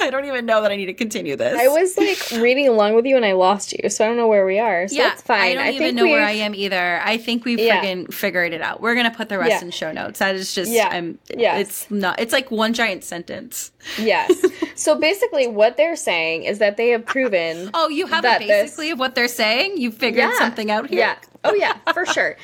I 0.06 0.10
don't 0.10 0.24
even 0.24 0.46
know 0.46 0.62
that 0.62 0.70
I 0.70 0.76
need 0.76 0.86
to 0.86 0.94
continue 0.94 1.36
this. 1.36 1.58
I 1.58 1.68
was 1.68 1.96
like 1.96 2.30
reading 2.42 2.68
along 2.68 2.94
with 2.94 3.04
you 3.06 3.16
and 3.16 3.24
I 3.24 3.32
lost 3.32 3.72
you, 3.72 3.90
so 3.90 4.04
I 4.04 4.08
don't 4.08 4.16
know 4.16 4.28
where 4.28 4.46
we 4.46 4.58
are. 4.58 4.88
So 4.88 4.96
yeah, 4.96 5.14
fine. 5.16 5.40
I 5.40 5.54
don't 5.54 5.64
I 5.64 5.70
even 5.72 5.94
know 5.94 6.04
we've... 6.04 6.12
where 6.12 6.24
I 6.24 6.32
am 6.32 6.54
either. 6.54 7.00
I 7.04 7.18
think 7.18 7.44
we 7.44 7.56
yeah. 7.56 7.82
friggin' 7.82 8.12
figured 8.12 8.52
it 8.52 8.62
out. 8.62 8.80
We're 8.80 8.94
gonna 8.94 9.10
put 9.10 9.28
the 9.28 9.38
rest 9.38 9.50
yeah. 9.50 9.60
in 9.60 9.70
show 9.70 9.92
notes. 9.92 10.18
That 10.18 10.34
is 10.34 10.54
just 10.54 10.70
yeah. 10.70 10.88
I'm 10.90 11.18
yeah. 11.36 11.58
It's 11.58 11.90
not 11.90 12.18
it's 12.20 12.32
like 12.32 12.50
one 12.50 12.72
giant 12.72 13.04
sentence. 13.04 13.72
Yes. 13.98 14.32
so 14.74 14.98
basically 14.98 15.46
what 15.46 15.76
they're 15.76 15.96
saying 15.96 16.44
is 16.44 16.58
that 16.58 16.76
they 16.76 16.88
have 16.88 17.04
proven 17.04 17.70
Oh, 17.74 17.88
you 17.88 18.06
have 18.06 18.22
basically 18.22 18.86
this... 18.86 18.92
of 18.92 18.98
what 18.98 19.14
they're 19.14 19.28
saying? 19.28 19.78
You 19.78 19.90
figured 19.90 20.30
yeah. 20.30 20.38
something 20.38 20.70
out 20.70 20.88
here? 20.88 21.00
Yeah. 21.00 21.16
Oh 21.44 21.54
yeah, 21.54 21.74
for 21.92 22.04
sure. 22.06 22.36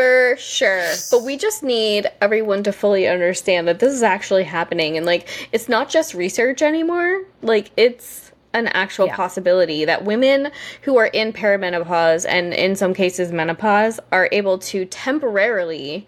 For 0.00 0.34
sure. 0.38 0.94
But 1.10 1.24
we 1.24 1.36
just 1.36 1.62
need 1.62 2.10
everyone 2.22 2.62
to 2.62 2.72
fully 2.72 3.06
understand 3.06 3.68
that 3.68 3.80
this 3.80 3.92
is 3.92 4.02
actually 4.02 4.44
happening 4.44 4.96
and 4.96 5.04
like 5.04 5.28
it's 5.52 5.68
not 5.68 5.90
just 5.90 6.14
research 6.14 6.62
anymore. 6.62 7.22
Like 7.42 7.70
it's 7.76 8.32
an 8.54 8.68
actual 8.68 9.08
yeah. 9.08 9.16
possibility 9.16 9.84
that 9.84 10.06
women 10.06 10.52
who 10.80 10.96
are 10.96 11.08
in 11.08 11.34
perimenopause 11.34 12.24
and 12.26 12.54
in 12.54 12.76
some 12.76 12.94
cases 12.94 13.30
menopause 13.30 14.00
are 14.10 14.30
able 14.32 14.56
to 14.58 14.86
temporarily 14.86 16.06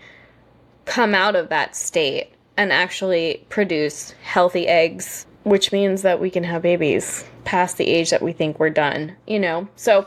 come 0.87 1.15
out 1.15 1.37
of 1.37 1.51
that 1.51 1.77
state 1.77 2.33
and 2.57 2.73
actually 2.73 3.45
produce 3.51 4.13
healthy 4.23 4.67
eggs, 4.69 5.27
which 5.43 5.71
means 5.71 6.01
that 6.01 6.19
we 6.19 6.31
can 6.31 6.45
have 6.45 6.63
babies 6.63 7.27
past 7.45 7.77
the 7.77 7.87
age 7.87 8.09
that 8.09 8.23
we 8.23 8.33
think 8.33 8.59
we're 8.59 8.71
done, 8.71 9.15
you 9.27 9.39
know? 9.39 9.69
So 9.77 10.07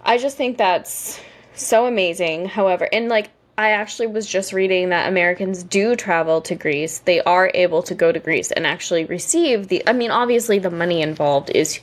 I 0.00 0.16
just 0.16 0.38
think 0.38 0.56
that's 0.56 1.20
so 1.54 1.86
amazing. 1.86 2.46
However, 2.46 2.88
and 2.92 3.08
like 3.08 3.30
I 3.58 3.72
actually 3.72 4.06
was 4.06 4.26
just 4.26 4.52
reading 4.52 4.88
that 4.88 5.08
Americans 5.08 5.62
do 5.62 5.94
travel 5.94 6.40
to 6.42 6.54
Greece. 6.54 7.00
They 7.00 7.20
are 7.22 7.50
able 7.54 7.82
to 7.84 7.94
go 7.94 8.10
to 8.10 8.18
Greece 8.18 8.50
and 8.50 8.66
actually 8.66 9.04
receive 9.04 9.68
the 9.68 9.82
I 9.86 9.92
mean 9.92 10.10
obviously 10.10 10.58
the 10.58 10.70
money 10.70 11.02
involved 11.02 11.50
is 11.50 11.80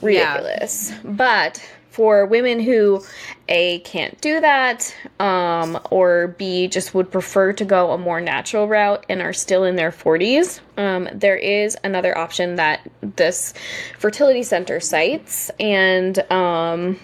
ridiculous. 0.00 0.90
Yeah. 0.90 0.98
But 1.04 1.62
for 1.96 2.26
women 2.26 2.60
who 2.60 3.02
a 3.48 3.78
can't 3.78 4.20
do 4.20 4.38
that 4.38 4.94
um, 5.18 5.80
or 5.90 6.28
b 6.36 6.68
just 6.68 6.92
would 6.92 7.10
prefer 7.10 7.54
to 7.54 7.64
go 7.64 7.92
a 7.92 7.96
more 7.96 8.20
natural 8.20 8.68
route 8.68 9.06
and 9.08 9.22
are 9.22 9.32
still 9.32 9.64
in 9.64 9.76
their 9.76 9.90
40s 9.90 10.60
um, 10.76 11.08
there 11.14 11.36
is 11.36 11.74
another 11.84 12.16
option 12.18 12.56
that 12.56 12.86
this 13.00 13.54
fertility 13.98 14.42
center 14.42 14.78
cites 14.78 15.50
and 15.58 16.18
um, 16.30 17.00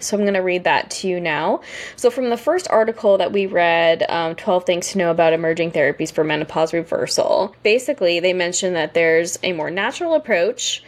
so 0.00 0.16
I'm 0.16 0.24
going 0.24 0.34
to 0.34 0.40
read 0.40 0.64
that 0.64 0.90
to 0.90 1.08
you 1.08 1.20
now. 1.20 1.60
So, 1.96 2.10
from 2.10 2.30
the 2.30 2.36
first 2.36 2.68
article 2.70 3.18
that 3.18 3.32
we 3.32 3.46
read, 3.46 4.04
um, 4.08 4.34
12 4.34 4.64
Things 4.64 4.88
to 4.90 4.98
Know 4.98 5.10
About 5.10 5.32
Emerging 5.32 5.72
Therapies 5.72 6.12
for 6.12 6.24
Menopause 6.24 6.72
Reversal, 6.72 7.54
basically 7.62 8.20
they 8.20 8.32
mention 8.32 8.74
that 8.74 8.94
there's 8.94 9.38
a 9.42 9.52
more 9.52 9.70
natural 9.70 10.14
approach, 10.14 10.82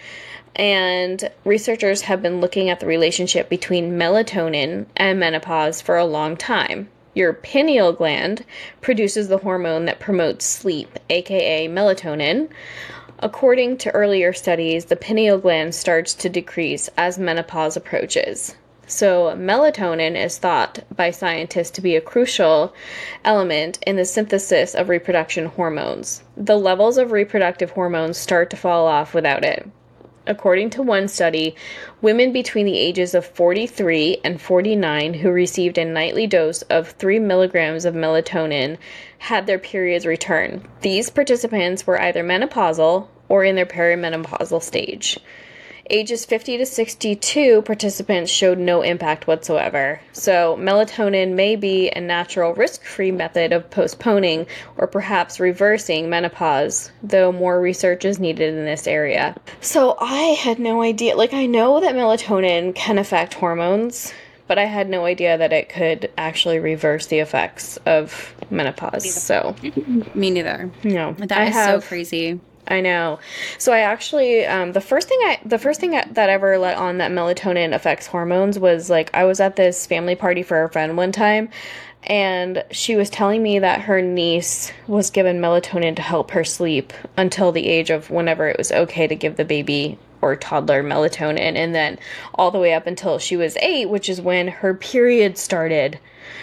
and 0.57 1.31
researchers 1.45 2.03
have 2.03 2.23
been 2.23 2.41
looking 2.41 2.69
at 2.71 2.81
the 2.81 2.87
relationship 2.87 3.49
between 3.49 3.99
melatonin 3.99 4.87
and 4.97 5.21
menopause 5.21 5.81
for 5.81 5.97
a 5.97 6.05
long 6.05 6.37
time. 6.37 6.89
Your 7.15 7.33
pineal 7.33 7.93
gland 7.93 8.45
produces 8.81 9.29
the 9.29 9.39
hormone 9.39 9.87
that 9.87 9.99
promotes 9.99 10.45
sleep, 10.45 10.99
aka 11.11 11.69
melatonin. 11.69 12.49
According 13.21 13.79
to 13.79 13.91
earlier 13.91 14.33
studies, 14.33 14.85
the 14.85 14.95
pineal 14.95 15.39
gland 15.39 15.75
starts 15.75 16.15
to 16.15 16.29
decrease 16.29 16.89
as 16.97 17.19
menopause 17.19 17.77
approaches. 17.77 18.55
So, 18.91 19.37
melatonin 19.37 20.17
is 20.17 20.39
thought 20.39 20.83
by 20.97 21.11
scientists 21.11 21.71
to 21.73 21.83
be 21.83 21.95
a 21.95 22.01
crucial 22.01 22.75
element 23.23 23.79
in 23.87 23.97
the 23.97 24.07
synthesis 24.07 24.75
of 24.75 24.89
reproduction 24.89 25.45
hormones. 25.45 26.23
The 26.39 26.59
levels 26.59 26.97
of 26.97 27.13
reproductive 27.13 27.73
hormones 27.73 28.17
start 28.17 28.49
to 28.49 28.57
fall 28.57 28.87
off 28.87 29.13
without 29.13 29.45
it. 29.45 29.69
According 30.27 30.71
to 30.71 30.83
one 30.83 31.07
study, 31.07 31.55
women 32.01 32.33
between 32.33 32.65
the 32.65 32.79
ages 32.79 33.15
of 33.15 33.27
43 33.27 34.21
and 34.25 34.41
49 34.41 35.15
who 35.15 35.31
received 35.31 35.77
a 35.77 35.85
nightly 35.85 36.27
dose 36.27 36.63
of 36.63 36.89
3 36.89 37.19
milligrams 37.19 37.85
of 37.85 37.95
melatonin 37.95 38.79
had 39.19 39.47
their 39.47 39.59
periods 39.59 40.07
return. 40.07 40.67
These 40.81 41.11
participants 41.11 41.87
were 41.87 42.01
either 42.01 42.25
menopausal 42.25 43.09
or 43.29 43.45
in 43.45 43.55
their 43.55 43.67
perimenopausal 43.67 44.63
stage. 44.63 45.19
Ages 45.91 46.27
50 46.27 46.59
to 46.59 46.67
62 46.67 47.63
participants 47.63 48.31
showed 48.31 48.59
no 48.59 48.83
impact 48.83 49.27
whatsoever. 49.27 50.01
So, 50.13 50.57
melatonin 50.61 51.35
may 51.35 51.57
be 51.57 51.89
a 51.89 52.01
natural 52.01 52.53
risk 52.53 52.85
free 52.85 53.11
method 53.11 53.53
of 53.55 53.71
postponing 53.71 54.47
or 54.77 54.87
perhaps 54.87 55.41
reversing 55.41 56.11
menopause, 56.11 56.91
though 57.03 57.33
more 57.33 57.59
research 57.59 58.05
is 58.05 58.19
needed 58.19 58.53
in 58.53 58.67
this 58.67 58.87
area. 58.87 59.35
So, 59.63 59.97
I 59.99 60.37
had 60.39 60.59
no 60.59 60.83
idea. 60.83 61.17
Like, 61.17 61.33
I 61.33 61.47
know 61.47 61.81
that 61.81 61.95
melatonin 61.95 62.75
can 62.75 62.99
affect 62.99 63.33
hormones, 63.33 64.13
but 64.47 64.59
I 64.59 64.65
had 64.65 64.91
no 64.91 65.07
idea 65.07 65.39
that 65.39 65.55
it 65.55 65.71
could 65.71 66.11
actually 66.19 66.59
reverse 66.59 67.07
the 67.07 67.21
effects 67.21 67.79
of 67.87 68.35
menopause. 68.51 69.15
So, 69.15 69.57
me 70.15 70.31
neither. 70.31 70.71
No, 70.85 71.13
that 71.13 71.33
I 71.33 71.47
is 71.47 71.55
have, 71.55 71.83
so 71.83 71.89
crazy. 71.89 72.41
I 72.69 72.83
know. 72.83 73.19
So 73.57 73.73
I 73.73 73.81
actually 73.81 74.45
um, 74.45 74.73
the 74.73 74.81
first 74.81 75.09
thing 75.09 75.19
I 75.23 75.41
the 75.45 75.59
first 75.59 75.81
thing 75.81 75.91
that 75.93 76.17
ever 76.17 76.59
let 76.59 76.77
on 76.77 76.99
that 76.99 77.11
melatonin 77.11 77.75
affects 77.75 78.07
hormones 78.07 78.59
was 78.59 78.91
like 78.91 79.11
I 79.15 79.25
was 79.25 79.41
at 79.41 79.57
this 79.57 79.87
family 79.87 80.15
party 80.15 80.43
for 80.43 80.63
a 80.63 80.69
friend 80.69 80.97
one 80.97 81.11
time 81.11 81.49
and 82.05 82.65
she 82.71 82.95
was 82.95 83.11
telling 83.11 83.43
me 83.43 83.59
that 83.59 83.83
her 83.83 84.01
niece 84.01 84.73
was 84.87 85.11
given 85.11 85.41
melatonin 85.41 85.97
to 85.97 86.03
help 86.03 86.31
her 86.31 86.45
sleep 86.45 86.93
until 87.17 87.51
the 87.51 87.67
age 87.67 87.91
of 87.91 88.11
whenever 88.11 88.49
it 88.49 88.59
was 88.59 88.71
okay 88.71 89.07
to 89.07 89.17
give 89.17 89.37
the 89.37 89.45
baby 89.45 89.99
or 90.21 90.37
toddler 90.37 90.83
melatonin 90.83 91.57
and 91.57 91.75
then 91.75 91.99
all 92.35 92.51
the 92.51 92.59
way 92.59 92.73
up 92.73 92.87
until 92.87 93.19
she 93.19 93.37
was 93.37 93.57
8 93.57 93.87
which 93.87 94.09
is 94.09 94.21
when 94.21 94.49
her 94.49 94.75
period 94.75 95.39
started 95.39 95.99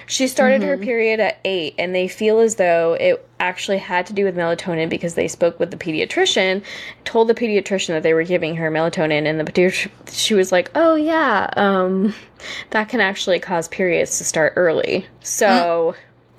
she 0.05 0.27
started 0.27 0.61
mm-hmm. 0.61 0.69
her 0.69 0.77
period 0.77 1.19
at 1.19 1.39
eight, 1.45 1.75
and 1.77 1.93
they 1.93 2.07
feel 2.07 2.39
as 2.39 2.55
though 2.55 2.93
it 2.99 3.27
actually 3.39 3.77
had 3.77 4.05
to 4.07 4.13
do 4.13 4.23
with 4.23 4.35
melatonin 4.35 4.89
because 4.89 5.15
they 5.15 5.27
spoke 5.27 5.59
with 5.59 5.71
the 5.71 5.77
pediatrician, 5.77 6.63
told 7.03 7.27
the 7.27 7.33
pediatrician 7.33 7.89
that 7.89 8.03
they 8.03 8.13
were 8.13 8.23
giving 8.23 8.55
her 8.55 8.71
melatonin, 8.71 9.25
and 9.25 9.39
the 9.39 9.43
pediatrician 9.43 9.91
she 10.11 10.33
was 10.33 10.51
like, 10.51 10.71
"Oh 10.75 10.95
yeah, 10.95 11.49
um, 11.55 12.13
that 12.71 12.89
can 12.89 13.01
actually 13.01 13.39
cause 13.39 13.67
periods 13.67 14.17
to 14.17 14.23
start 14.23 14.53
early." 14.55 15.05
So. 15.21 15.95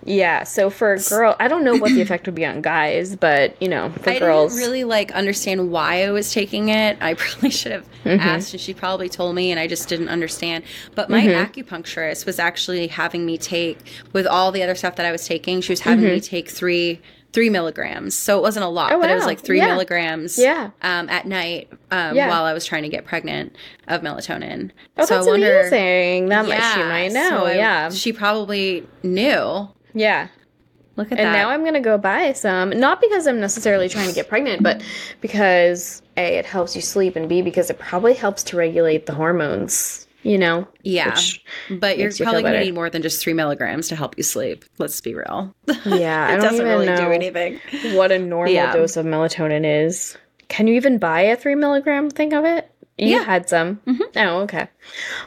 Yeah, 0.06 0.44
so 0.44 0.70
for 0.70 0.94
a 0.94 1.00
girl, 1.00 1.36
I 1.40 1.48
don't 1.48 1.64
know 1.64 1.76
what 1.76 1.92
the 1.92 2.00
effect 2.00 2.26
would 2.26 2.34
be 2.34 2.46
on 2.46 2.62
guys, 2.62 3.16
but 3.16 3.60
you 3.60 3.68
know, 3.68 3.90
for 3.90 4.10
I 4.10 4.18
girls, 4.18 4.52
I 4.52 4.54
didn't 4.54 4.68
really 4.68 4.84
like 4.84 5.10
understand 5.12 5.70
why 5.70 6.04
I 6.04 6.10
was 6.10 6.32
taking 6.32 6.68
it. 6.68 6.96
I 7.00 7.14
probably 7.18 7.50
should 7.50 7.72
have 7.72 7.84
mm-hmm. 8.04 8.20
asked, 8.20 8.52
and 8.52 8.60
she 8.60 8.72
probably 8.72 9.08
told 9.08 9.34
me, 9.34 9.50
and 9.50 9.58
I 9.58 9.66
just 9.66 9.88
didn't 9.88 10.08
understand. 10.08 10.64
But 10.94 11.10
my 11.10 11.22
mm-hmm. 11.22 11.50
acupuncturist 11.50 12.24
was 12.24 12.38
actually 12.38 12.86
having 12.86 13.26
me 13.26 13.36
take, 13.36 13.78
with 14.12 14.26
all 14.26 14.52
the 14.52 14.62
other 14.62 14.76
stuff 14.76 14.96
that 14.96 15.06
I 15.06 15.12
was 15.12 15.26
taking, 15.26 15.60
she 15.60 15.72
was 15.72 15.80
having 15.80 16.04
mm-hmm. 16.04 16.14
me 16.14 16.20
take 16.20 16.48
three 16.48 17.00
three 17.32 17.50
milligrams. 17.50 18.14
So 18.14 18.38
it 18.38 18.40
wasn't 18.40 18.64
a 18.64 18.68
lot, 18.68 18.92
oh, 18.92 18.94
wow. 18.96 19.02
but 19.02 19.10
it 19.10 19.14
was 19.14 19.26
like 19.26 19.40
three 19.40 19.58
yeah. 19.58 19.66
milligrams 19.66 20.38
yeah. 20.38 20.70
Um, 20.80 21.10
at 21.10 21.26
night 21.26 21.68
um, 21.90 22.16
yeah. 22.16 22.28
while 22.30 22.44
I 22.44 22.54
was 22.54 22.64
trying 22.64 22.84
to 22.84 22.88
get 22.88 23.04
pregnant 23.04 23.54
of 23.88 24.00
melatonin. 24.00 24.70
Oh, 24.96 25.04
so 25.04 25.16
that's 25.16 25.26
I 25.26 25.30
wonder, 25.30 25.60
amazing. 25.60 26.30
That 26.30 26.48
yeah, 26.48 26.58
might, 26.58 26.72
she 26.72 26.80
might 26.80 27.12
know. 27.12 27.44
So 27.44 27.50
yeah. 27.50 27.90
she 27.90 28.14
probably 28.14 28.86
knew 29.02 29.68
yeah. 29.96 30.28
Look 30.96 31.12
at 31.12 31.18
and 31.18 31.26
that. 31.26 31.26
And 31.26 31.32
now 31.34 31.50
I'm 31.50 31.64
gonna 31.64 31.80
go 31.80 31.98
buy 31.98 32.32
some, 32.32 32.70
not 32.70 33.00
because 33.00 33.26
I'm 33.26 33.40
necessarily 33.40 33.88
trying 33.88 34.08
to 34.08 34.14
get 34.14 34.28
pregnant, 34.28 34.62
but 34.62 34.82
because 35.20 36.02
a 36.16 36.38
it 36.38 36.46
helps 36.46 36.74
you 36.74 36.82
sleep, 36.82 37.16
and 37.16 37.28
b 37.28 37.42
because 37.42 37.68
it 37.70 37.78
probably 37.78 38.14
helps 38.14 38.42
to 38.44 38.56
regulate 38.56 39.06
the 39.06 39.14
hormones. 39.14 40.06
You 40.22 40.38
know. 40.38 40.66
Yeah. 40.82 41.16
But 41.70 41.98
you're 41.98 42.10
probably 42.10 42.40
you 42.40 42.46
gonna 42.46 42.60
need 42.60 42.74
more 42.74 42.90
than 42.90 43.00
just 43.02 43.22
three 43.22 43.34
milligrams 43.34 43.88
to 43.88 43.96
help 43.96 44.16
you 44.16 44.24
sleep. 44.24 44.64
Let's 44.78 45.00
be 45.00 45.14
real. 45.14 45.54
Yeah, 45.84 46.34
it 46.34 46.40
doesn't 46.40 46.64
really 46.64 46.86
do 46.86 47.12
anything. 47.12 47.60
What 47.94 48.10
a 48.10 48.18
normal 48.18 48.52
yeah. 48.52 48.72
dose 48.72 48.96
of 48.96 49.06
melatonin 49.06 49.84
is. 49.84 50.16
Can 50.48 50.66
you 50.66 50.74
even 50.74 50.98
buy 50.98 51.20
a 51.20 51.36
three 51.36 51.54
milligram 51.54 52.10
thing 52.10 52.32
of 52.32 52.44
it? 52.44 52.70
You 52.98 53.08
yeah. 53.08 53.24
had 53.24 53.48
some. 53.48 53.76
Mm-hmm. 53.86 54.02
Oh, 54.16 54.40
okay. 54.42 54.68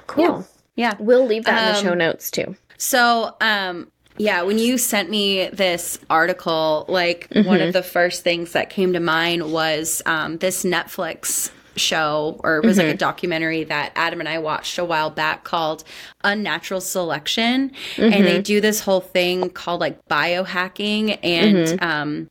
Cool. 0.08 0.46
Yeah. 0.76 0.92
yeah. 0.92 0.96
We'll 1.00 1.26
leave 1.26 1.46
that 1.46 1.62
um, 1.62 1.68
in 1.68 1.74
the 1.76 1.82
show 1.82 1.92
um, 1.94 1.98
notes 2.00 2.32
too. 2.32 2.56
So, 2.78 3.36
um, 3.42 3.92
yeah, 4.20 4.42
when 4.42 4.60
you 4.60 4.78
sent 4.78 5.10
me 5.10 5.48
this 5.48 5.98
article, 6.10 6.86
like 6.90 7.30
mm-hmm. 7.30 7.48
one 7.48 7.62
of 7.62 7.70
mm-hmm. 7.70 7.72
the 7.72 7.84
first 7.84 8.22
things 8.22 8.52
that 8.52 8.70
came 8.70 8.92
to 8.94 9.00
mind 9.00 9.52
was 9.52 10.02
um, 10.06 10.38
this 10.38 10.66
Netflix 10.66 11.52
show, 11.78 12.40
or 12.44 12.58
it 12.58 12.66
was 12.66 12.78
mm-hmm. 12.78 12.80
like 12.80 12.88
a 12.88 12.94
mm-hmm. 12.96 12.98
documentary 12.98 13.64
that 13.64 13.94
Adam 13.96 14.20
and 14.20 14.28
I 14.28 14.40
watched 14.40 14.78
a 14.78 14.84
while 14.84 15.10
back 15.10 15.46
called 15.46 15.86
Unnatural 16.26 16.82
Selection. 16.82 17.72
Mm-hmm. 17.96 18.02
And 18.04 18.26
they 18.26 18.34
mm-hmm. 18.34 18.42
do 18.42 18.60
this 18.60 18.82
whole 18.82 19.00
thing 19.00 19.50
called 19.52 19.80
like 19.80 20.06
biohacking. 20.08 21.18
And 21.24 21.56
mm-hmm. 21.56 21.84
um, 21.84 22.30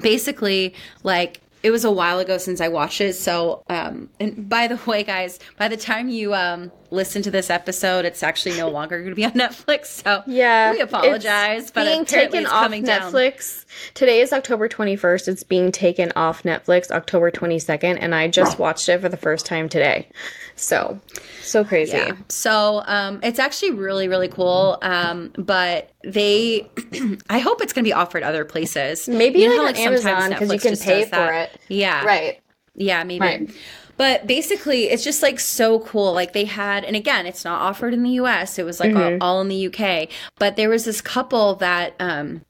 basically, 0.00 0.74
like, 1.02 1.40
it 1.64 1.72
was 1.72 1.84
a 1.84 1.90
while 1.90 2.20
ago 2.20 2.38
since 2.38 2.60
I 2.60 2.68
watched 2.68 3.00
it. 3.00 3.14
So, 3.14 3.64
um, 3.68 4.10
and 4.20 4.48
by 4.48 4.68
the 4.68 4.80
way, 4.86 5.02
guys, 5.02 5.40
by 5.58 5.66
the 5.66 5.76
time 5.76 6.08
you 6.08 6.34
um, 6.34 6.70
listen 6.90 7.22
to 7.22 7.30
this 7.30 7.50
episode, 7.50 8.04
it's 8.04 8.22
actually 8.22 8.56
no 8.56 8.68
longer 8.68 8.98
going 8.98 9.10
to 9.10 9.14
be 9.14 9.24
on 9.24 9.32
Netflix. 9.32 9.86
So, 9.86 10.22
yeah, 10.26 10.72
we 10.72 10.80
apologize. 10.80 11.70
but 11.70 11.84
being 11.84 12.04
taken 12.04 12.46
off 12.46 12.70
Netflix. 12.70 13.64
Down. 13.64 13.92
Today 13.94 14.20
is 14.20 14.32
October 14.32 14.68
21st. 14.68 15.28
It's 15.28 15.42
being 15.42 15.72
taken 15.72 16.12
off 16.16 16.42
Netflix 16.42 16.90
October 16.90 17.30
22nd, 17.30 17.98
and 18.00 18.14
I 18.14 18.28
just 18.28 18.58
watched 18.58 18.88
it 18.88 19.00
for 19.00 19.08
the 19.08 19.16
first 19.16 19.46
time 19.46 19.68
today. 19.68 20.08
So, 20.56 20.98
so 21.42 21.64
crazy. 21.64 21.96
Yeah. 21.96 22.16
So, 22.28 22.82
um, 22.86 23.20
it's 23.22 23.38
actually 23.38 23.72
really, 23.72 24.08
really 24.08 24.28
cool. 24.28 24.78
Um, 24.82 25.32
but 25.36 25.90
they, 26.02 26.68
I 27.28 27.38
hope 27.38 27.60
it's 27.60 27.72
going 27.72 27.84
to 27.84 27.88
be 27.88 27.92
offered 27.92 28.22
other 28.22 28.44
places. 28.44 29.08
Maybe 29.08 29.40
you 29.40 29.54
know, 29.54 29.62
like 29.62 29.78
Amazon 29.78 30.30
because 30.30 30.52
you 30.52 30.58
can 30.58 30.76
pay 30.76 31.04
for 31.04 31.32
it. 31.32 31.50
Yeah. 31.68 32.04
Right. 32.04 32.40
Yeah, 32.74 33.04
maybe. 33.04 33.20
Right. 33.20 33.50
But 33.96 34.26
basically, 34.26 34.84
it's 34.84 35.04
just 35.04 35.22
like 35.22 35.40
so 35.40 35.80
cool. 35.80 36.12
Like 36.12 36.32
they 36.32 36.44
had, 36.44 36.84
and 36.84 36.96
again, 36.96 37.26
it's 37.26 37.44
not 37.44 37.60
offered 37.60 37.94
in 37.94 38.02
the 38.02 38.10
US. 38.10 38.58
It 38.58 38.64
was 38.64 38.80
like 38.80 38.92
mm-hmm. 38.92 39.22
all, 39.22 39.36
all, 39.36 39.40
in 39.40 39.48
the 39.48 39.66
UK. 39.66 40.08
But 40.38 40.56
there 40.56 40.68
was 40.68 40.84
this 40.84 41.00
couple 41.00 41.54
that 41.56 41.94
um, 41.98 42.42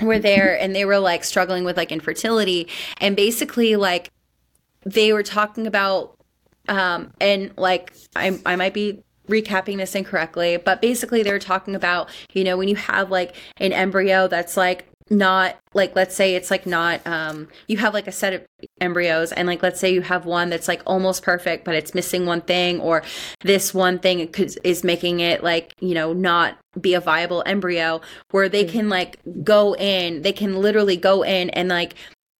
were 0.00 0.18
there 0.18 0.58
and 0.58 0.74
they 0.74 0.84
were 0.84 0.98
like 0.98 1.24
struggling 1.24 1.64
with 1.64 1.76
like 1.76 1.92
infertility. 1.92 2.68
And 2.98 3.16
basically, 3.16 3.76
like 3.76 4.10
they 4.84 5.12
were 5.12 5.22
talking 5.22 5.66
about 5.66 6.16
um, 6.68 7.12
and 7.20 7.52
like 7.56 7.92
I, 8.14 8.38
I 8.44 8.56
might 8.56 8.74
be 8.74 9.02
recapping 9.28 9.78
this 9.78 9.94
incorrectly, 9.94 10.56
but 10.56 10.80
basically 10.80 11.22
they're 11.22 11.38
talking 11.38 11.74
about, 11.74 12.08
you 12.32 12.44
know, 12.44 12.56
when 12.56 12.68
you 12.68 12.76
have 12.76 13.10
like 13.10 13.34
an 13.56 13.72
embryo 13.72 14.28
that's 14.28 14.56
like 14.56 14.86
not 15.08 15.56
like 15.72 15.94
let's 15.94 16.16
say 16.16 16.34
it's 16.34 16.50
like 16.50 16.66
not 16.66 17.04
um 17.06 17.46
you 17.68 17.76
have 17.76 17.94
like 17.94 18.08
a 18.08 18.12
set 18.12 18.32
of 18.32 18.44
embryos 18.80 19.30
and 19.32 19.46
like 19.46 19.62
let's 19.62 19.78
say 19.78 19.92
you 19.92 20.02
have 20.02 20.26
one 20.26 20.50
that's 20.50 20.66
like 20.66 20.82
almost 20.84 21.22
perfect 21.22 21.64
but 21.64 21.74
it's 21.76 21.94
missing 21.94 22.26
one 22.26 22.40
thing 22.40 22.80
or 22.80 23.02
this 23.42 23.72
one 23.72 23.98
thing 23.98 24.26
could, 24.28 24.52
is 24.64 24.82
making 24.82 25.20
it 25.20 25.44
like 25.44 25.72
you 25.80 25.94
know 25.94 26.12
not 26.12 26.58
be 26.80 26.94
a 26.94 27.00
viable 27.00 27.42
embryo 27.46 28.00
where 28.32 28.48
they 28.48 28.64
can 28.64 28.88
like 28.88 29.20
go 29.44 29.76
in 29.76 30.22
they 30.22 30.32
can 30.32 30.56
literally 30.60 30.96
go 30.96 31.22
in 31.22 31.50
and 31.50 31.68
like 31.68 31.94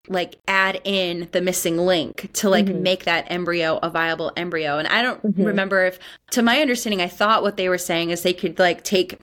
like 0.09 0.37
add 0.49 0.81
in 0.85 1.29
the 1.33 1.41
missing 1.41 1.79
link 1.79 2.31
to 2.33 2.49
like 2.49 2.67
mm-hmm. 2.67 2.83
make 2.83 3.05
that 3.05 3.27
embryo 3.29 3.79
a 3.83 3.91
viable 3.91 4.33
embryo 4.37 4.79
and 4.79 4.89
i 4.89 5.03
don't 5.03 5.23
mm-hmm. 5.23 5.45
remember 5.45 5.85
if 5.85 5.99
to 6.31 6.43
my 6.43 6.61
understanding 6.61 7.01
i 7.01 7.09
thought 7.09 7.43
what 7.43 7.57
they 7.57 7.69
were 7.69 7.79
saying 7.79 8.11
is 8.11 8.23
they 8.23 8.33
could 8.33 8.59
like 8.59 8.83
take 8.83 9.19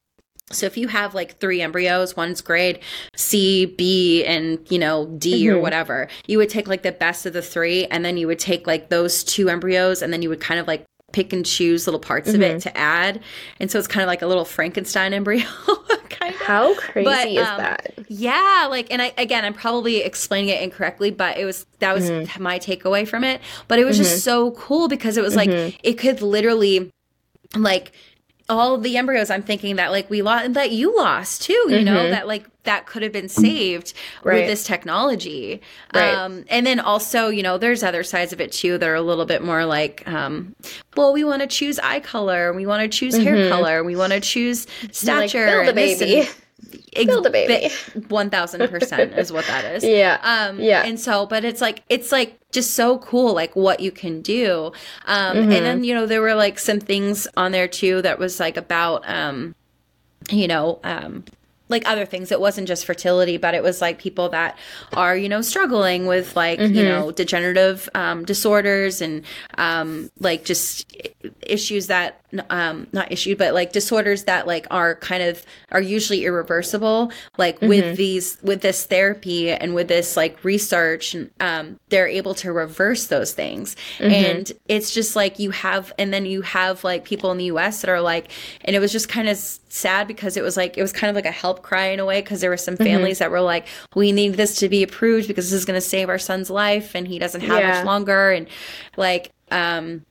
so 0.51 0.65
if 0.65 0.77
you 0.77 0.87
have 0.87 1.15
like 1.15 1.39
three 1.39 1.61
embryos, 1.61 2.15
one's 2.15 2.41
grade 2.41 2.79
C, 3.15 3.65
B, 3.65 4.25
and 4.25 4.59
you 4.69 4.79
know 4.79 5.07
D 5.17 5.45
mm-hmm. 5.45 5.55
or 5.55 5.59
whatever, 5.59 6.07
you 6.27 6.37
would 6.37 6.49
take 6.49 6.67
like 6.67 6.83
the 6.83 6.91
best 6.91 7.25
of 7.25 7.33
the 7.33 7.41
three, 7.41 7.85
and 7.87 8.03
then 8.03 8.17
you 8.17 8.27
would 8.27 8.39
take 8.39 8.67
like 8.67 8.89
those 8.89 9.23
two 9.23 9.49
embryos, 9.49 10.01
and 10.01 10.11
then 10.11 10.21
you 10.21 10.29
would 10.29 10.41
kind 10.41 10.59
of 10.59 10.67
like 10.67 10.85
pick 11.11 11.31
and 11.31 11.45
choose 11.45 11.85
little 11.87 11.99
parts 11.99 12.29
mm-hmm. 12.29 12.37
of 12.37 12.41
it 12.41 12.51
mm-hmm. 12.57 12.69
to 12.69 12.77
add, 12.77 13.21
and 13.59 13.71
so 13.71 13.79
it's 13.79 13.87
kind 13.87 14.03
of 14.03 14.07
like 14.07 14.21
a 14.21 14.27
little 14.27 14.45
Frankenstein 14.45 15.13
embryo. 15.13 15.45
kind 16.09 16.35
of. 16.35 16.41
How 16.41 16.75
crazy 16.75 17.05
but, 17.05 17.27
is 17.27 17.47
um, 17.47 17.57
that? 17.57 17.93
Yeah, 18.07 18.67
like, 18.69 18.91
and 18.91 19.01
I 19.01 19.13
again, 19.17 19.45
I'm 19.45 19.53
probably 19.53 19.97
explaining 20.01 20.49
it 20.49 20.61
incorrectly, 20.61 21.11
but 21.11 21.37
it 21.37 21.45
was 21.45 21.65
that 21.79 21.93
was 21.93 22.09
mm-hmm. 22.09 22.43
my 22.43 22.59
takeaway 22.59 23.07
from 23.07 23.23
it. 23.23 23.41
But 23.67 23.79
it 23.79 23.85
was 23.85 23.97
just 23.97 24.11
mm-hmm. 24.11 24.19
so 24.19 24.51
cool 24.51 24.87
because 24.87 25.17
it 25.17 25.21
was 25.21 25.35
like 25.35 25.49
mm-hmm. 25.49 25.75
it 25.83 25.93
could 25.93 26.21
literally 26.21 26.91
like 27.55 27.91
all 28.49 28.77
the 28.77 28.97
embryos 28.97 29.29
i'm 29.29 29.41
thinking 29.41 29.77
that 29.77 29.91
like 29.91 30.09
we 30.09 30.21
lost 30.21 30.53
that 30.53 30.71
you 30.71 30.95
lost 30.95 31.41
too 31.41 31.53
you 31.53 31.69
mm-hmm. 31.69 31.85
know 31.85 32.09
that 32.09 32.27
like 32.27 32.45
that 32.63 32.85
could 32.85 33.01
have 33.01 33.11
been 33.11 33.29
saved 33.29 33.93
right. 34.23 34.39
with 34.39 34.47
this 34.47 34.63
technology 34.63 35.61
right. 35.93 36.13
um 36.13 36.43
and 36.49 36.65
then 36.65 36.79
also 36.79 37.29
you 37.29 37.41
know 37.41 37.57
there's 37.57 37.83
other 37.83 38.03
sides 38.03 38.33
of 38.33 38.41
it 38.41 38.51
too 38.51 38.77
that 38.77 38.87
are 38.87 38.95
a 38.95 39.01
little 39.01 39.25
bit 39.25 39.41
more 39.41 39.65
like 39.65 40.05
um 40.07 40.55
well 40.97 41.13
we 41.13 41.23
want 41.23 41.41
to 41.41 41.47
choose 41.47 41.79
eye 41.79 41.99
color 41.99 42.53
we 42.53 42.65
want 42.65 42.81
to 42.81 42.97
choose 42.97 43.15
mm-hmm. 43.15 43.23
hair 43.23 43.49
color 43.49 43.83
we 43.83 43.95
want 43.95 44.11
to 44.11 44.19
choose 44.19 44.67
stature 44.91 45.45
like, 45.45 45.65
build 45.65 45.67
a 45.69 45.73
baby 45.73 46.27
build 46.93 47.25
a 47.25 47.29
baby. 47.29 47.73
One 48.09 48.29
thousand 48.29 48.67
percent 48.69 49.13
is 49.17 49.31
what 49.31 49.45
that 49.47 49.65
is. 49.65 49.83
Yeah. 49.93 50.19
Um. 50.23 50.59
Yeah. 50.59 50.83
And 50.83 50.99
so, 50.99 51.25
but 51.25 51.45
it's 51.45 51.61
like 51.61 51.83
it's 51.89 52.11
like 52.11 52.39
just 52.51 52.73
so 52.73 52.97
cool, 52.99 53.33
like 53.33 53.55
what 53.55 53.79
you 53.79 53.91
can 53.91 54.21
do. 54.21 54.71
Um. 55.05 55.37
Mm-hmm. 55.37 55.51
And 55.51 55.65
then 55.65 55.83
you 55.83 55.93
know 55.93 56.05
there 56.05 56.21
were 56.21 56.35
like 56.35 56.57
some 56.59 56.79
things 56.79 57.27
on 57.37 57.51
there 57.51 57.67
too 57.67 58.01
that 58.01 58.17
was 58.17 58.39
like 58.39 58.57
about 58.57 59.07
um, 59.07 59.55
you 60.29 60.47
know 60.47 60.79
um 60.83 61.25
like 61.73 61.87
other 61.87 62.05
things. 62.05 62.31
It 62.31 62.39
wasn't 62.39 62.67
just 62.67 62.85
fertility, 62.85 63.37
but 63.37 63.53
it 63.53 63.63
was 63.63 63.81
like 63.81 63.97
people 63.99 64.29
that 64.29 64.57
are, 64.93 65.17
you 65.17 65.27
know, 65.27 65.41
struggling 65.41 66.05
with 66.05 66.35
like, 66.35 66.59
mm-hmm. 66.59 66.73
you 66.73 66.83
know, 66.83 67.11
degenerative 67.11 67.89
um, 67.95 68.23
disorders 68.23 69.01
and 69.01 69.23
um, 69.57 70.09
like 70.19 70.45
just 70.45 70.95
issues 71.41 71.87
that, 71.87 72.22
um, 72.49 72.87
not 72.91 73.11
issues, 73.11 73.37
but 73.37 73.53
like 73.53 73.71
disorders 73.71 74.23
that 74.23 74.47
like 74.47 74.67
are 74.71 74.95
kind 74.95 75.23
of 75.23 75.43
are 75.71 75.81
usually 75.81 76.25
irreversible. 76.25 77.11
Like 77.37 77.57
mm-hmm. 77.57 77.67
with 77.67 77.97
these, 77.97 78.37
with 78.41 78.61
this 78.61 78.85
therapy 78.85 79.51
and 79.51 79.73
with 79.75 79.87
this 79.87 80.17
like 80.17 80.43
research, 80.43 81.15
um, 81.39 81.79
they're 81.89 82.07
able 82.07 82.33
to 82.35 82.51
reverse 82.51 83.07
those 83.07 83.33
things. 83.33 83.75
Mm-hmm. 83.97 84.11
And 84.11 84.51
it's 84.67 84.93
just 84.93 85.15
like 85.15 85.39
you 85.39 85.51
have, 85.51 85.93
and 85.97 86.13
then 86.13 86.25
you 86.25 86.41
have 86.41 86.83
like 86.83 87.05
people 87.05 87.31
in 87.31 87.37
the 87.37 87.45
US 87.45 87.81
that 87.81 87.89
are 87.89 88.01
like, 88.01 88.31
and 88.61 88.75
it 88.75 88.79
was 88.79 88.91
just 88.91 89.09
kind 89.09 89.29
of 89.29 89.37
sad 89.37 90.07
because 90.07 90.37
it 90.37 90.43
was 90.43 90.57
like, 90.57 90.77
it 90.77 90.81
was 90.81 90.93
kind 90.93 91.09
of 91.09 91.15
like 91.15 91.25
a 91.25 91.31
help 91.31 91.63
cry 91.63 91.87
in 91.87 91.99
a 91.99 92.05
way 92.05 92.21
because 92.21 92.41
there 92.41 92.49
were 92.49 92.57
some 92.57 92.75
mm-hmm. 92.75 92.83
families 92.83 93.17
mm-hmm. 93.17 93.25
that 93.25 93.31
were 93.31 93.41
like, 93.41 93.67
we 93.95 94.11
need 94.11 94.35
this 94.35 94.55
to 94.57 94.69
be 94.69 94.83
approved 94.83 95.27
because 95.27 95.45
this 95.45 95.59
is 95.59 95.65
going 95.65 95.77
to 95.77 95.81
save 95.81 96.09
our 96.09 96.19
son's 96.19 96.49
life 96.49 96.95
and 96.95 97.07
he 97.07 97.19
doesn't 97.19 97.41
have 97.41 97.59
yeah. 97.59 97.77
much 97.77 97.85
longer. 97.85 98.31
And 98.31 98.47
like, 98.97 99.31
um, 99.51 100.05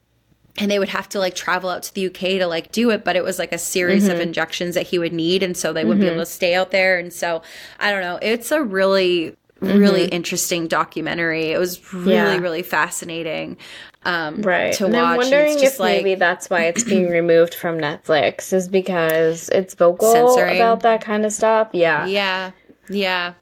and 0.59 0.70
they 0.70 0.78
would 0.78 0.90
have 0.90 1.09
to 1.11 1.18
like 1.18 1.34
travel 1.34 1.70
out 1.70 1.82
to 1.84 1.94
the 1.94 2.07
UK 2.07 2.38
to 2.38 2.46
like 2.46 2.72
do 2.72 2.90
it, 2.90 3.05
but 3.05 3.16
it 3.16 3.24
was 3.24 3.38
like 3.38 3.53
a 3.53 3.59
series 3.59 4.05
mm-hmm. 4.05 4.12
of 4.12 4.20
injections 4.20 4.74
that 4.74 4.86
he 4.88 4.98
would 4.98 5.12
need, 5.12 5.42
and 5.42 5.57
so 5.57 5.72
they 5.72 5.84
wouldn't 5.84 6.00
mm-hmm. 6.00 6.11
be 6.11 6.14
able 6.14 6.22
to 6.22 6.30
stay 6.30 6.55
out 6.55 6.70
there. 6.70 6.98
And 6.98 7.12
so 7.12 7.42
I 7.80 7.90
don't 7.90 8.03
know. 8.03 8.18
It's 8.20 8.50
a 8.50 8.62
really 8.62 9.36
really 9.61 10.07
mm-hmm. 10.07 10.14
interesting 10.14 10.66
documentary. 10.66 11.53
It 11.53 11.59
was 11.59 11.92
really 11.94 12.14
yeah. 12.14 12.36
really 12.38 12.62
fascinating 12.62 13.57
um, 14.05 14.42
right. 14.42 14.74
to 14.74 14.86
and 14.86 14.94
watch. 14.94 15.05
I'm 15.05 15.16
wondering 15.18 15.59
if 15.61 15.78
like, 15.78 15.98
maybe 15.98 16.14
that's 16.16 16.50
why 16.50 16.64
it's 16.64 16.84
being 16.84 17.09
removed 17.11 17.55
from 17.55 17.78
Netflix 17.78 18.53
is 18.53 18.68
because 18.68 19.48
it's 19.50 19.74
vocal 19.74 20.12
censoring. 20.12 20.57
about 20.57 20.80
that 20.80 21.00
kind 21.00 21.24
of 21.24 21.32
stuff. 21.32 21.68
Yeah. 21.72 22.07
Yeah. 22.07 22.50
Yeah. 22.88 23.34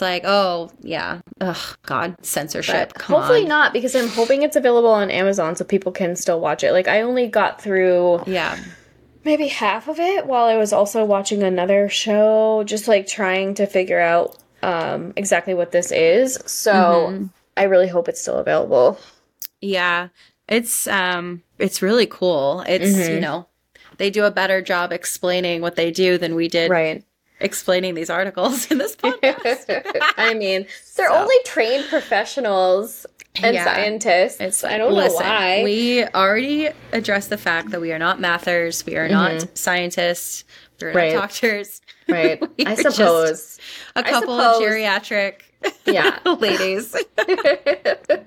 It's 0.00 0.02
like, 0.02 0.22
oh 0.24 0.70
yeah, 0.80 1.20
ugh, 1.42 1.76
God, 1.82 2.16
censorship. 2.24 2.98
hopefully 3.02 3.42
on. 3.42 3.48
not, 3.48 3.72
because 3.74 3.94
I'm 3.94 4.08
hoping 4.08 4.40
it's 4.40 4.56
available 4.56 4.88
on 4.88 5.10
Amazon 5.10 5.56
so 5.56 5.64
people 5.66 5.92
can 5.92 6.16
still 6.16 6.40
watch 6.40 6.64
it. 6.64 6.72
Like 6.72 6.88
I 6.88 7.02
only 7.02 7.26
got 7.26 7.60
through, 7.60 8.22
yeah, 8.26 8.58
maybe 9.24 9.48
half 9.48 9.88
of 9.88 10.00
it 10.00 10.24
while 10.24 10.46
I 10.46 10.56
was 10.56 10.72
also 10.72 11.04
watching 11.04 11.42
another 11.42 11.90
show, 11.90 12.64
just 12.64 12.88
like 12.88 13.08
trying 13.08 13.52
to 13.56 13.66
figure 13.66 14.00
out 14.00 14.38
um, 14.62 15.12
exactly 15.16 15.52
what 15.52 15.70
this 15.70 15.92
is. 15.92 16.38
So 16.46 16.72
mm-hmm. 16.72 17.26
I 17.58 17.64
really 17.64 17.88
hope 17.88 18.08
it's 18.08 18.22
still 18.22 18.38
available. 18.38 18.98
Yeah. 19.60 20.08
It's 20.48 20.86
um 20.86 21.42
it's 21.58 21.82
really 21.82 22.06
cool. 22.06 22.64
It's, 22.66 22.86
mm-hmm. 22.86 23.16
you 23.16 23.20
know, 23.20 23.48
they 23.98 24.08
do 24.08 24.24
a 24.24 24.30
better 24.30 24.62
job 24.62 24.92
explaining 24.92 25.60
what 25.60 25.76
they 25.76 25.90
do 25.90 26.16
than 26.16 26.34
we 26.34 26.48
did. 26.48 26.70
Right. 26.70 27.04
Explaining 27.40 27.94
these 27.94 28.10
articles 28.10 28.70
in 28.70 28.78
this 28.78 28.96
podcast. 29.02 29.82
I 30.16 30.34
mean, 30.34 30.66
they're 30.96 31.08
so. 31.08 31.16
only 31.16 31.36
trained 31.44 31.86
professionals 31.88 33.06
and 33.36 33.54
yeah. 33.54 33.64
scientists. 33.64 34.40
It's, 34.40 34.64
I 34.64 34.78
don't 34.78 34.92
listen, 34.92 35.20
know 35.20 35.24
why. 35.24 35.62
We 35.64 36.04
already 36.04 36.68
addressed 36.92 37.30
the 37.30 37.38
fact 37.38 37.70
that 37.70 37.80
we 37.80 37.92
are 37.92 37.98
not 37.98 38.20
mathers, 38.20 38.84
we 38.84 38.96
are 38.96 39.08
mm-hmm. 39.08 39.38
not 39.38 39.58
scientists, 39.58 40.44
we're 40.80 40.92
right. 40.92 41.14
not 41.14 41.30
doctors. 41.30 41.80
Right. 42.08 42.42
I 42.66 42.74
suppose. 42.74 43.58
A 43.96 44.02
couple 44.02 44.36
suppose. 44.36 44.56
of 44.56 44.62
geriatric 44.62 45.42
yeah 45.84 46.18
ladies 46.38 46.96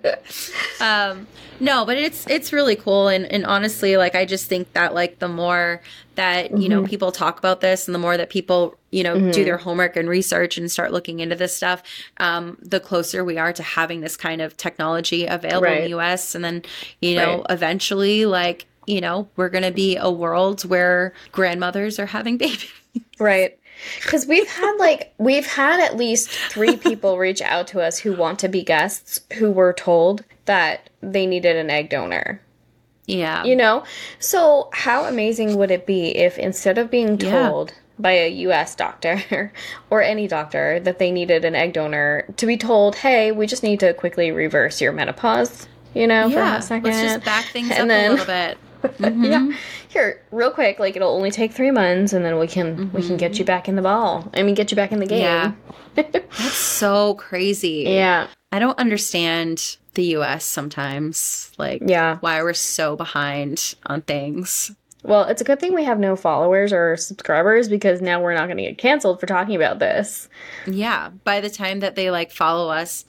um 0.82 1.28
no 1.60 1.86
but 1.86 1.98
it's 1.98 2.28
it's 2.28 2.52
really 2.52 2.76
cool 2.76 3.08
and 3.08 3.26
and 3.32 3.46
honestly 3.46 3.98
like 3.98 4.16
i 4.16 4.26
just 4.26 4.48
think 4.48 4.72
that 4.74 4.94
like 4.94 5.20
the 5.20 5.28
more 5.28 5.82
that 6.16 6.52
you 6.52 6.58
mm-hmm. 6.58 6.70
know 6.70 6.84
people 6.84 7.12
talk 7.12 7.40
about 7.40 7.62
this 7.62 7.88
and 7.88 7.96
the 7.96 8.00
more 8.00 8.18
that 8.18 8.30
people 8.30 8.78
you 8.92 9.04
know 9.04 9.16
mm-hmm. 9.16 9.32
do 9.32 9.44
their 9.44 9.58
homework 9.58 9.96
and 9.96 10.10
research 10.10 10.58
and 10.58 10.72
start 10.72 10.92
looking 10.92 11.20
into 11.20 11.36
this 11.36 11.56
stuff 11.56 11.84
um 12.18 12.58
the 12.62 12.80
closer 12.80 13.24
we 13.24 13.38
are 13.38 13.54
to 13.54 13.64
having 13.64 14.02
this 14.02 14.18
kind 14.18 14.42
of 14.42 14.56
technology 14.58 15.26
available 15.26 15.68
right. 15.68 15.84
in 15.84 15.92
the 15.92 15.98
us 15.98 16.36
and 16.36 16.44
then 16.44 16.62
you 17.02 17.16
know 17.16 17.38
right. 17.38 17.46
eventually 17.50 18.26
like 18.26 18.66
you 18.86 19.00
know 19.00 19.28
we're 19.36 19.50
going 19.50 19.64
to 19.64 19.72
be 19.72 19.96
a 19.96 20.12
world 20.12 20.64
where 20.66 21.14
grandmothers 21.32 22.00
are 22.00 22.08
having 22.08 22.38
babies 22.44 22.72
right 23.20 23.58
because 24.02 24.26
we've 24.26 24.48
had 24.48 24.76
like 24.78 25.14
we've 25.18 25.46
had 25.46 25.80
at 25.80 25.98
least 25.98 26.30
three 26.30 26.78
people 26.78 27.18
reach 27.18 27.42
out 27.42 27.68
to 27.68 27.82
us 27.82 28.00
who 28.00 28.14
want 28.14 28.40
to 28.40 28.48
be 28.48 28.64
guests 28.64 29.22
who 29.38 29.52
were 29.52 29.74
told 29.74 30.24
that 30.46 30.90
they 31.02 31.26
needed 31.26 31.56
an 31.56 31.70
egg 31.70 31.90
donor. 31.90 32.42
Yeah. 33.06 33.44
You 33.44 33.56
know? 33.56 33.84
So 34.20 34.70
how 34.74 35.06
amazing 35.06 35.58
would 35.58 35.72
it 35.72 35.86
be 35.86 36.16
if 36.16 36.38
instead 36.38 36.78
of 36.78 36.90
being 36.90 37.18
told 37.18 37.72
yeah. 37.72 37.78
by 38.00 38.12
a 38.12 38.30
US 38.30 38.76
doctor 38.76 39.52
or 39.90 40.02
any 40.02 40.28
doctor 40.28 40.80
that 40.80 41.00
they 41.00 41.12
needed 41.12 41.46
an 41.46 41.56
egg 41.56 41.74
donor 41.74 42.26
to 42.38 42.46
be 42.46 42.58
told, 42.58 42.96
"Hey, 42.96 43.32
we 43.32 43.48
just 43.48 43.64
need 43.64 43.80
to 43.82 43.94
quickly 43.94 44.32
reverse 44.32 44.82
your 44.82 44.92
menopause." 44.92 45.68
You 45.94 46.08
know, 46.08 46.28
yeah. 46.28 46.54
for 46.54 46.60
a 46.60 46.62
second. 46.62 46.92
Let's 46.92 47.14
just 47.14 47.26
back 47.26 47.46
things 47.46 47.70
and 47.70 47.82
up 47.84 47.88
then, 47.88 48.06
a 48.06 48.10
little 48.12 48.26
bit. 48.26 48.58
Mm-hmm. 48.84 49.24
yeah. 49.26 49.58
Here, 49.90 50.22
real 50.32 50.52
quick, 50.52 50.80
like 50.80 50.96
it'll 50.96 51.14
only 51.14 51.32
take 51.32 51.52
three 51.52 51.72
months, 51.72 52.14
and 52.14 52.24
then 52.24 52.40
we 52.40 52.48
can 52.48 52.76
mm-hmm. 52.76 52.98
we 52.98 53.06
can 53.06 53.18
get 53.18 53.40
you 53.40 53.46
back 53.46 53.68
in 53.68 53.76
the 53.76 53.82
ball. 53.82 54.30
I 54.34 54.44
mean, 54.44 54.56
get 54.56 54.72
you 54.72 54.76
back 54.76 54.92
in 54.92 55.00
the 55.00 55.06
game. 55.06 55.22
Yeah. 55.22 55.54
That's 55.96 56.56
so 56.56 57.16
crazy. 57.16 57.86
Yeah. 57.88 58.28
I 58.52 58.60
don't 58.60 58.78
understand 58.78 59.78
the 59.96 60.04
U.S. 60.18 60.46
sometimes. 60.46 61.52
Like, 61.58 61.82
yeah, 61.86 62.18
why 62.20 62.42
we're 62.44 62.54
so 62.54 62.96
behind 62.96 63.76
on 63.86 64.02
things. 64.02 64.72
Well, 65.04 65.26
it's 65.26 65.42
a 65.42 65.44
good 65.44 65.60
thing 65.60 65.74
we 65.74 65.84
have 65.84 66.00
no 66.00 66.16
followers 66.16 66.72
or 66.72 66.96
subscribers 66.96 67.68
because 67.68 68.02
now 68.02 68.22
we're 68.22 68.34
not 68.34 68.46
going 68.46 68.58
to 68.58 68.64
get 68.64 68.78
canceled 68.78 69.20
for 69.20 69.26
talking 69.26 69.56
about 69.56 69.80
this. 69.80 70.30
Yeah. 70.66 71.10
By 71.26 71.42
the 71.42 71.50
time 71.50 71.82
that 71.82 71.96
they 71.96 72.10
like 72.10 72.32
follow 72.32 72.70
us, 72.70 73.04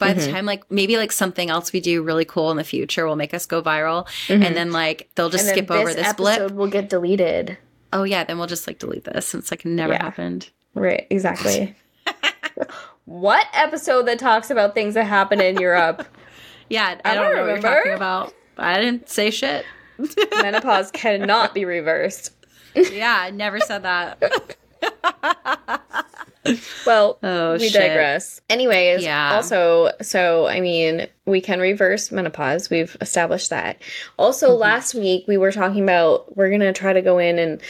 by 0.00 0.10
mm-hmm. 0.10 0.20
the 0.20 0.32
time 0.32 0.46
like 0.46 0.68
maybe 0.70 0.96
like 0.96 1.12
something 1.12 1.48
else 1.48 1.72
we 1.72 1.78
do 1.78 2.02
really 2.02 2.24
cool 2.24 2.50
in 2.50 2.56
the 2.56 2.64
future 2.64 3.06
will 3.06 3.14
make 3.14 3.32
us 3.32 3.46
go 3.46 3.62
viral 3.62 4.04
mm-hmm. 4.26 4.42
and 4.42 4.56
then 4.56 4.72
like 4.72 5.08
they'll 5.14 5.30
just 5.30 5.48
skip 5.48 5.70
over 5.70 5.94
this 5.94 6.12
blip 6.14 6.50
will 6.50 6.66
get 6.66 6.88
deleted 6.88 7.56
oh 7.92 8.02
yeah 8.02 8.24
then 8.24 8.38
we'll 8.38 8.48
just 8.48 8.66
like 8.66 8.80
delete 8.80 9.04
this 9.04 9.32
it's 9.34 9.52
like 9.52 9.64
never 9.64 9.92
yeah. 9.92 10.02
happened 10.02 10.50
right 10.74 11.06
exactly 11.10 11.76
what 13.04 13.46
episode 13.52 14.08
that 14.08 14.18
talks 14.18 14.50
about 14.50 14.74
things 14.74 14.94
that 14.94 15.04
happen 15.04 15.40
in 15.40 15.56
europe 15.60 16.04
yeah 16.68 16.98
i, 17.04 17.12
I 17.12 17.14
don't, 17.14 17.24
don't 17.24 17.36
know 17.36 17.40
remember. 17.44 17.68
what 17.68 17.72
you're 17.72 17.82
talking 17.82 17.92
about 17.94 18.34
I 18.60 18.78
didn't 18.78 19.08
say 19.08 19.30
shit. 19.30 19.64
Menopause 20.42 20.90
cannot 20.90 21.54
be 21.54 21.64
reversed. 21.64 22.32
yeah, 22.74 23.16
I 23.20 23.30
never 23.30 23.58
said 23.58 23.82
that. 23.82 24.22
well, 26.86 27.18
oh, 27.22 27.52
we 27.52 27.68
shit. 27.68 27.80
digress. 27.80 28.40
Anyways, 28.48 29.02
yeah. 29.02 29.34
also, 29.34 29.90
so 30.00 30.46
I 30.46 30.60
mean, 30.60 31.06
we 31.26 31.40
can 31.40 31.60
reverse 31.60 32.10
menopause. 32.10 32.70
We've 32.70 32.96
established 33.00 33.50
that. 33.50 33.80
Also, 34.18 34.50
mm-hmm. 34.50 34.60
last 34.60 34.94
week 34.94 35.26
we 35.28 35.36
were 35.36 35.52
talking 35.52 35.82
about 35.82 36.36
we're 36.36 36.48
going 36.48 36.60
to 36.60 36.72
try 36.72 36.92
to 36.92 37.02
go 37.02 37.18
in 37.18 37.38
and 37.38 37.60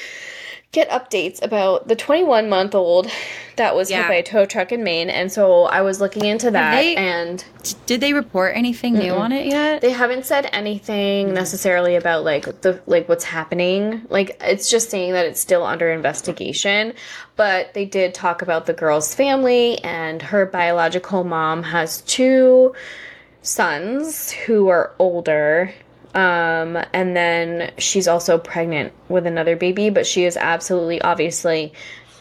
get 0.73 0.89
updates 0.91 1.43
about 1.43 1.89
the 1.89 1.97
21 1.97 2.49
month 2.49 2.77
old 2.77 3.11
that 3.57 3.75
was 3.75 3.91
yeah. 3.91 4.03
hit 4.03 4.09
by 4.09 4.15
a 4.15 4.23
tow 4.23 4.47
truck 4.47 4.71
in 4.71 4.85
Maine. 4.85 5.11
And 5.11 5.31
so 5.31 5.65
I 5.65 5.83
was 5.83 6.01
looking 6.01 6.25
into 6.25 6.51
that 6.53 6.77
they, 6.77 6.95
and 6.95 7.45
did 7.87 8.01
they 8.01 8.13
report 8.13 8.57
anything 8.57 8.95
new 8.95 9.13
on 9.13 9.33
it 9.33 9.47
yet? 9.47 9.81
They 9.81 9.91
haven't 9.91 10.27
said 10.27 10.49
anything 10.53 11.27
mm-hmm. 11.27 11.35
necessarily 11.35 11.97
about 11.97 12.25
like 12.25 12.61
the 12.61 12.81
like 12.87 13.09
what's 13.09 13.25
happening. 13.25 14.07
Like 14.09 14.37
it's 14.41 14.71
just 14.71 14.91
saying 14.91 15.13
that 15.13 15.27
it's 15.27 15.41
still 15.41 15.65
under 15.65 15.91
investigation, 15.91 16.95
but 17.35 17.75
they 17.75 17.85
did 17.85 18.15
talk 18.15 18.41
about 18.41 18.67
the 18.67 18.73
girl's 18.73 19.13
family 19.13 19.79
and 19.83 20.23
her 20.23 20.47
biological 20.47 21.25
mom 21.25 21.65
has 21.65 22.03
two 22.03 22.75
sons 23.43 24.31
who 24.31 24.69
are 24.69 24.95
older 24.99 25.75
um, 26.15 26.79
and 26.93 27.17
then 27.17 27.73
she's 27.79 28.09
also 28.09 28.39
pregnant 28.39 28.93
with 29.09 29.27
another 29.27 29.57
baby, 29.57 29.91
but 29.91 30.07
she 30.07 30.25
is 30.25 30.37
absolutely, 30.37 31.01
obviously, 31.03 31.73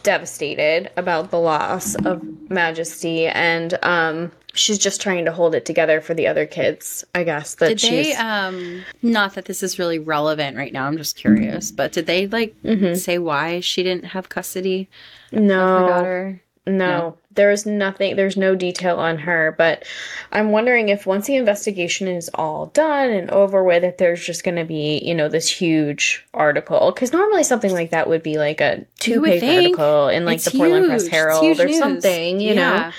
devastated 0.02 0.90
about 0.96 1.30
the 1.30 1.38
loss 1.38 1.94
of 1.94 2.22
Majesty, 2.50 3.26
and 3.26 3.78
um, 3.82 4.32
she's 4.54 4.78
just 4.78 5.00
trying 5.00 5.24
to 5.24 5.32
hold 5.32 5.54
it 5.54 5.64
together 5.64 6.00
for 6.00 6.14
the 6.14 6.26
other 6.26 6.46
kids. 6.46 7.04
I 7.14 7.24
guess 7.24 7.54
that 7.56 7.68
did 7.68 7.80
she's. 7.80 8.06
They, 8.06 8.14
um, 8.14 8.82
not 9.02 9.34
that 9.34 9.44
this 9.44 9.62
is 9.62 9.78
really 9.78 9.98
relevant 9.98 10.56
right 10.56 10.72
now. 10.72 10.86
I'm 10.86 10.96
just 10.96 11.16
curious, 11.16 11.70
but 11.70 11.92
did 11.92 12.06
they 12.06 12.26
like 12.26 12.54
mm-hmm. 12.62 12.94
say 12.94 13.18
why 13.18 13.60
she 13.60 13.82
didn't 13.82 14.06
have 14.06 14.28
custody? 14.28 14.88
No, 15.32 15.76
of 15.76 15.82
her 15.82 15.88
daughter. 15.88 16.42
No, 16.66 16.72
no, 16.72 17.18
there's 17.32 17.64
nothing, 17.64 18.16
there's 18.16 18.36
no 18.36 18.54
detail 18.56 18.96
on 18.96 19.18
her, 19.18 19.54
but 19.56 19.84
I'm 20.32 20.50
wondering 20.50 20.88
if 20.88 21.06
once 21.06 21.26
the 21.26 21.36
investigation 21.36 22.08
is 22.08 22.28
all 22.34 22.66
done 22.66 23.10
and 23.10 23.30
over 23.30 23.62
with, 23.62 23.84
if 23.84 23.98
there's 23.98 24.24
just 24.24 24.42
going 24.42 24.56
to 24.56 24.64
be, 24.64 24.98
you 25.04 25.14
know, 25.14 25.28
this 25.28 25.48
huge 25.48 26.26
article. 26.34 26.90
Because 26.90 27.12
normally 27.12 27.44
something 27.44 27.72
like 27.72 27.90
that 27.90 28.08
would 28.08 28.22
be 28.22 28.36
like 28.36 28.60
a 28.60 28.84
two 28.98 29.22
page 29.22 29.42
article 29.44 30.08
in 30.08 30.24
like 30.24 30.36
it's 30.36 30.46
the 30.46 30.58
Portland 30.58 30.86
Press 30.86 31.06
Herald 31.06 31.60
or 31.60 31.66
news. 31.66 31.78
something, 31.78 32.40
you 32.40 32.54
yeah. 32.54 32.54
know? 32.54 32.92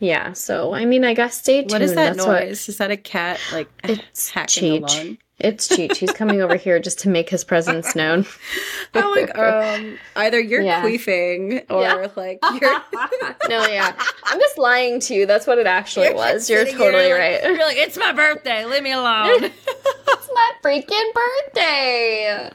Yeah, 0.00 0.32
so 0.32 0.72
I 0.72 0.84
mean, 0.84 1.04
I 1.04 1.12
guess 1.14 1.38
stay 1.38 1.60
tuned. 1.60 1.72
What 1.72 1.82
is 1.82 1.94
that 1.94 2.16
That's 2.16 2.26
noise? 2.26 2.26
What... 2.26 2.68
Is 2.68 2.78
that 2.78 2.90
a 2.90 2.96
cat 2.96 3.40
like 3.52 3.68
it's 3.84 4.30
hacking 4.30 4.82
Cheech. 4.82 5.04
along? 5.04 5.18
It's 5.40 5.68
Cheech. 5.68 5.96
He's 5.96 6.10
coming 6.10 6.42
over 6.42 6.56
here 6.56 6.80
just 6.80 6.98
to 7.00 7.08
make 7.08 7.30
his 7.30 7.44
presence 7.44 7.94
known. 7.94 8.26
I'm 8.94 9.10
like, 9.12 9.38
um, 9.38 9.96
either 10.16 10.40
you're 10.40 10.62
yeah. 10.62 10.82
queefing 10.82 11.64
or 11.70 11.82
yeah. 11.82 12.08
like 12.16 12.40
you're. 12.60 12.72
no, 13.48 13.66
yeah, 13.66 13.94
I'm 14.24 14.40
just 14.40 14.58
lying 14.58 14.98
to 15.00 15.14
you. 15.14 15.26
That's 15.26 15.46
what 15.46 15.58
it 15.58 15.66
actually 15.66 16.06
you're 16.06 16.16
was. 16.16 16.50
You're 16.50 16.64
totally 16.64 17.04
here, 17.04 17.18
right. 17.18 17.40
Like, 17.40 17.56
you're 17.56 17.66
like, 17.66 17.76
it's 17.76 17.96
my 17.96 18.12
birthday. 18.12 18.64
Leave 18.64 18.82
me 18.82 18.90
alone. 18.90 19.44
it's 19.44 20.30
my 20.34 20.52
freaking 20.60 21.14
birthday. 21.14 22.50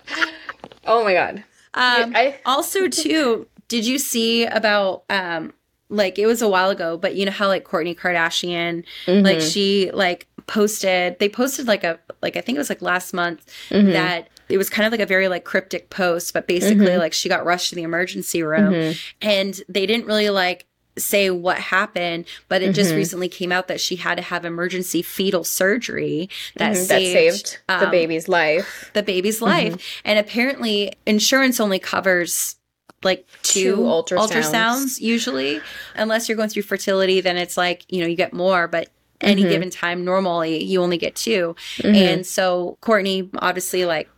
Oh 0.85 1.05
my 1.05 1.13
god. 1.13 1.43
Um, 1.75 2.13
I, 2.15 2.37
also, 2.45 2.89
too, 2.89 3.47
did 3.69 3.87
you 3.87 3.97
see 3.97 4.45
about 4.45 5.05
um, 5.09 5.53
like 5.89 6.19
it 6.19 6.25
was 6.25 6.41
a 6.41 6.49
while 6.49 6.69
ago, 6.69 6.97
but 6.97 7.15
you 7.15 7.25
know 7.25 7.31
how 7.31 7.47
like 7.47 7.63
Kourtney 7.63 7.97
Kardashian, 7.97 8.83
mm-hmm. 9.05 9.23
like 9.23 9.39
she 9.39 9.89
like 9.91 10.27
posted 10.47 11.17
they 11.19 11.29
posted 11.29 11.67
like 11.67 11.83
a 11.83 11.99
like 12.21 12.37
I 12.37 12.41
think 12.41 12.55
it 12.55 12.59
was 12.59 12.69
like 12.69 12.81
last 12.81 13.13
month 13.13 13.45
mm-hmm. 13.69 13.91
that 13.91 14.29
it 14.49 14.57
was 14.57 14.69
kind 14.69 14.85
of 14.85 14.91
like 14.91 15.01
a 15.01 15.05
very 15.05 15.27
like 15.27 15.45
cryptic 15.45 15.89
post, 15.89 16.33
but 16.33 16.47
basically 16.47 16.87
mm-hmm. 16.87 16.99
like 16.99 17.13
she 17.13 17.29
got 17.29 17.45
rushed 17.45 17.69
to 17.69 17.75
the 17.75 17.83
emergency 17.83 18.43
room 18.43 18.73
mm-hmm. 18.73 18.97
and 19.21 19.61
they 19.69 19.85
didn't 19.85 20.05
really 20.05 20.29
like 20.29 20.65
say 20.97 21.29
what 21.29 21.57
happened, 21.57 22.25
but 22.49 22.61
it 22.61 22.73
just 22.73 22.89
mm-hmm. 22.89 22.97
recently 22.97 23.29
came 23.29 23.51
out 23.51 23.67
that 23.67 23.81
she 23.81 23.95
had 23.95 24.15
to 24.15 24.21
have 24.21 24.45
emergency 24.45 25.01
fetal 25.01 25.43
surgery 25.43 26.29
that, 26.57 26.73
mm-hmm. 26.73 26.83
saved, 26.83 26.85
that 26.87 27.37
saved 27.41 27.59
um, 27.69 27.79
the 27.79 27.87
baby's 27.87 28.29
life. 28.29 28.91
The 28.93 29.03
baby's 29.03 29.41
life. 29.41 29.73
Mm-hmm. 29.73 30.01
And 30.05 30.19
apparently 30.19 30.93
insurance 31.05 31.59
only 31.59 31.79
covers 31.79 32.57
like 33.03 33.27
two, 33.41 33.75
two 33.75 33.77
ultrasounds. 33.81 34.29
ultrasounds. 34.29 35.01
usually 35.01 35.61
unless 35.95 36.29
you're 36.29 36.37
going 36.37 36.47
through 36.47 36.61
fertility 36.61 37.19
then 37.19 37.35
it's 37.35 37.57
like 37.57 37.85
you 37.91 37.99
know 37.99 38.07
you 38.07 38.15
get 38.15 38.31
more 38.31 38.65
but 38.65 38.87
any 39.23 39.41
mm-hmm. 39.41 39.51
given 39.51 39.69
time 39.69 40.05
normally 40.05 40.63
you 40.63 40.81
only 40.81 40.97
get 40.97 41.15
2 41.15 41.55
mm-hmm. 41.77 41.95
and 41.95 42.25
so 42.25 42.77
Kourtney 42.81 43.29
obviously 43.39 43.85
like 43.85 44.09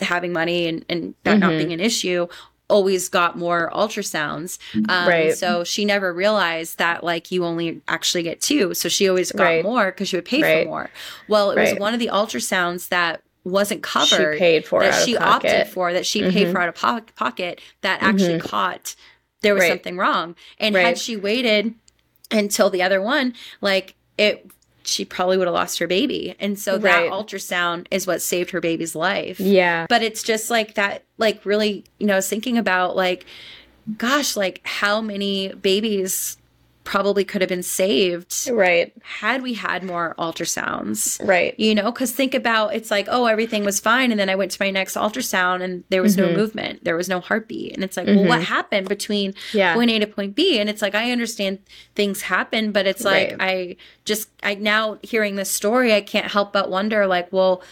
having 0.00 0.32
money 0.32 0.66
and, 0.66 0.84
and 0.88 1.14
that 1.24 1.32
mm-hmm. 1.32 1.40
not 1.40 1.50
being 1.50 1.72
an 1.72 1.80
issue 1.80 2.26
always 2.68 3.08
got 3.08 3.36
more 3.36 3.70
ultrasounds 3.74 4.58
um, 4.88 5.08
right 5.08 5.36
so 5.36 5.64
she 5.64 5.84
never 5.84 6.12
realized 6.12 6.78
that 6.78 7.04
like 7.04 7.30
you 7.30 7.44
only 7.44 7.82
actually 7.88 8.22
get 8.22 8.40
two 8.40 8.72
so 8.72 8.88
she 8.88 9.08
always 9.08 9.30
got 9.32 9.44
right. 9.44 9.62
more 9.62 9.86
because 9.86 10.08
she 10.08 10.16
would 10.16 10.24
pay 10.24 10.42
right. 10.42 10.64
for 10.64 10.68
more 10.70 10.90
well 11.28 11.50
it 11.50 11.56
right. 11.56 11.72
was 11.72 11.80
one 11.80 11.92
of 11.92 12.00
the 12.00 12.08
ultrasounds 12.08 12.88
that 12.88 13.22
wasn't 13.44 13.82
covered 13.82 14.34
she 14.34 14.38
paid 14.38 14.66
for 14.66 14.80
that 14.80 15.04
she 15.04 15.16
opted 15.16 15.68
for 15.68 15.92
that 15.92 16.06
she 16.06 16.22
paid 16.22 16.44
mm-hmm. 16.44 16.52
for 16.52 16.60
out 16.60 16.68
of 16.70 16.74
po- 16.74 17.14
pocket 17.16 17.60
that 17.82 18.02
actually 18.02 18.38
mm-hmm. 18.38 18.48
caught 18.48 18.96
there 19.42 19.54
was 19.54 19.66
something 19.66 19.98
wrong 19.98 20.34
and 20.58 20.74
had 20.74 20.98
she 20.98 21.16
waited 21.16 21.74
until 22.30 22.70
the 22.70 22.82
other 22.82 23.02
one 23.02 23.34
like 23.60 23.94
it 24.16 24.50
she 24.84 25.04
probably 25.04 25.36
would 25.36 25.46
have 25.46 25.54
lost 25.54 25.78
her 25.78 25.86
baby. 25.86 26.34
And 26.38 26.58
so 26.58 26.78
that 26.78 27.10
ultrasound 27.10 27.86
is 27.90 28.06
what 28.06 28.22
saved 28.22 28.50
her 28.50 28.60
baby's 28.60 28.94
life. 28.94 29.40
Yeah. 29.40 29.86
But 29.88 30.02
it's 30.02 30.22
just 30.22 30.50
like 30.50 30.74
that, 30.74 31.04
like 31.18 31.44
really, 31.44 31.84
you 31.98 32.06
know, 32.06 32.20
thinking 32.20 32.58
about 32.58 32.96
like, 32.96 33.26
gosh, 33.96 34.36
like 34.36 34.60
how 34.64 35.00
many 35.00 35.48
babies 35.52 36.36
probably 36.84 37.24
could 37.24 37.40
have 37.40 37.48
been 37.48 37.62
saved 37.62 38.48
right 38.52 38.92
had 39.02 39.42
we 39.42 39.54
had 39.54 39.82
more 39.82 40.14
ultrasounds 40.18 41.26
right 41.26 41.58
you 41.58 41.74
know 41.74 41.90
because 41.90 42.12
think 42.12 42.34
about 42.34 42.74
it's 42.74 42.90
like 42.90 43.06
oh 43.10 43.24
everything 43.24 43.64
was 43.64 43.80
fine 43.80 44.10
and 44.10 44.20
then 44.20 44.28
i 44.28 44.34
went 44.34 44.50
to 44.50 44.58
my 44.60 44.70
next 44.70 44.94
ultrasound 44.94 45.62
and 45.62 45.82
there 45.88 46.02
was 46.02 46.16
mm-hmm. 46.16 46.30
no 46.30 46.36
movement 46.36 46.84
there 46.84 46.96
was 46.96 47.08
no 47.08 47.20
heartbeat 47.20 47.72
and 47.72 47.82
it's 47.82 47.96
like 47.96 48.06
mm-hmm. 48.06 48.20
well 48.20 48.28
what 48.28 48.40
mm-hmm. 48.40 48.52
happened 48.52 48.88
between 48.88 49.34
yeah. 49.54 49.74
point 49.74 49.90
a 49.90 49.98
to 49.98 50.06
point 50.06 50.34
b 50.34 50.60
and 50.60 50.68
it's 50.68 50.82
like 50.82 50.94
i 50.94 51.10
understand 51.10 51.58
things 51.94 52.22
happen 52.22 52.70
but 52.70 52.86
it's 52.86 53.04
like 53.04 53.30
right. 53.30 53.40
i 53.40 53.76
just 54.04 54.28
i 54.42 54.54
now 54.54 54.98
hearing 55.02 55.36
this 55.36 55.50
story 55.50 55.94
i 55.94 56.02
can't 56.02 56.30
help 56.30 56.52
but 56.52 56.70
wonder 56.70 57.06
like 57.06 57.32
well 57.32 57.62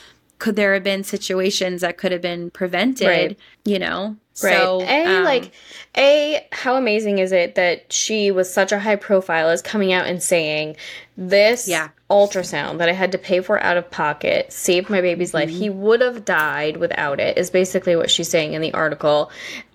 could 0.43 0.57
there 0.57 0.75
have 0.75 0.83
been 0.83 1.05
situations 1.05 1.83
that 1.83 1.97
could 1.97 2.11
have 2.11 2.21
been 2.21 2.51
prevented 2.51 3.07
right. 3.07 3.39
you 3.65 3.79
know 3.79 4.17
Right. 4.43 4.57
So, 4.57 4.81
a 4.81 5.19
um, 5.19 5.25
like 5.25 5.53
a 5.95 6.47
how 6.53 6.77
amazing 6.77 7.19
is 7.19 7.33
it 7.33 7.55
that 7.57 7.93
she 7.93 8.31
was 8.31 8.51
such 8.51 8.73
a 8.73 8.79
high 8.79 8.97
profile 8.97 9.51
as 9.51 9.61
coming 9.61 9.93
out 9.93 10.07
and 10.07 10.23
saying 10.23 10.77
this 11.19 11.69
yeah. 11.69 11.91
ultrasound 12.09 12.79
that 12.79 12.89
I 12.89 12.93
had 12.93 13.13
to 13.13 13.19
pay 13.19 13.43
for 13.43 13.63
out 13.63 13.77
of 13.77 13.91
pocket 13.91 14.51
saved 14.51 14.89
my 14.89 15.03
baby's 15.03 15.33
mm-hmm. 15.33 15.37
life. 15.37 15.51
He 15.51 15.69
would 15.69 16.01
have 16.01 16.25
died 16.25 16.79
without 16.79 17.21
it. 17.21 17.37
Is 17.37 17.51
basically 17.51 17.95
what 17.95 18.11
she's 18.11 18.31
saying 18.31 18.55
in 18.55 18.63
the 18.63 18.73
article 18.73 19.31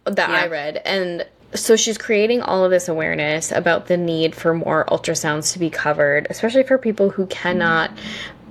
that 0.06 0.28
yeah. 0.28 0.36
I 0.36 0.48
read 0.48 0.82
and 0.86 1.24
so 1.54 1.76
she's 1.76 1.98
creating 1.98 2.42
all 2.42 2.66
of 2.66 2.72
this 2.72 2.90
awareness 2.90 3.52
about 3.52 3.88
the 3.88 3.96
need 3.96 4.36
for 4.36 4.54
more 4.54 4.86
ultrasounds 4.86 5.54
to 5.54 5.60
be 5.60 5.70
covered, 5.70 6.28
especially 6.30 6.64
for 6.64 6.78
people 6.78 7.10
who 7.10 7.26
cannot 7.28 7.92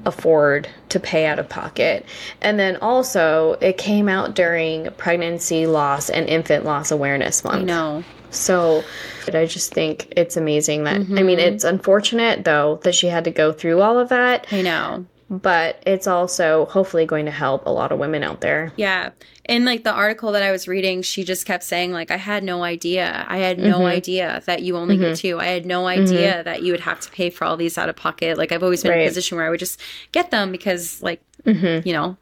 afford 0.07 0.69
to 0.89 1.01
pay 1.01 1.27
out 1.27 1.39
of 1.39 1.49
pocket. 1.49 2.07
And 2.41 2.59
then 2.59 2.77
also, 2.77 3.59
it 3.61 3.77
came 3.77 4.09
out 4.09 4.35
during 4.35 4.91
Pregnancy 4.93 5.67
Loss 5.67 6.09
and 6.11 6.29
Infant 6.29 6.65
Loss 6.65 6.91
Awareness 6.91 7.45
Month. 7.45 7.57
I 7.57 7.63
know. 7.65 8.05
So 8.31 8.85
I 9.27 9.47
just 9.47 9.73
think 9.73 10.13
it's 10.17 10.37
amazing 10.37 10.85
that, 10.85 11.01
mm-hmm. 11.01 11.19
I 11.19 11.23
mean, 11.23 11.39
mm-hmm. 11.39 11.55
it's 11.55 11.65
unfortunate 11.65 12.45
though 12.45 12.81
that 12.85 12.95
she 12.95 13.09
had 13.09 13.25
to 13.25 13.31
go 13.31 13.53
through 13.53 13.81
all 13.81 13.99
of 13.99 14.09
that. 14.11 14.47
I 14.53 14.63
know. 14.63 15.07
But 15.29 15.83
it's 15.87 16.07
also 16.07 16.67
hopefully 16.67 17.05
going 17.05 17.25
to 17.25 17.33
help 17.33 17.67
a 17.67 17.71
lot 17.71 17.91
of 17.91 17.99
women 17.99 18.23
out 18.23 18.41
there. 18.41 18.73
Yeah 18.77 19.11
in 19.49 19.65
like 19.65 19.85
the 19.85 19.93
article 19.93 20.33
that 20.33 20.43
I 20.43 20.51
was 20.51 20.67
reading, 20.67 21.03
she 21.03 21.25
just 21.25 21.47
kept 21.47 21.63
saying 21.63 21.93
like 21.93 22.11
I 22.11 22.17
had 22.17 22.43
no 22.43 22.63
idea. 22.63 23.25
I 23.29 23.39
had 23.39 23.59
no 23.59 23.79
mm-hmm. 23.79 23.87
idea 23.87 24.43
that 24.47 24.63
you 24.63 24.77
only 24.77 24.97
mm-hmm. 24.97 25.05
get 25.05 25.19
two. 25.19 25.39
I 25.39 25.47
had 25.47 25.65
no 25.65 25.87
idea 25.87 26.35
mm-hmm. 26.35 26.45
that 26.45 26.63
you 26.63 26.73
would 26.73 26.81
have 26.81 27.01
to 27.01 27.11
pay 27.11 27.31
for 27.31 27.45
all 27.45 27.57
these 27.57 27.79
out 27.79 27.89
of 27.89 27.97
pocket. 27.97 28.39
Like 28.39 28.51
I've 28.53 28.63
always 28.63 28.83
been 28.83 28.93
right. 28.93 29.01
in 29.01 29.07
a 29.07 29.11
position 29.11 29.37
where 29.37 29.47
I 29.47 29.51
would 29.51 29.61
just 29.61 29.81
get 30.13 30.31
them 30.31 30.51
because 30.51 31.01
like 31.01 31.23
mm-hmm. 31.45 31.87
you 31.87 31.95
know 31.95 32.17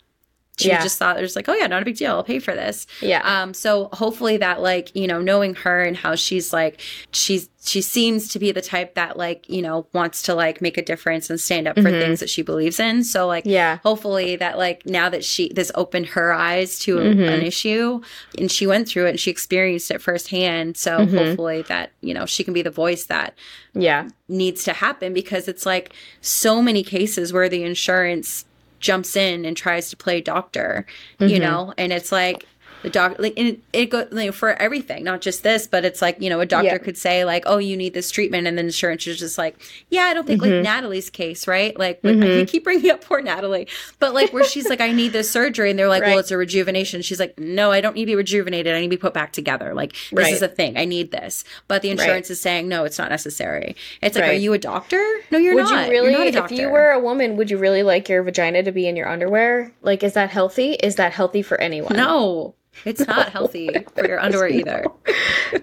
she 0.57 0.69
yeah. 0.69 0.83
just 0.83 0.99
thought 0.99 1.17
there's 1.17 1.35
like, 1.35 1.49
oh 1.49 1.55
yeah, 1.55 1.67
not 1.67 1.83
a 1.83 1.85
big 1.85 1.97
deal. 1.97 2.13
I'll 2.13 2.25
pay 2.25 2.39
for 2.39 2.55
this. 2.55 2.87
Yeah. 3.01 3.23
Um. 3.25 3.55
So 3.55 3.89
hopefully 3.93 4.37
that 4.37 4.63
like 4.63 4.95
you 4.95 5.07
know 5.07 5.21
knowing 5.21 5.55
her 5.57 5.83
and 5.83 5.97
how 5.97 6.15
she's 6.15 6.53
like 6.53 6.81
she's 7.13 7.49
she 7.65 7.81
seems 7.81 8.29
to 8.29 8.39
be 8.39 8.53
the 8.53 8.61
type 8.61 8.95
that 8.95 9.17
like 9.17 9.49
you 9.49 9.63
know 9.63 9.87
wants 9.93 10.23
to 10.23 10.35
like 10.35 10.61
make 10.61 10.77
a 10.77 10.83
difference 10.83 11.29
and 11.31 11.41
stand 11.41 11.67
up 11.67 11.75
for 11.75 11.83
mm-hmm. 11.83 11.99
things 11.99 12.21
that 12.21 12.31
she 12.31 12.43
believes 12.43 12.79
in. 12.79 13.03
So 13.03 13.27
like 13.27 13.45
yeah. 13.47 13.79
Hopefully 13.83 14.37
that 14.37 14.57
like 14.57 14.87
now 14.87 15.09
that 15.09 15.25
she 15.25 15.53
this 15.53 15.73
opened 15.75 16.07
her 16.07 16.33
eyes 16.33 16.79
to 16.81 16.97
mm-hmm. 16.97 17.23
an 17.23 17.43
issue 17.43 18.01
and 18.39 18.51
she 18.51 18.67
went 18.67 18.89
through 18.89 19.07
it 19.07 19.11
and 19.11 19.21
she 19.21 19.31
experienced 19.31 19.91
it 19.91 20.01
firsthand. 20.01 20.77
So 20.77 20.99
mm-hmm. 20.99 21.17
hopefully 21.17 21.63
that 21.63 21.91
you 22.01 22.15
know 22.15 22.27
she 22.27 22.45
can 22.45 22.55
be 22.55 22.63
the 22.63 22.71
voice 22.71 23.07
that 23.07 23.35
yeah 23.73 24.09
needs 24.29 24.63
to 24.65 24.73
happen 24.73 25.13
because 25.13 25.49
it's 25.49 25.67
like 25.67 25.93
so 26.21 26.63
many 26.63 26.85
cases 26.85 27.33
where 27.33 27.49
the 27.49 27.65
insurance 27.65 28.45
jumps 28.85 29.16
in 29.16 29.45
and 29.47 29.57
tries 29.57 29.91
to 29.91 29.97
play 29.97 30.20
doctor, 30.20 30.87
you 31.24 31.39
Mm-hmm. 31.39 31.41
know, 31.41 31.72
and 31.78 31.93
it's 31.93 32.12
like 32.12 32.47
the 32.85 32.91
doctor 32.91 33.20
like 33.22 33.35
and 33.37 33.49
it, 33.49 33.61
it 33.72 33.87
goes 33.87 34.07
like, 34.12 34.32
for 34.32 34.51
everything, 34.51 35.03
not 35.03 35.20
just 35.20 35.43
this, 35.43 35.66
but 35.66 35.85
it's 35.85 36.01
like 36.01 36.20
you 36.20 36.30
know 36.30 36.39
a 36.41 36.47
doctor 36.47 36.66
Yeah. 36.68 36.78
could 36.78 36.97
say 36.97 37.24
like, 37.24 37.43
oh, 37.47 37.59
you 37.59 37.76
need 37.76 37.95
this 37.95 38.11
treatment, 38.12 38.47
and 38.47 38.57
then 38.57 38.66
insurance 38.66 39.07
is 39.07 39.18
just 39.18 39.37
like, 39.39 39.57
yeah, 39.91 40.03
I 40.05 40.14
don't 40.14 40.26
think 40.26 40.41
Mm-hmm. 40.43 40.55
like 40.57 40.62
Natalie's 40.64 41.11
case, 41.11 41.49
right? 41.49 41.76
Like 41.78 42.01
with, 42.03 42.22
we 42.22 42.45
keep 42.47 42.64
bringing 42.64 42.91
up 42.91 43.03
poor 43.05 43.20
Natalie, 43.20 43.66
but 43.99 44.14
like 44.14 44.32
where 44.32 44.45
she's 44.45 44.68
like, 44.68 44.80
I 44.80 44.93
need 44.93 45.12
this 45.12 45.30
surgery, 45.30 45.70
and 45.70 45.78
they're 45.78 45.89
like, 45.89 46.03
Right. 46.03 46.11
well, 46.11 46.18
it's 46.20 46.30
a 46.30 46.37
rejuvenation. 46.37 47.03
She's 47.03 47.18
like, 47.18 47.39
no, 47.39 47.72
I 47.72 47.80
don't 47.80 47.95
need 47.97 48.03
to 48.05 48.12
be 48.12 48.14
rejuvenated. 48.16 48.74
I 48.74 48.78
need 48.80 48.87
to 48.87 48.91
be 48.91 48.97
put 48.97 49.14
back 49.14 49.32
together. 49.32 49.74
Like 49.74 49.93
this 49.93 50.12
Right. 50.12 50.32
is 50.32 50.43
a 50.43 50.49
thing. 50.49 50.76
I 50.76 50.85
need 50.85 51.11
this, 51.11 51.45
but 51.68 51.82
the 51.82 51.91
insurance 51.91 52.30
is 52.30 52.41
saying 52.41 52.68
no, 52.68 52.85
it's 52.85 52.99
not 52.99 53.11
necessary. 53.11 53.74
It's 54.03 54.16
like, 54.16 54.28
are 54.28 54.32
you 54.32 54.53
a 54.53 54.59
doctor? 54.59 55.03
No, 55.30 55.39
you're 55.39 55.55
Would 55.55 55.64
not. 55.64 55.87
you 55.87 55.91
really, 55.93 56.30
not 56.30 56.53
if 56.53 56.59
you 56.59 56.68
were 56.68 56.91
a 56.91 57.01
woman, 57.01 57.37
would 57.37 57.51
you 57.51 57.57
really 57.59 57.82
like 57.82 58.09
your 58.09 58.22
vagina 58.22 58.62
to 58.62 58.72
be 58.72 58.87
in 58.87 58.97
your 58.97 59.09
underwear? 59.09 59.72
Like, 59.82 60.03
is 60.03 60.12
that 60.14 60.30
healthy? 60.30 60.72
Is 60.74 60.97
that 60.97 61.12
healthy 61.12 61.43
for 61.43 61.61
anyone? 61.61 61.97
no. 61.97 62.55
It's 62.85 63.07
not 63.07 63.31
healthy 63.31 63.70
for 63.95 64.07
your 64.07 64.20
underwear 64.20 64.49
either. 64.49 64.85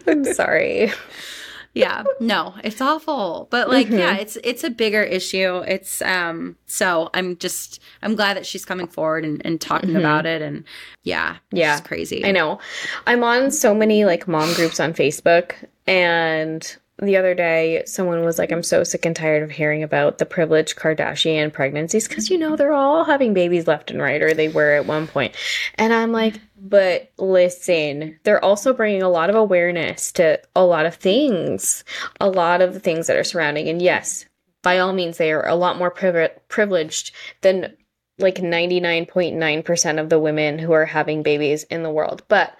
I'm 0.07 0.23
sorry. 0.25 0.91
yeah 1.73 2.03
no 2.19 2.53
it's 2.65 2.81
awful 2.81 3.47
but 3.49 3.69
like 3.69 3.87
Mm-hmm. 3.87 3.97
yeah 3.97 4.17
it's 4.17 4.35
it's 4.43 4.65
a 4.65 4.69
bigger 4.69 5.01
issue 5.01 5.59
it's 5.59 6.01
um 6.01 6.57
so 6.65 7.09
i'm 7.13 7.37
just 7.37 7.79
i'm 8.01 8.13
glad 8.15 8.35
that 8.35 8.45
she's 8.45 8.65
coming 8.65 8.87
forward 8.87 9.23
and, 9.23 9.41
and 9.45 9.61
talking 9.61 9.95
about 9.95 10.25
it 10.25 10.41
and 10.41 10.65
yeah 11.03 11.35
Mm-hmm. 11.35 11.55
Yeah. 11.57 11.77
it's 11.77 11.87
crazy 11.87 12.25
I 12.25 12.31
know. 12.31 12.59
I'm 13.07 13.23
on 13.23 13.51
so 13.51 13.73
many 13.73 14.03
like 14.03 14.27
mom 14.27 14.53
groups 14.55 14.81
on 14.81 14.93
Facebook, 14.93 15.53
and 15.87 16.75
the 17.01 17.17
other 17.17 17.33
day 17.33 17.83
someone 17.85 18.23
was 18.23 18.37
like, 18.37 18.51
I'm 18.51 18.63
so 18.63 18.83
sick 18.83 19.05
and 19.05 19.15
tired 19.15 19.41
of 19.41 19.49
hearing 19.51 19.81
about 19.81 20.19
the 20.19 20.25
privileged 20.25 20.77
Kardashian 20.77 21.51
pregnancies 21.51 22.07
because 22.07 22.29
you 22.29 22.37
know 22.37 22.55
they're 22.55 22.73
all 22.73 23.03
having 23.03 23.33
babies 23.33 23.67
left 23.67 23.89
and 23.89 24.01
right, 24.01 24.21
or 24.21 24.33
they 24.33 24.49
were 24.49 24.73
at 24.73 24.85
one 24.85 25.07
point. 25.07 25.35
And 25.75 25.93
I'm 25.93 26.11
like, 26.11 26.35
but 26.57 27.11
listen, 27.17 28.19
they're 28.23 28.43
also 28.43 28.71
bringing 28.71 29.01
a 29.01 29.09
lot 29.09 29.29
of 29.29 29.35
awareness 29.35 30.11
to 30.13 30.39
a 30.55 30.63
lot 30.63 30.85
of 30.85 30.95
things, 30.95 31.83
a 32.19 32.29
lot 32.29 32.61
of 32.61 32.73
the 32.73 32.79
things 32.79 33.07
that 33.07 33.17
are 33.17 33.23
surrounding. 33.23 33.67
And 33.67 33.81
yes, 33.81 34.25
by 34.61 34.77
all 34.77 34.93
means, 34.93 35.17
they 35.17 35.31
are 35.31 35.47
a 35.47 35.55
lot 35.55 35.77
more 35.77 35.91
privi- 35.91 36.37
privileged 36.49 37.13
than 37.41 37.75
like 38.19 38.35
99.9% 38.35 39.99
of 39.99 40.09
the 40.09 40.19
women 40.19 40.59
who 40.59 40.71
are 40.71 40.85
having 40.85 41.23
babies 41.23 41.63
in 41.63 41.81
the 41.81 41.89
world. 41.89 42.21
But 42.27 42.55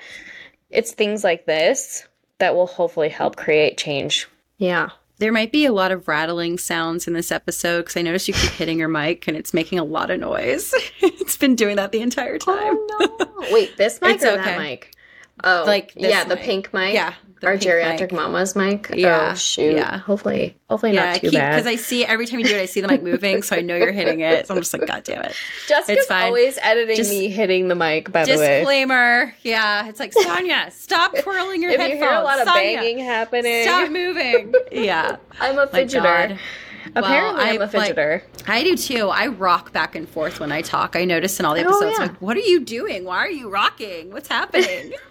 it's 0.71 0.93
things 0.93 1.23
like 1.23 1.45
this 1.45 2.07
that 2.39 2.55
will 2.55 2.67
hopefully 2.67 3.09
help 3.09 3.35
create 3.35 3.77
change. 3.77 4.27
Yeah. 4.61 4.89
there 5.17 5.31
might 5.31 5.51
be 5.51 5.65
a 5.65 5.73
lot 5.73 5.91
of 5.91 6.07
rattling 6.07 6.57
sounds 6.57 7.07
in 7.07 7.13
this 7.13 7.31
episode 7.31 7.79
because 7.81 7.97
i 7.97 8.01
noticed 8.01 8.27
you 8.27 8.33
keep 8.33 8.51
hitting 8.51 8.77
your 8.79 8.87
mic 8.87 9.27
and 9.27 9.35
it's 9.35 9.53
making 9.53 9.79
a 9.79 9.83
lot 9.83 10.09
of 10.11 10.19
noise 10.19 10.71
it's 11.01 11.35
been 11.37 11.55
doing 11.55 11.75
that 11.77 11.91
the 11.91 12.01
entire 12.01 12.37
oh, 12.47 12.87
time 12.97 13.17
no. 13.19 13.51
Wait, 13.51 13.75
this 13.77 13.99
mic 14.01 14.15
It's 14.15 14.23
or 14.23 14.29
okay. 14.29 14.43
that 14.43 14.59
mic? 14.59 14.95
Oh, 15.43 15.63
Like 15.65 15.93
yeah, 15.95 16.23
the 16.23 16.37
pink 16.37 16.73
mic. 16.73 16.93
Yeah, 16.93 17.13
our 17.43 17.57
geriatric 17.57 17.99
mic. 17.99 18.11
mama's 18.13 18.55
mic. 18.55 18.89
Oh, 18.91 18.95
yeah, 18.95 19.29
Oh, 19.31 19.35
shoot. 19.35 19.75
yeah. 19.75 19.97
Hopefully, 19.97 20.55
hopefully 20.69 20.93
yeah 20.93 21.05
not 21.05 21.15
too 21.15 21.21
because 21.21 21.33
bad. 21.33 21.51
Because 21.55 21.67
I 21.67 21.75
see 21.75 22.05
every 22.05 22.25
time 22.27 22.39
you 22.39 22.45
do 22.45 22.55
it 22.55 22.61
i 22.61 22.65
see 22.65 22.79
the 22.81 22.87
mic 22.87 23.03
moving 23.03 23.41
so 23.41 23.55
i 23.57 23.61
know 23.61 23.75
you're 23.75 23.91
hitting 23.91 24.21
it 24.21 24.47
so 24.47 24.53
i'm 24.55 24.61
just 24.61 24.71
like 24.73 24.85
god 24.87 25.03
damn 25.03 25.21
it 25.23 25.35
Jessica's 25.67 26.05
always 26.09 26.57
editing 26.61 26.95
Just- 26.95 27.09
me 27.09 27.27
hitting 27.29 27.67
the 27.67 27.75
mic. 27.75 28.11
By 28.11 28.23
the 28.25 28.37
way, 28.37 28.59
disclaimer 28.59 29.33
yeah 29.43 29.87
it's 29.89 29.99
like 29.99 30.13
sonia 30.13 30.69
stop 30.71 31.17
twirling 31.17 31.61
your 31.61 31.71
if 31.73 31.77
you 31.77 31.81
headphones 31.83 32.01
hear 32.03 32.13
a 32.13 32.23
lot 32.23 32.39
of 32.39 32.47
Sonia, 32.47 32.77
banging 32.77 32.99
happening, 32.99 33.63
stop 33.63 33.91
moving 33.91 34.53
yeah 34.71 35.17
I'm 35.39 35.57
a 35.57 35.67
fidgeter. 35.67 36.37
Apparently, 36.95 37.43
I'm 37.43 37.61
a 37.61 37.65
I, 37.65 37.67
like, 37.67 37.95
fidgeter. 37.95 38.23
I 38.47 38.63
do 38.63 38.75
too. 38.75 39.09
I 39.09 39.27
rock 39.27 39.71
back 39.71 39.95
and 39.95 40.09
forth 40.09 40.39
when 40.39 40.51
I 40.51 40.61
talk. 40.61 40.95
I 40.95 41.05
notice 41.05 41.39
in 41.39 41.45
all 41.45 41.53
the 41.53 41.63
Oh, 41.63 41.67
episodes, 41.69 41.95
yeah. 41.99 42.05
like, 42.07 42.21
what 42.21 42.35
are 42.35 42.41
you 42.41 42.59
doing? 42.59 43.05
Why 43.05 43.17
are 43.17 43.29
you 43.29 43.49
rocking? 43.49 44.11
What's 44.11 44.27
happening? 44.27 44.93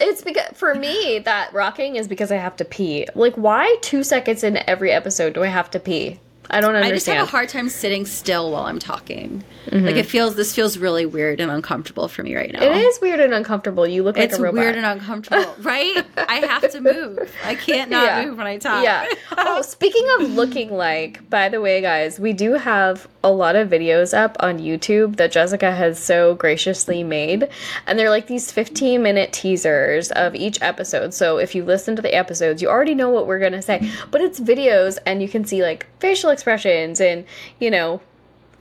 It's 0.00 0.22
because 0.22 0.50
for 0.54 0.74
me 0.74 1.20
that 1.20 1.52
rocking 1.52 1.96
is 1.96 2.08
because 2.08 2.32
I 2.32 2.36
have 2.36 2.56
to 2.56 2.64
pee. 2.64 3.06
Like, 3.14 3.34
why 3.36 3.76
two 3.80 4.02
seconds 4.02 4.42
in 4.42 4.58
every 4.68 4.90
episode 4.90 5.34
do 5.34 5.42
I 5.44 5.46
have 5.48 5.70
to 5.72 5.80
pee? 5.80 6.18
I 6.50 6.60
don't 6.60 6.74
understand. 6.74 6.92
I 6.92 6.96
just 6.96 7.06
have 7.06 7.26
a 7.28 7.30
hard 7.30 7.48
time 7.48 7.68
sitting 7.70 8.04
still 8.04 8.50
while 8.50 8.64
I'm 8.66 8.78
talking. 8.78 9.42
Mm-hmm. 9.66 9.86
Like 9.86 9.96
it 9.96 10.04
feels. 10.04 10.34
This 10.36 10.54
feels 10.54 10.76
really 10.76 11.06
weird 11.06 11.40
and 11.40 11.50
uncomfortable 11.50 12.06
for 12.06 12.22
me 12.22 12.34
right 12.36 12.52
now. 12.52 12.62
It 12.62 12.76
is 12.76 13.00
weird 13.00 13.18
and 13.20 13.32
uncomfortable. 13.32 13.86
You 13.86 14.02
look 14.02 14.16
like 14.16 14.26
It's 14.30 14.38
a 14.38 14.42
robot. 14.42 14.60
weird 14.60 14.76
and 14.76 14.84
uncomfortable, 14.84 15.54
right? 15.62 16.04
I 16.18 16.34
have 16.46 16.70
to 16.72 16.80
move. 16.82 17.32
I 17.44 17.54
can't 17.54 17.90
not 17.90 18.04
Yeah. 18.04 18.24
move 18.26 18.36
when 18.36 18.46
I 18.46 18.58
talk. 18.58 18.84
Yeah. 18.84 19.06
Oh, 19.38 19.62
speaking 19.62 20.06
of 20.18 20.32
looking 20.34 20.70
like, 20.76 21.28
by 21.30 21.48
the 21.48 21.60
way, 21.60 21.80
guys, 21.80 22.18
we 22.20 22.32
do 22.34 22.52
have 22.54 23.08
a 23.24 23.30
lot 23.30 23.56
of 23.56 23.68
videos 23.68 24.16
up 24.16 24.36
on 24.38 24.58
YouTube 24.58 25.16
that 25.16 25.32
Jessica 25.32 25.72
has 25.72 25.98
so 25.98 26.34
graciously 26.34 27.02
made. 27.02 27.48
And 27.86 27.98
they're 27.98 28.10
like 28.10 28.28
these 28.28 28.52
15 28.52 29.02
minute 29.02 29.32
teasers 29.32 30.12
of 30.12 30.34
each 30.34 30.60
episode. 30.62 31.14
So 31.14 31.38
if 31.38 31.54
you 31.54 31.64
listen 31.64 31.96
to 31.96 32.02
the 32.02 32.14
episodes, 32.14 32.62
you 32.62 32.68
already 32.68 32.94
know 32.94 33.08
what 33.08 33.26
we're 33.26 33.40
going 33.40 33.52
to 33.52 33.62
say. 33.62 33.90
But 34.10 34.20
it's 34.20 34.38
videos, 34.38 34.98
and 35.06 35.22
you 35.22 35.28
can 35.28 35.44
see 35.44 35.62
like 35.62 35.86
facial 35.98 36.30
expressions 36.30 37.00
and, 37.00 37.24
you 37.58 37.70
know, 37.70 38.00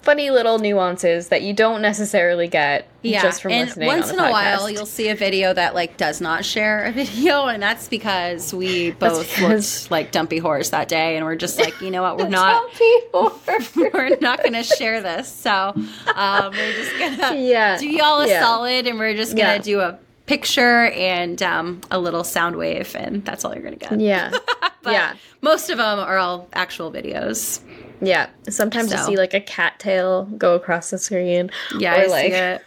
funny 0.03 0.29
little 0.29 0.59
nuances 0.59 1.29
that 1.29 1.41
you 1.41 1.53
don't 1.53 1.81
necessarily 1.81 2.47
get 2.47 2.87
Yeah, 3.01 3.21
just 3.21 3.41
from 3.41 3.51
and 3.53 3.67
listening. 3.67 3.87
once 3.87 4.05
on 4.09 4.11
in 4.11 4.17
the 4.17 4.27
a 4.27 4.31
while 4.31 4.69
you'll 4.69 4.85
see 4.85 5.07
a 5.09 5.15
video 5.15 5.53
that 5.53 5.73
like 5.73 5.97
does 5.97 6.21
not 6.21 6.45
share 6.45 6.85
a 6.85 6.91
video, 7.01 7.45
and 7.47 7.63
that's 7.63 7.87
because 7.87 8.53
we 8.53 8.91
both 8.91 9.27
because- 9.35 9.83
looked 9.83 9.91
like 9.91 10.11
dumpy 10.11 10.39
whores 10.41 10.69
that 10.71 10.87
day, 10.89 11.15
and 11.15 11.25
we're 11.25 11.35
just 11.37 11.57
like, 11.57 11.79
you 11.81 11.89
know 11.89 12.01
what, 12.03 12.17
we're 12.17 12.27
not. 12.43 12.61
We're 13.75 14.17
not 14.21 14.39
going 14.39 14.53
to 14.53 14.63
share 14.63 15.01
this. 15.01 15.27
So 15.31 15.51
um, 16.15 16.51
we're 16.51 16.73
just 16.73 16.91
to 17.31 17.35
Yeah. 17.37 17.77
do 17.77 17.87
y'all 17.87 18.21
a 18.21 18.27
Yeah. 18.27 18.41
solid 18.41 18.87
and 18.87 18.99
we're 18.99 19.15
just 19.15 19.31
to 19.33 19.37
Yeah. 19.37 19.57
do 19.59 19.79
a 19.81 19.97
picture 20.25 20.85
and 20.87 21.41
um, 21.43 21.81
a 21.91 21.99
little 21.99 22.23
sound 22.23 22.55
wave, 22.55 22.95
and 22.95 23.23
that's 23.25 23.43
all 23.45 23.53
you're 23.53 23.61
to 23.77 23.77
get. 23.89 23.99
yeah. 23.99 24.31
But 24.81 24.93
yeah. 24.93 25.13
Most 25.41 25.69
of 25.69 25.77
them 25.77 25.99
are 25.99 26.17
all 26.17 26.47
actual 26.53 26.91
videos. 26.91 27.59
Yeah. 28.03 28.29
Sometimes 28.49 28.91
you 28.91 28.97
see 28.99 29.17
like 29.17 29.33
a 29.33 29.39
cattail 29.39 30.25
go 30.37 30.55
across 30.55 30.89
the 30.89 30.97
screen. 30.97 31.49
Yeah, 31.77 31.95
Or, 31.95 32.03
I 32.03 32.05
like- 32.07 32.33
see 32.33 32.37
it. 32.37 32.61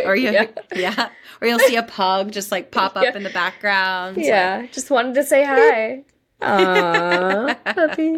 or 0.06 0.14
you, 0.14 0.30
Yeah. 0.30 0.46
yeah. 0.74 1.08
Or 1.40 1.48
you'll 1.48 1.58
see 1.58 1.76
a 1.76 1.82
pug 1.82 2.30
just 2.32 2.52
like 2.52 2.70
pop 2.70 2.96
up 2.96 3.02
Yeah. 3.02 3.16
in 3.16 3.22
the 3.22 3.30
background. 3.30 4.16
Yeah. 4.18 4.66
Just 4.72 4.90
wanted 4.90 5.14
to 5.14 5.24
say 5.24 5.44
hi. 5.44 6.04
Aww. 6.40 7.64
puppy. 7.74 8.16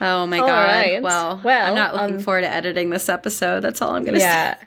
Oh 0.00 0.26
my 0.26 0.38
All 0.38 0.46
god. 0.46 0.66
right. 0.66 1.02
Well, 1.02 1.40
Well, 1.42 1.68
I'm 1.68 1.74
not 1.74 1.94
looking 1.94 2.16
um, 2.16 2.22
forward 2.22 2.42
to 2.42 2.48
editing 2.50 2.90
this 2.90 3.08
episode. 3.08 3.60
That's 3.60 3.82
all 3.82 3.94
I'm 3.96 4.04
going 4.04 4.14
to 4.14 4.20
yeah. 4.20 4.54
say. 4.58 4.64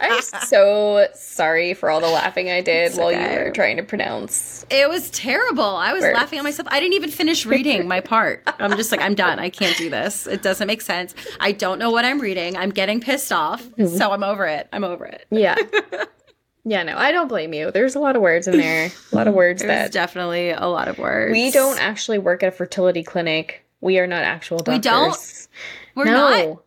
I'm 0.00 0.22
so 0.22 1.06
sorry 1.14 1.74
for 1.74 1.90
all 1.90 2.00
the 2.00 2.08
laughing 2.08 2.50
I 2.50 2.60
did 2.60 2.88
It's 2.88 2.96
while 2.96 3.08
okay. 3.08 3.38
you 3.38 3.44
were 3.46 3.50
trying 3.50 3.76
to 3.78 3.82
pronounce. 3.82 4.64
It 4.70 4.88
was 4.88 5.10
terrible. 5.10 5.64
I 5.64 5.92
was 5.92 6.02
Words. 6.02 6.14
laughing 6.14 6.38
at 6.38 6.42
myself. 6.44 6.68
I 6.70 6.80
didn't 6.80 6.94
even 6.94 7.10
finish 7.10 7.46
reading 7.46 7.88
my 7.88 8.00
part. 8.00 8.42
I'm 8.58 8.76
just 8.76 8.90
like, 8.92 9.00
I'm 9.00 9.14
done. 9.14 9.38
I 9.38 9.50
can't 9.50 9.76
do 9.76 9.88
this. 9.90 10.26
It 10.26 10.42
doesn't 10.42 10.66
make 10.66 10.80
sense. 10.82 11.14
I 11.40 11.52
don't 11.52 11.78
know 11.78 11.90
what 11.90 12.04
I'm 12.04 12.20
reading. 12.20 12.56
I'm 12.56 12.70
getting 12.70 13.00
pissed 13.00 13.32
off. 13.32 13.62
Mm-hmm. 13.64 13.96
So 13.96 14.10
I'm 14.12 14.22
over 14.22 14.46
it. 14.46 14.68
I'm 14.72 14.84
over 14.84 15.06
it. 15.06 15.26
Yeah. 15.30 15.56
yeah, 16.64 16.82
no, 16.82 16.96
I 16.96 17.12
don't 17.12 17.28
blame 17.28 17.54
you. 17.54 17.70
There's 17.70 17.94
a 17.94 18.00
lot 18.00 18.16
of 18.16 18.22
words 18.22 18.46
in 18.48 18.58
there. 18.58 18.90
A 19.12 19.16
lot 19.16 19.26
of 19.28 19.34
words 19.34 19.62
There's 19.62 19.68
that 19.70 19.92
definitely 19.92 20.50
a 20.50 20.66
lot 20.66 20.88
of 20.88 20.98
words. 20.98 21.32
we 21.32 21.50
don't 21.50 21.80
actually 21.80 22.18
work 22.18 22.42
at 22.42 22.48
a 22.48 22.52
fertility 22.52 23.02
clinic. 23.02 23.64
We 23.80 23.98
are 23.98 24.06
not 24.06 24.22
actual 24.24 24.58
doctors. 24.58 24.74
We 24.74 24.78
don't? 24.80 25.48
We're 25.94 26.04
no. 26.04 26.12
not. 26.50 26.62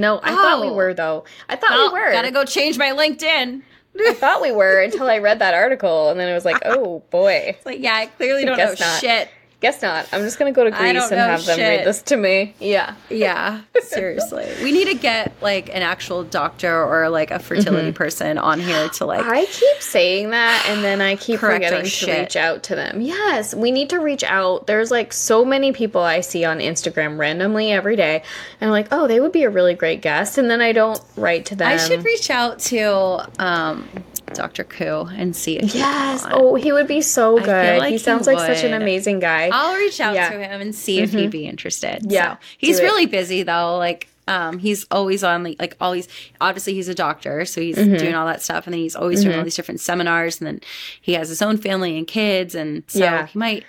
No, 0.00 0.18
I 0.22 0.30
thought 0.34 0.60
we 0.62 0.68
Oh. 0.68 0.72
were 0.72 0.94
though. 0.94 1.24
I 1.48 1.56
thought 1.56 1.70
Well, 1.70 1.92
we 1.92 2.00
oh, 2.00 2.02
were. 2.06 2.12
Gotta 2.12 2.30
go 2.30 2.44
change 2.44 2.78
my 2.78 2.90
LinkedIn. 2.90 3.62
I 4.08 4.14
thought 4.14 4.40
we 4.40 4.50
were 4.52 4.80
until 4.80 5.08
I 5.08 5.18
read 5.18 5.40
that 5.40 5.52
article, 5.52 6.10
and 6.10 6.18
then 6.18 6.28
I 6.30 6.32
was 6.34 6.44
like, 6.44 6.58
"Oh 6.64 7.02
boy, 7.10 7.54
It's 7.56 7.66
like, 7.66 7.80
yeah, 7.80 7.94
I 7.96 8.06
clearly 8.06 8.44
don't 8.44 8.56
know 8.56 8.74
not. 8.78 9.00
shit. 9.00 9.28
Guess 9.60 9.82
not." 9.82 10.06
I'm 10.12 10.22
just 10.22 10.38
gonna 10.38 10.52
go 10.52 10.64
to 10.64 10.70
Greece 10.70 11.10
and 11.10 11.20
have 11.20 11.44
them 11.44 11.58
read 11.58 11.86
this 11.86 12.02
to 12.02 12.16
me. 12.16 12.54
Yeah, 12.58 12.94
Yeah, 13.08 13.60
seriously. 13.80 14.48
We 14.62 14.72
need 14.72 14.88
to 14.88 14.94
get 14.94 15.32
like 15.40 15.68
an 15.68 15.82
actual 15.82 16.24
doctor 16.24 16.84
or 16.84 17.08
like 17.08 17.30
a 17.30 17.38
fertility 17.38 17.92
person 17.92 18.38
on 18.38 18.60
here 18.60 18.88
to 18.90 19.06
like 19.06 19.24
I 19.24 19.44
keep 19.44 19.80
saying 19.80 20.30
that, 20.30 20.64
and 20.68 20.84
then 20.84 21.00
I 21.00 21.16
keep 21.16 21.40
forgetting 21.40 21.82
to 21.82 21.88
shit. 21.88 22.18
reach 22.20 22.36
out 22.36 22.62
to 22.64 22.74
them. 22.74 23.00
Yes, 23.00 23.54
we 23.54 23.70
need 23.70 23.90
to 23.90 23.98
reach 23.98 24.24
out. 24.24 24.66
There's 24.66 24.90
like 24.90 25.12
so 25.12 25.44
many 25.44 25.72
people 25.72 26.00
I 26.02 26.20
see 26.20 26.44
on 26.44 26.58
Instagram 26.58 27.18
randomly 27.18 27.70
every 27.72 27.96
day, 27.96 28.22
and 28.60 28.68
I'm 28.68 28.72
like, 28.72 28.88
"Oh, 28.90 29.06
they 29.06 29.20
would 29.20 29.32
be 29.32 29.44
a 29.44 29.50
really 29.50 29.74
great 29.74 30.00
guest," 30.00 30.38
and 30.38 30.50
then 30.50 30.60
I 30.60 30.72
don't 30.72 31.00
write 31.16 31.46
to 31.46 31.56
them. 31.56 31.68
I 31.68 31.76
should 31.76 32.04
reach 32.04 32.30
out 32.30 32.58
to 32.60 33.28
um, 33.38 33.88
Dr. 34.34 34.64
Koo 34.64 35.06
and 35.16 35.34
see 35.34 35.58
if 35.58 35.74
Yes. 35.74 36.26
Oh, 36.30 36.54
he 36.54 36.72
would 36.72 36.86
be 36.86 37.00
so 37.02 37.38
good. 37.38 37.78
like 37.78 37.88
he 37.88 37.92
he 37.92 37.98
sounds 37.98 38.26
like 38.26 38.38
such 38.38 38.64
an 38.64 38.72
amazing 38.74 39.18
guy. 39.20 39.50
I'll 39.52 39.76
reach 39.76 40.00
out 40.00 40.14
Yeah. 40.14 40.30
to 40.30 40.38
him 40.38 40.60
and 40.60 40.74
see 40.74 41.00
if 41.00 41.12
he'd 41.12 41.30
be 41.30 41.46
interested. 41.46 42.00
Yeah, 42.10 42.34
so, 42.34 42.38
he's 42.58 42.80
really 42.80 43.06
busy 43.06 43.42
though. 43.42 43.76
Like 43.78 44.08
um, 44.28 44.58
he's 44.58 44.86
always 44.92 45.24
on 45.24 45.42
like, 45.42 45.56
like 45.58 45.76
all 45.80 45.90
these. 45.92 46.06
Obviously, 46.40 46.74
he's 46.74 46.88
a 46.88 46.94
doctor, 46.94 47.44
so 47.44 47.60
he's 47.60 47.76
Mm-hmm. 47.76 47.96
doing 47.96 48.14
all 48.14 48.26
that 48.26 48.42
stuff, 48.42 48.66
and 48.66 48.72
then 48.74 48.80
he's 48.80 48.94
always 48.94 49.24
doing 49.24 49.36
all 49.36 49.42
these 49.42 49.56
different 49.56 49.80
seminars, 49.80 50.40
and 50.40 50.46
then 50.46 50.60
he 51.00 51.14
has 51.14 51.28
his 51.28 51.42
own 51.42 51.56
family 51.56 51.98
and 51.98 52.06
kids, 52.06 52.54
and 52.54 52.84
so 52.86 53.00
Yeah. 53.00 53.26
he 53.26 53.36
might 53.38 53.64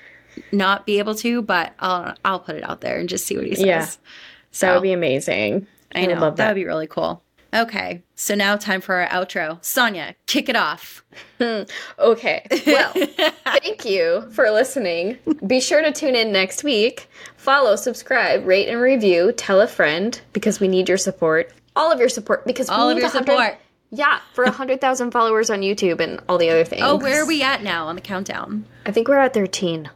not 0.52 0.86
be 0.86 1.00
able 1.00 1.16
to, 1.16 1.42
but 1.42 1.74
I'll 1.80 2.16
I'll 2.24 2.40
put 2.40 2.56
it 2.58 2.64
out 2.64 2.82
there 2.82 3.00
and 3.00 3.10
just 3.10 3.26
see 3.26 3.36
what 3.38 3.48
he 3.48 3.56
says. 3.56 3.66
Yeah. 3.66 3.88
So 4.52 4.68
That 4.68 4.74
would 4.76 4.84
be 4.84 4.92
amazing. 4.92 5.66
I 5.96 6.06
know. 6.06 6.20
That. 6.20 6.36
that 6.36 6.48
would 6.50 6.56
be 6.56 6.66
really 6.66 6.88
cool. 6.88 7.24
Okay, 7.54 8.02
so 8.16 8.34
now 8.34 8.56
time 8.56 8.80
for 8.80 8.96
our 8.96 9.08
outro. 9.10 9.64
Sonia, 9.64 10.16
kick 10.26 10.48
it 10.48 10.56
off. 10.56 11.04
Hmm. 11.38 11.64
okay, 12.00 12.46
well, 12.66 12.94
thank 13.44 13.84
you 13.84 14.30
for 14.32 14.50
listening. 14.52 15.18
Be 15.46 15.60
sure 15.60 15.82
to 15.82 15.92
tune 15.92 16.16
in 16.16 16.32
next 16.32 16.64
week. 16.64 17.10
Follow, 17.36 17.76
subscribe, 17.76 18.46
rate, 18.46 18.70
and 18.70 18.80
review. 18.80 19.34
Tell 19.34 19.60
a 19.60 19.68
friend 19.68 20.20
because 20.32 20.60
we 20.62 20.70
need 20.70 20.88
your 20.88 20.98
support. 20.98 21.52
All 21.76 21.92
of 21.92 22.00
your 22.00 22.10
support 22.10 22.46
because 22.46 22.70
all 22.70 22.90
of 22.90 22.98
your 22.98 23.10
support. 23.10 23.58
Yeah, 23.94 24.20
for 24.34 24.46
100,000 24.46 25.12
followers 25.12 25.50
on 25.50 25.60
YouTube 25.60 26.00
and 26.00 26.22
all 26.30 26.38
the 26.38 26.50
other 26.50 26.64
things. 26.64 26.84
Oh, 26.86 26.96
where 26.96 27.22
are 27.22 27.26
we 27.26 27.44
at 27.44 27.62
now 27.62 27.88
on 27.88 27.96
the 27.96 28.02
countdown? 28.02 28.66
I 28.86 28.92
think 28.92 29.10
we're 29.10 29.18
at 29.18 29.34
13. 29.34 29.90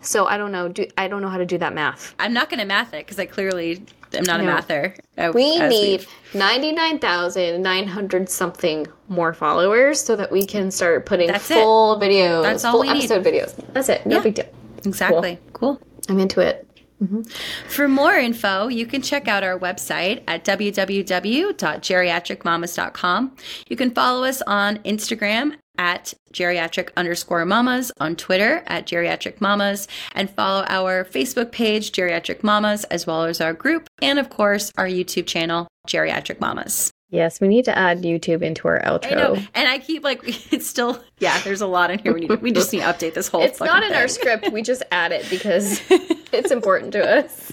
So 0.00 0.26
I 0.26 0.36
don't 0.36 0.52
know. 0.52 0.68
Do 0.68 0.86
I 0.98 1.08
don't 1.08 1.22
know 1.22 1.28
how 1.28 1.38
to 1.38 1.46
do 1.46 1.58
that 1.58 1.74
math. 1.74 2.14
I'm 2.18 2.32
not 2.32 2.50
going 2.50 2.60
to 2.60 2.66
math 2.66 2.92
it 2.92 3.06
because 3.06 3.18
I 3.18 3.26
clearly 3.26 3.82
am 4.16 4.24
not 4.24 4.40
no. 4.40 4.44
a 4.44 4.54
mather. 4.54 4.94
Uh, 5.16 5.32
we 5.34 5.58
need 5.60 6.06
ninety 6.34 6.72
nine 6.72 6.98
thousand 6.98 7.62
nine 7.62 7.86
hundred 7.86 8.28
something 8.28 8.86
more 9.08 9.32
followers 9.32 10.00
so 10.00 10.16
that 10.16 10.30
we 10.30 10.46
can 10.46 10.70
start 10.70 11.06
putting 11.06 11.28
That's 11.28 11.46
full 11.46 12.00
it. 12.00 12.06
videos. 12.06 12.42
That's 12.42 12.64
all 12.64 12.72
full 12.72 12.88
episode 12.88 13.24
need. 13.24 13.34
videos. 13.34 13.72
That's 13.72 13.88
it. 13.88 14.04
No 14.06 14.16
yeah. 14.16 14.22
big 14.22 14.34
deal. 14.34 14.48
Exactly. 14.84 15.38
Cool. 15.52 15.76
cool. 15.76 15.86
I'm 16.08 16.20
into 16.20 16.40
it. 16.40 16.68
Mm-hmm. 17.02 17.22
For 17.68 17.88
more 17.88 18.14
info, 18.14 18.68
you 18.68 18.86
can 18.86 19.02
check 19.02 19.26
out 19.28 19.42
our 19.42 19.58
website 19.58 20.22
at 20.28 20.44
www.geriatricmamas.com. 20.44 23.36
You 23.68 23.76
can 23.76 23.90
follow 23.90 24.24
us 24.24 24.40
on 24.42 24.76
Instagram 24.78 25.56
at 25.78 26.14
geriatric 26.32 26.90
underscore 26.96 27.44
mamas, 27.44 27.92
on 28.00 28.16
Twitter 28.16 28.62
at 28.66 28.86
geriatric 28.86 29.40
mamas, 29.40 29.88
and 30.14 30.30
follow 30.30 30.64
our 30.68 31.04
Facebook 31.04 31.52
page, 31.52 31.92
Geriatric 31.92 32.42
Mamas, 32.42 32.84
as 32.84 33.06
well 33.06 33.24
as 33.24 33.40
our 33.40 33.52
group, 33.52 33.88
and 34.02 34.18
of 34.18 34.30
course, 34.30 34.72
our 34.76 34.86
YouTube 34.86 35.26
channel, 35.26 35.68
Geriatric 35.88 36.40
Mamas. 36.40 36.92
Yes, 37.14 37.40
we 37.40 37.46
need 37.46 37.64
to 37.66 37.78
add 37.78 38.02
YouTube 38.02 38.42
into 38.42 38.66
our 38.66 38.80
outro. 38.82 39.12
I 39.12 39.14
know, 39.14 39.34
and 39.54 39.68
I 39.68 39.78
keep 39.78 40.02
like 40.02 40.20
it's 40.52 40.66
still 40.66 41.02
yeah. 41.20 41.40
There's 41.42 41.60
a 41.60 41.66
lot 41.66 41.92
in 41.92 42.00
here. 42.00 42.12
We 42.12 42.20
need 42.22 42.42
we 42.42 42.50
just 42.50 42.72
need 42.72 42.80
to 42.80 42.86
update 42.86 43.14
this 43.14 43.28
whole. 43.28 43.42
It's 43.42 43.60
not 43.60 43.84
in 43.84 43.90
thing. 43.90 43.98
our 44.00 44.08
script. 44.08 44.50
We 44.50 44.62
just 44.62 44.82
add 44.90 45.12
it 45.12 45.24
because 45.30 45.80
it's 45.90 46.50
important 46.50 46.92
to 46.94 47.18
us. 47.18 47.52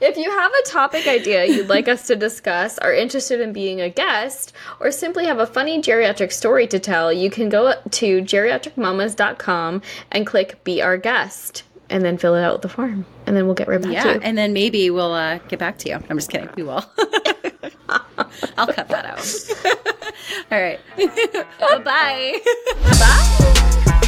If 0.00 0.16
you 0.16 0.30
have 0.30 0.52
a 0.52 0.62
topic 0.68 1.06
idea 1.06 1.44
you'd 1.44 1.68
like 1.68 1.88
us 1.88 2.06
to 2.08 2.16
discuss, 2.16 2.78
are 2.78 2.92
interested 2.92 3.40
in 3.40 3.52
being 3.52 3.80
a 3.80 3.88
guest, 3.88 4.52
or 4.80 4.90
simply 4.90 5.26
have 5.26 5.38
a 5.38 5.46
funny 5.46 5.80
geriatric 5.80 6.32
story 6.32 6.66
to 6.68 6.78
tell, 6.78 7.12
you 7.12 7.30
can 7.30 7.48
go 7.48 7.74
to 7.90 8.22
geriatricmamas.com 8.22 9.82
and 10.12 10.26
click 10.26 10.62
Be 10.64 10.82
Our 10.82 10.96
Guest 10.96 11.62
and 11.88 12.04
then 12.04 12.18
fill 12.18 12.34
it 12.34 12.42
out 12.42 12.54
with 12.54 12.62
the 12.62 12.68
form. 12.68 13.06
And 13.26 13.36
then 13.36 13.46
we'll 13.46 13.54
get 13.54 13.68
right 13.68 13.80
back 13.80 13.92
yeah, 13.92 14.02
to 14.04 14.12
you. 14.14 14.20
and 14.22 14.36
then 14.36 14.52
maybe 14.52 14.90
we'll 14.90 15.14
uh, 15.14 15.38
get 15.48 15.58
back 15.58 15.78
to 15.78 15.88
you. 15.88 15.94
I'm 15.94 16.16
just 16.16 16.30
kidding. 16.30 16.48
We 16.56 16.62
will. 16.64 16.84
I'll 18.58 18.66
cut 18.66 18.88
that 18.88 19.04
out. 19.04 19.96
All 20.52 20.60
right. 20.60 20.80
Bye-bye. 21.60 22.40
Bye. 22.98 24.02